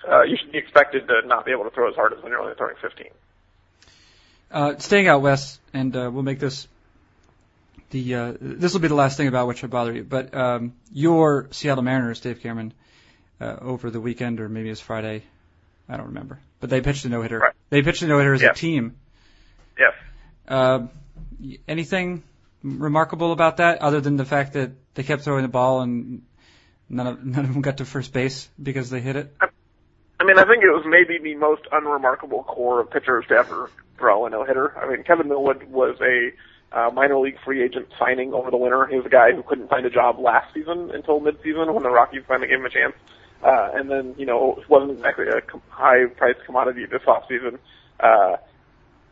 uh, 0.08 0.24
you 0.24 0.38
should 0.40 0.52
be 0.52 0.58
expected 0.58 1.08
to 1.08 1.28
not 1.28 1.46
be 1.46 1.52
able 1.52 1.66
to 1.66 1.72
throw 1.72 1.90
as 1.90 1.96
hard 1.96 2.14
as 2.14 2.24
when 2.24 2.32
you're 2.32 2.42
only 2.42 2.56
throwing 2.56 2.76
15. 2.82 3.08
Uh, 4.50 4.78
staying 4.78 5.10
out 5.10 5.22
west, 5.22 5.60
and 5.74 5.96
uh, 5.96 6.10
we'll 6.12 6.24
make 6.24 6.40
this 6.40 6.68
the 7.92 8.16
uh, 8.16 8.34
this 8.40 8.74
will 8.74 8.80
be 8.82 8.88
the 8.88 8.96
last 8.96 9.18
thing 9.18 9.28
about 9.28 9.48
which 9.48 9.64
I 9.64 9.68
bother 9.68 9.94
you. 9.94 10.04
But 10.04 10.34
um, 10.34 10.74
your 10.92 11.48
Seattle 11.52 11.84
Mariners, 11.84 12.20
Dave 12.20 12.42
Cameron, 12.42 12.74
uh, 13.40 13.58
over 13.62 13.90
the 13.90 14.02
weekend 14.02 14.40
or 14.40 14.50
maybe 14.50 14.68
it 14.68 14.72
was 14.72 14.82
Friday, 14.82 15.24
I 15.88 15.98
don't 15.98 16.08
remember. 16.08 16.40
But 16.60 16.70
they 16.70 16.82
pitched 16.82 17.06
a 17.06 17.10
no 17.10 17.22
hitter. 17.22 17.40
Right. 17.40 17.54
They 17.70 17.82
pitched 17.82 18.02
a 18.02 18.08
no 18.08 18.18
hitter 18.18 18.34
as 18.34 18.42
Yeah. 18.42 18.52
a 18.52 18.54
team. 18.54 18.96
Yes. 19.80 19.94
Uh, 20.48 20.88
anything 21.68 22.24
remarkable 22.64 23.32
about 23.32 23.58
that, 23.58 23.82
other 23.82 24.02
than 24.02 24.18
the 24.18 24.26
fact 24.26 24.54
that 24.54 24.72
they 24.96 25.04
kept 25.04 25.24
throwing 25.24 25.44
the 25.44 25.50
ball 25.50 25.82
and 25.82 26.24
none 26.90 27.08
of 27.08 27.24
none 27.26 27.46
of 27.46 27.54
them 27.54 27.62
got 27.62 27.78
to 27.78 27.86
first 27.86 28.12
base 28.14 28.50
because 28.62 28.90
they 28.90 29.02
hit 29.02 29.16
it? 29.16 29.36
I 30.20 30.24
mean, 30.24 30.40
I 30.40 30.46
think 30.46 30.64
it 30.64 30.70
was 30.72 30.84
maybe 30.88 31.20
the 31.22 31.36
most 31.36 31.62
unremarkable 31.72 32.44
core 32.44 32.80
of 32.80 32.90
pitchers 32.90 33.26
to 33.28 33.36
ever 33.36 33.70
throw 34.00 34.26
a 34.26 34.30
no 34.30 34.44
hitter. 34.44 34.76
I 34.78 34.90
mean, 34.90 35.04
Kevin 35.04 35.28
Millwood 35.28 35.64
was 35.70 35.98
a 36.02 36.32
uh, 36.72 36.90
minor 36.94 37.18
league 37.18 37.38
free 37.44 37.64
agent 37.64 37.88
signing 37.98 38.34
over 38.34 38.52
the 38.52 38.58
winter. 38.58 38.86
He 38.88 38.98
was 38.98 39.06
a 39.06 39.10
guy 39.10 39.32
who 39.32 39.44
couldn't 39.44 39.70
find 39.70 39.86
a 39.86 39.90
job 39.90 40.20
last 40.20 40.54
season 40.54 40.92
until 40.92 41.22
midseason 41.22 41.74
when 41.74 41.84
the 41.84 41.90
Rockies 41.90 42.24
finally 42.28 42.48
gave 42.48 42.60
him 42.60 42.66
a 42.66 42.70
chance. 42.70 42.94
Uh, 43.44 43.70
and 43.74 43.90
then, 43.90 44.16
you 44.18 44.26
know, 44.26 44.62
wasn't 44.68 44.92
exactly 44.92 45.26
a 45.28 45.42
high 45.70 46.06
priced 46.18 46.44
commodity 46.46 46.86
this 46.86 47.04
offseason. 47.04 47.60
Uh, 48.00 48.38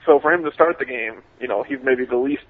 so 0.06 0.20
for 0.20 0.34
him 0.34 0.44
to 0.44 0.52
start 0.52 0.80
the 0.80 0.86
game, 0.86 1.22
you 1.40 1.48
know, 1.48 1.64
he's 1.64 1.80
maybe 1.84 2.06
the 2.06 2.18
least, 2.18 2.44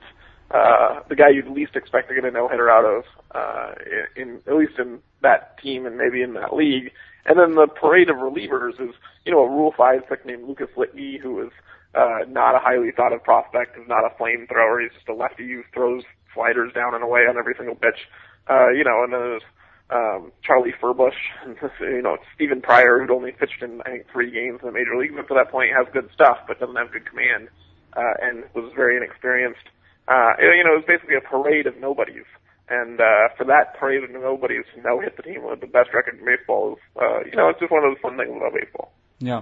uh, 0.51 1.01
the 1.09 1.15
guy 1.15 1.29
you'd 1.29 1.47
least 1.47 1.75
expect 1.75 2.09
to 2.09 2.15
get 2.15 2.25
a 2.25 2.31
no 2.31 2.47
hitter 2.47 2.69
out 2.69 2.85
of, 2.85 3.03
uh, 3.31 3.73
in, 4.15 4.41
at 4.47 4.55
least 4.55 4.79
in 4.79 4.99
that 5.21 5.57
team 5.61 5.85
and 5.85 5.97
maybe 5.97 6.21
in 6.21 6.33
that 6.33 6.55
league. 6.55 6.91
And 7.25 7.39
then 7.39 7.55
the 7.55 7.67
parade 7.67 8.09
of 8.09 8.17
relievers 8.17 8.79
is, 8.79 8.95
you 9.25 9.31
know, 9.31 9.43
a 9.43 9.49
Rule 9.49 9.73
5 9.75 10.07
pick 10.07 10.25
named 10.25 10.47
Lucas 10.47 10.69
Luetge, 10.75 11.19
who 11.19 11.45
is 11.45 11.51
uh, 11.95 12.25
not 12.27 12.55
a 12.55 12.59
highly 12.59 12.91
thought 12.91 13.13
of 13.13 13.23
prospect, 13.23 13.77
is 13.77 13.87
not 13.87 14.03
a 14.05 14.09
flamethrower. 14.21 14.81
He's 14.81 14.91
just 14.93 15.07
a 15.09 15.13
lefty 15.13 15.47
who 15.47 15.63
throws 15.73 16.03
sliders 16.33 16.73
down 16.73 16.93
and 16.93 17.03
away 17.03 17.21
on 17.21 17.37
every 17.37 17.55
single 17.57 17.75
pitch. 17.75 18.07
Uh, 18.49 18.69
you 18.69 18.83
know, 18.83 19.03
and 19.03 19.13
then 19.13 19.21
there's 19.21 19.47
um, 19.89 20.31
Charlie 20.43 20.73
Furbush, 20.81 21.17
and 21.43 21.55
you 21.79 22.01
know, 22.01 22.17
Stephen 22.35 22.61
Pryor, 22.61 22.99
who'd 22.99 23.11
only 23.11 23.31
pitched 23.31 23.61
in 23.61 23.81
I 23.81 23.91
think 23.91 24.05
three 24.11 24.31
games 24.31 24.59
in 24.61 24.67
the 24.67 24.73
major 24.73 24.97
leagues 24.97 25.15
up 25.17 25.27
to 25.29 25.33
that 25.33 25.51
point, 25.51 25.71
has 25.75 25.87
good 25.93 26.09
stuff 26.13 26.37
but 26.47 26.59
doesn't 26.59 26.75
have 26.75 26.91
good 26.91 27.09
command, 27.09 27.49
uh, 27.95 28.13
and 28.21 28.43
was 28.53 28.71
very 28.75 28.97
inexperienced. 28.97 29.65
Uh, 30.07 30.33
you 30.39 30.63
know, 30.63 30.73
it 30.73 30.85
was 30.85 30.87
basically 30.87 31.15
a 31.15 31.21
parade 31.21 31.65
of 31.65 31.77
nobodies 31.77 32.25
And 32.69 33.01
uh, 33.01 33.29
for 33.37 33.43
that 33.45 33.73
parade 33.79 34.03
of 34.03 34.11
nobody's 34.11 34.65
no 34.83 34.99
hit 34.99 35.17
the 35.17 35.23
team 35.23 35.43
with 35.43 35.61
the 35.61 35.67
best 35.67 35.89
record 35.93 36.19
in 36.19 36.25
baseball 36.25 36.73
is, 36.73 36.79
uh, 37.01 37.19
you 37.25 37.35
know, 37.35 37.49
it's 37.49 37.59
just 37.59 37.71
one 37.71 37.83
of 37.83 37.89
those 37.89 38.01
fun 38.01 38.17
things 38.17 38.29
about 38.35 38.53
baseball. 38.53 38.91
Yeah. 39.19 39.41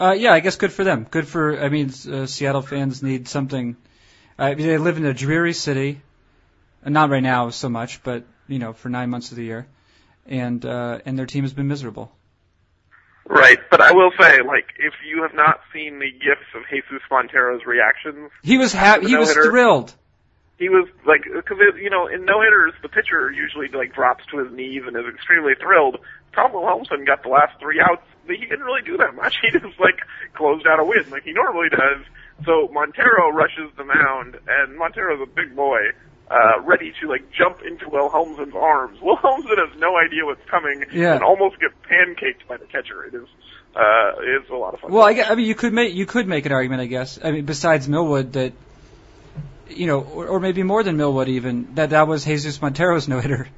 Uh, 0.00 0.12
yeah, 0.12 0.32
I 0.32 0.40
guess 0.40 0.56
good 0.56 0.72
for 0.72 0.82
them. 0.82 1.06
Good 1.10 1.28
for, 1.28 1.60
I 1.62 1.68
mean, 1.68 1.92
uh, 2.10 2.24
Seattle 2.24 2.62
fans 2.62 3.02
need 3.02 3.28
something. 3.28 3.76
Uh, 4.38 4.54
they 4.54 4.78
live 4.78 4.96
in 4.96 5.04
a 5.04 5.12
dreary 5.12 5.52
city. 5.52 6.00
Not 6.84 7.10
right 7.10 7.22
now 7.22 7.50
so 7.50 7.68
much, 7.68 8.02
but, 8.02 8.24
you 8.48 8.58
know, 8.58 8.72
for 8.72 8.88
nine 8.88 9.10
months 9.10 9.30
of 9.30 9.36
the 9.36 9.44
year. 9.44 9.66
And, 10.26 10.64
uh, 10.64 11.00
and 11.04 11.18
their 11.18 11.26
team 11.26 11.44
has 11.44 11.52
been 11.52 11.68
miserable. 11.68 12.10
Right, 13.26 13.58
but 13.70 13.82
I 13.82 13.92
will 13.92 14.10
say, 14.18 14.40
like, 14.40 14.70
if 14.78 14.94
you 15.06 15.22
have 15.22 15.34
not 15.34 15.60
seen 15.72 15.98
the 15.98 16.10
gifs 16.10 16.48
of 16.54 16.62
Jesus 16.70 17.02
Montero's 17.10 17.66
reactions, 17.66 18.30
He 18.42 18.56
was 18.56 18.72
ha- 18.72 19.00
he 19.00 19.14
was 19.14 19.32
thrilled. 19.32 19.94
he 20.58 20.68
was 20.68 20.88
like, 21.06 21.24
because 21.32 21.58
you 21.80 21.90
know, 21.90 22.06
in 22.08 22.24
no 22.24 22.40
hitters, 22.40 22.72
the 22.82 22.88
pitcher 22.88 23.30
usually 23.30 23.68
like 23.68 23.94
drops 23.94 24.24
to 24.32 24.38
his 24.38 24.50
knees 24.52 24.82
and 24.86 24.96
is 24.96 25.04
extremely 25.14 25.52
thrilled. 25.60 25.98
Tom 26.34 26.52
Wilhelmsen 26.52 27.06
got 27.06 27.22
the 27.22 27.28
last 27.28 27.52
three 27.60 27.80
outs. 27.80 28.02
But 28.30 28.38
He 28.38 28.46
didn't 28.46 28.64
really 28.64 28.82
do 28.82 28.96
that 28.98 29.14
much. 29.16 29.34
He 29.42 29.50
just 29.50 29.80
like 29.80 29.98
closed 30.34 30.66
out 30.66 30.78
a 30.78 30.84
win 30.84 31.10
like 31.10 31.24
he 31.24 31.32
normally 31.32 31.68
does. 31.68 32.06
So 32.46 32.70
Montero 32.72 33.30
rushes 33.32 33.70
the 33.76 33.84
mound, 33.84 34.38
and 34.48 34.78
Montero's 34.78 35.20
a 35.20 35.26
big 35.26 35.54
boy, 35.56 35.78
uh, 36.30 36.60
ready 36.64 36.92
to 37.00 37.08
like 37.08 37.30
jump 37.32 37.58
into 37.66 37.88
Wilhelmsen's 37.90 38.54
arms. 38.54 38.98
Wilhelmsen 39.00 39.58
has 39.58 39.78
no 39.78 39.96
idea 39.98 40.24
what's 40.24 40.48
coming 40.48 40.84
Yeah. 40.92 41.14
and 41.14 41.24
almost 41.24 41.58
gets 41.60 41.74
pancaked 41.90 42.46
by 42.48 42.56
the 42.56 42.66
catcher. 42.66 43.04
It 43.04 43.14
is, 43.14 43.26
uh, 43.74 44.12
it's 44.20 44.48
a 44.48 44.54
lot 44.54 44.74
of 44.74 44.80
fun. 44.80 44.92
Well, 44.92 45.04
I, 45.04 45.10
I 45.28 45.34
mean, 45.34 45.46
you 45.46 45.54
could 45.56 45.72
make 45.72 45.92
you 45.94 46.06
could 46.06 46.28
make 46.28 46.46
an 46.46 46.52
argument, 46.52 46.82
I 46.82 46.86
guess. 46.86 47.18
I 47.22 47.32
mean, 47.32 47.44
besides 47.44 47.88
Millwood, 47.88 48.34
that 48.34 48.52
you 49.68 49.86
know, 49.86 50.00
or, 50.00 50.26
or 50.28 50.40
maybe 50.40 50.62
more 50.62 50.82
than 50.82 50.96
Millwood, 50.96 51.28
even 51.28 51.74
that 51.74 51.90
that 51.90 52.06
was 52.06 52.24
Jesus 52.24 52.62
Montero's 52.62 53.08
no 53.08 53.18
hitter. 53.20 53.48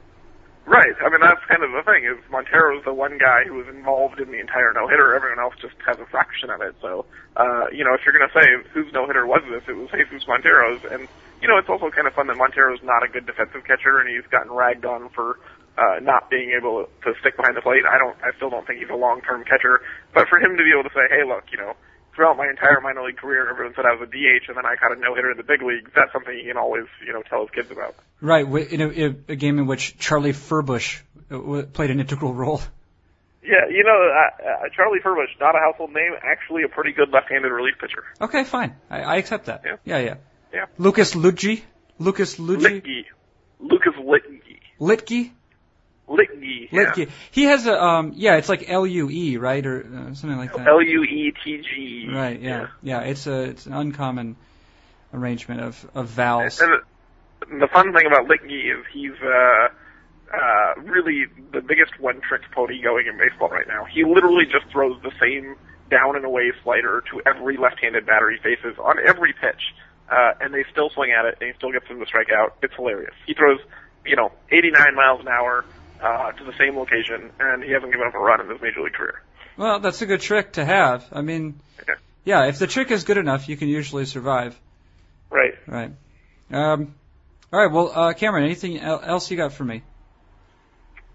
Right. 0.64 0.94
I 1.03 1.11
mean, 1.11 1.20
that's 1.20 1.42
kind 1.51 1.64
of 1.66 1.75
the 1.75 1.83
thing 1.83 2.07
is 2.07 2.22
Montero's 2.31 2.85
the 2.85 2.94
one 2.94 3.18
guy 3.18 3.42
who 3.44 3.55
was 3.55 3.66
involved 3.66 4.20
in 4.20 4.31
the 4.31 4.38
entire 4.38 4.72
no 4.72 4.87
hitter. 4.87 5.14
Everyone 5.14 5.40
else 5.42 5.55
just 5.61 5.75
has 5.85 5.98
a 5.98 6.07
fraction 6.07 6.51
of 6.51 6.62
it. 6.62 6.77
So, 6.81 7.05
uh, 7.37 7.66
you 7.75 7.83
know, 7.83 7.94
if 7.94 8.07
you're 8.07 8.14
going 8.14 8.29
to 8.31 8.35
say 8.35 8.46
whose 8.70 8.92
no 8.92 9.07
hitter 9.07 9.27
was 9.27 9.42
this, 9.51 9.66
it 9.66 9.75
was 9.75 9.90
Jesus 9.90 10.22
Montero's. 10.29 10.81
And 10.87 11.09
you 11.42 11.48
know, 11.48 11.59
it's 11.59 11.68
also 11.68 11.90
kind 11.90 12.07
of 12.07 12.14
fun 12.14 12.29
that 12.29 12.38
Montero's 12.38 12.79
not 12.87 13.03
a 13.03 13.09
good 13.11 13.27
defensive 13.27 13.66
catcher, 13.66 13.98
and 13.98 14.07
he's 14.09 14.27
gotten 14.31 14.53
ragged 14.53 14.87
on 14.87 15.11
for 15.11 15.40
uh, 15.77 15.98
not 16.01 16.31
being 16.31 16.55
able 16.55 16.87
to 17.03 17.11
stick 17.18 17.37
behind 17.37 17.57
the 17.57 17.62
plate. 17.62 17.83
I 17.83 17.98
don't. 17.98 18.14
I 18.22 18.31
still 18.37 18.51
don't 18.51 18.64
think 18.64 18.79
he's 18.79 18.90
a 18.90 18.94
long-term 18.94 19.42
catcher. 19.44 19.83
But 20.14 20.29
for 20.29 20.38
him 20.38 20.57
to 20.57 20.62
be 20.62 20.70
able 20.70 20.87
to 20.87 20.94
say, 20.94 21.11
hey, 21.11 21.27
look, 21.27 21.51
you 21.51 21.59
know. 21.59 21.75
Throughout 22.14 22.37
my 22.37 22.46
entire 22.48 22.81
minor 22.81 23.05
league 23.05 23.16
career, 23.16 23.48
everyone 23.48 23.75
said 23.75 23.87
I 23.87 23.92
was 23.92 24.03
a 24.03 24.11
DH, 24.11 24.48
and 24.48 24.57
then 24.57 24.66
I 24.66 24.77
caught 24.77 24.92
a 24.92 25.01
no 25.01 25.14
hitter 25.14 25.31
in 25.31 25.38
the 25.38 25.42
big 25.42 25.62
leagues. 25.62 25.90
That's 25.94 26.12
something 26.12 26.35
he 26.37 26.44
can 26.44 26.59
always, 26.59 26.85
you 27.07 27.12
know, 27.12 27.22
tell 27.22 27.40
his 27.40 27.51
kids 27.51 27.70
about. 27.70 27.94
Right, 28.20 28.46
in 28.46 28.81
a, 28.81 28.88
in 28.88 29.25
a 29.29 29.37
game 29.37 29.59
in 29.59 29.66
which 29.66 29.98
Charlie 29.98 30.33
Furbush 30.33 31.01
uh, 31.31 31.62
played 31.72 31.90
an 31.90 32.01
integral 32.01 32.35
role. 32.35 32.61
Yeah, 33.42 33.68
you 33.68 33.83
know, 33.83 33.90
uh, 33.90 34.66
uh, 34.66 34.68
Charlie 34.77 35.01
Furbush, 35.01 35.29
not 35.40 35.57
a 35.57 35.59
household 35.59 35.92
name, 35.92 36.12
actually 36.22 36.62
a 36.62 36.68
pretty 36.68 36.92
good 36.92 37.11
left-handed 37.11 37.51
relief 37.51 37.75
pitcher. 37.81 38.05
Okay, 38.20 38.44
fine. 38.44 38.77
I, 38.88 39.03
I 39.03 39.16
accept 39.16 39.46
that. 39.46 39.62
Yeah. 39.64 39.77
yeah, 39.85 39.98
yeah. 39.98 40.14
Yeah. 40.53 40.66
Lucas 40.79 41.16
Luigi? 41.16 41.64
Lucas 41.98 42.38
Luigi? 42.38 42.64
Luetge. 42.68 43.05
Lucas 43.59 43.94
Luetge. 43.98 44.61
Luetge? 44.79 45.31
Luetge. 46.09 46.69
Yeah. 46.71 46.93
Luetge. 46.93 47.11
He 47.31 47.45
has 47.45 47.67
a, 47.67 47.83
um, 47.83 48.12
yeah, 48.17 48.37
it's 48.37 48.49
like 48.49 48.69
L-U-E, 48.69 49.37
right? 49.37 49.65
Or 49.65 49.81
uh, 49.81 50.15
something 50.15 50.37
like 50.37 50.55
that. 50.55 50.67
L-U-E-T-G. 50.67 52.09
Right, 52.12 52.41
yeah. 52.41 52.69
Yeah, 52.83 53.01
it's 53.01 53.27
a, 53.27 53.43
it's 53.43 53.67
an 53.67 53.73
uncommon 53.73 54.37
arrangement 55.15 55.61
of, 55.61 55.91
of 55.95 56.09
vowels. 56.09 56.61
And 56.61 56.73
the, 57.41 57.59
the 57.61 57.69
fun 57.69 57.93
thing 57.93 58.07
about 58.07 58.27
Luetge 58.27 58.79
is 58.79 58.85
he's, 58.93 59.12
uh, 59.23 59.69
uh, 60.33 60.81
really 60.81 61.27
the 61.53 61.61
biggest 61.61 61.99
one-trick 62.01 62.43
pony 62.53 62.81
going 62.83 63.07
in 63.07 63.19
baseball 63.19 63.49
right 63.49 63.69
now. 63.69 63.85
He 63.85 64.05
literally 64.05 64.47
just 64.47 64.71
throws 64.73 65.01
the 65.03 65.12
same 65.21 65.57
down 65.91 66.17
and 66.17 66.25
away 66.25 66.53
slider 66.62 67.05
to 67.11 67.21
every 67.27 67.59
left-handed 67.59 68.07
batter 68.07 68.31
he 68.31 68.38
faces 68.38 68.79
on 68.79 68.97
every 69.07 69.35
pitch. 69.35 69.75
Uh, 70.11 70.33
and 70.41 70.53
they 70.53 70.65
still 70.71 70.91
swing 70.91 71.11
at 71.11 71.25
it, 71.25 71.38
and 71.41 71.51
he 71.51 71.57
still 71.57 71.73
gets 71.73 71.87
them 71.88 72.01
to 72.01 72.07
strike 72.07 72.31
out. 72.31 72.57
It's 72.62 72.75
hilarious. 72.75 73.15
He 73.27 73.35
throws, 73.35 73.61
you 74.05 74.17
know, 74.17 74.33
89 74.51 74.95
miles 74.95 75.21
an 75.21 75.29
hour, 75.29 75.65
uh, 76.03 76.33
to 76.33 76.45
the 76.45 76.53
same 76.59 76.77
location, 76.77 77.31
and 77.41 77.62
he 77.62 77.71
hasn't 77.73 77.93
given 77.93 78.07
up 78.07 78.15
a 78.15 78.19
run 78.19 78.41
in 78.41 78.49
his 78.51 78.61
major 78.61 78.81
league 78.83 78.93
career. 78.95 79.23
Well, 79.57 79.81
that's 79.81 80.03
a 80.03 80.07
good 80.07 80.21
trick 80.21 80.53
to 80.55 80.65
have. 80.65 81.05
I 81.12 81.21
mean, 81.23 81.61
Yeah. 81.87 81.95
yeah, 82.25 82.45
if 82.47 82.59
the 82.59 82.67
trick 82.67 82.91
is 82.91 83.05
good 83.05 83.19
enough, 83.19 83.49
you 83.49 83.57
can 83.57 83.69
usually 83.69 84.05
survive. 84.07 84.59
Right. 85.31 85.55
Right. 85.67 85.91
Um, 86.51 86.95
all 87.53 87.61
right. 87.61 87.71
Well, 87.73 87.93
uh, 87.95 88.12
Cameron, 88.15 88.45
anything 88.45 88.79
else 88.81 89.31
you 89.31 89.37
got 89.37 89.53
for 89.53 89.65
me? 89.65 89.83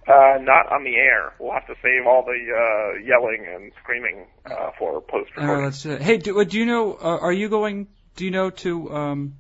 Uh, 0.08 0.38
not 0.40 0.72
on 0.72 0.84
the 0.86 0.96
air. 0.96 1.34
We'll 1.38 1.52
have 1.52 1.68
to 1.68 1.76
save 1.84 2.08
all 2.08 2.24
the 2.24 2.32
uh, 2.32 3.04
yelling 3.06 3.46
and 3.46 3.72
screaming 3.84 4.26
uh, 4.46 4.72
for 4.80 5.02
post 5.02 5.32
Uh, 5.38 5.42
recording. 5.42 5.66
let's. 5.66 5.86
Uh, 5.86 5.98
hey, 6.00 6.18
do, 6.18 6.40
uh, 6.40 6.44
do 6.46 6.58
you 6.58 6.66
know? 6.66 6.94
Uh, 6.94 7.18
are 7.22 7.34
you 7.34 7.50
going? 7.50 7.88
Do 8.16 8.24
you 8.24 8.32
know 8.32 8.50
to 8.50 8.94
um, 8.96 9.34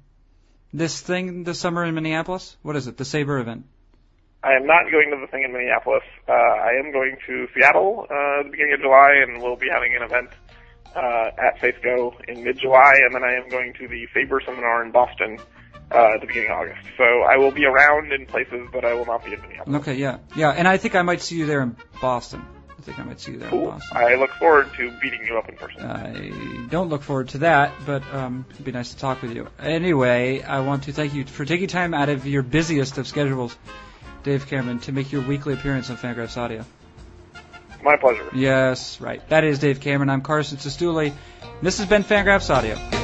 this 0.73 0.99
thing 0.99 1.45
this 1.45 1.59
summer 1.59 1.85
in 1.85 1.95
Minneapolis? 1.95 2.57
What 2.63 2.75
is 2.75 2.87
it? 2.87 2.97
The 2.97 3.05
Saber 3.05 3.39
event. 3.39 3.65
I 4.47 4.53
am 4.53 4.65
not 4.65 4.89
going 4.89 5.09
to 5.11 5.17
the 5.19 5.27
thing 5.27 5.43
in 5.43 5.51
Minneapolis. 5.51 6.03
Uh, 6.27 6.31
I 6.31 6.71
am 6.79 6.93
going 6.93 7.17
to 7.27 7.47
Seattle 7.53 8.07
uh, 8.09 8.39
at 8.39 8.43
the 8.45 8.51
beginning 8.51 8.75
of 8.75 8.79
July, 8.79 9.11
and 9.21 9.41
we'll 9.43 9.57
be 9.57 9.67
having 9.69 9.93
an 9.93 10.03
event 10.03 10.29
uh, 10.95 11.31
at 11.37 11.59
Safeco 11.59 12.13
in 12.29 12.45
mid-July, 12.45 12.93
and 13.03 13.13
then 13.13 13.23
I 13.25 13.33
am 13.33 13.49
going 13.49 13.73
to 13.73 13.89
the 13.89 14.07
Saber 14.13 14.39
seminar 14.45 14.85
in 14.85 14.91
Boston 14.91 15.37
uh, 15.91 16.13
at 16.15 16.21
the 16.21 16.27
beginning 16.27 16.51
of 16.51 16.59
August. 16.59 16.79
So 16.97 17.03
I 17.03 17.35
will 17.35 17.51
be 17.51 17.65
around 17.65 18.13
in 18.13 18.25
places, 18.25 18.69
but 18.71 18.85
I 18.85 18.93
will 18.93 19.05
not 19.05 19.25
be 19.25 19.33
in 19.33 19.41
Minneapolis. 19.41 19.81
Okay. 19.81 19.95
Yeah. 19.95 20.19
Yeah. 20.37 20.51
And 20.51 20.65
I 20.65 20.77
think 20.77 20.95
I 20.95 21.01
might 21.01 21.19
see 21.21 21.35
you 21.35 21.45
there 21.45 21.61
in 21.61 21.75
Boston. 22.01 22.41
I 22.77 22.81
think 22.83 22.99
I 22.99 23.03
might 23.03 23.19
see 23.19 23.33
you 23.33 23.39
there 23.39 23.49
in 23.49 23.51
Cool. 23.51 23.71
Boston. 23.71 23.97
I 23.97 24.15
look 24.15 24.31
forward 24.39 24.69
to 24.77 24.97
beating 25.01 25.25
you 25.27 25.37
up 25.37 25.49
in 25.49 25.57
person. 25.57 25.81
I 25.81 26.67
don't 26.69 26.87
look 26.87 27.03
forward 27.03 27.29
to 27.29 27.39
that, 27.39 27.73
but 27.85 28.01
um, 28.13 28.45
it'd 28.51 28.63
be 28.63 28.71
nice 28.71 28.93
to 28.93 28.97
talk 28.97 29.21
with 29.21 29.35
you. 29.35 29.49
Anyway, 29.59 30.41
I 30.41 30.61
want 30.61 30.83
to 30.83 30.93
thank 30.93 31.13
you 31.13 31.25
for 31.25 31.43
taking 31.43 31.67
time 31.67 31.93
out 31.93 32.07
of 32.07 32.25
your 32.25 32.43
busiest 32.43 32.97
of 32.97 33.07
schedules, 33.07 33.57
Dave 34.23 34.47
Cameron, 34.47 34.79
to 34.79 34.91
make 34.91 35.11
your 35.11 35.21
weekly 35.21 35.53
appearance 35.53 35.89
on 35.89 35.97
Fangraphs 35.97 36.37
Audio. 36.37 36.65
My 37.83 37.95
pleasure. 37.95 38.27
Yes, 38.33 38.99
right. 38.99 39.27
That 39.29 39.43
is 39.43 39.59
Dave 39.59 39.79
Cameron. 39.79 40.09
I'm 40.09 40.21
Carson 40.21 40.57
Cistulli. 40.57 41.13
This 41.61 41.77
has 41.77 41.87
been 41.87 42.03
Fangraphs 42.03 42.49
Audio. 42.49 42.96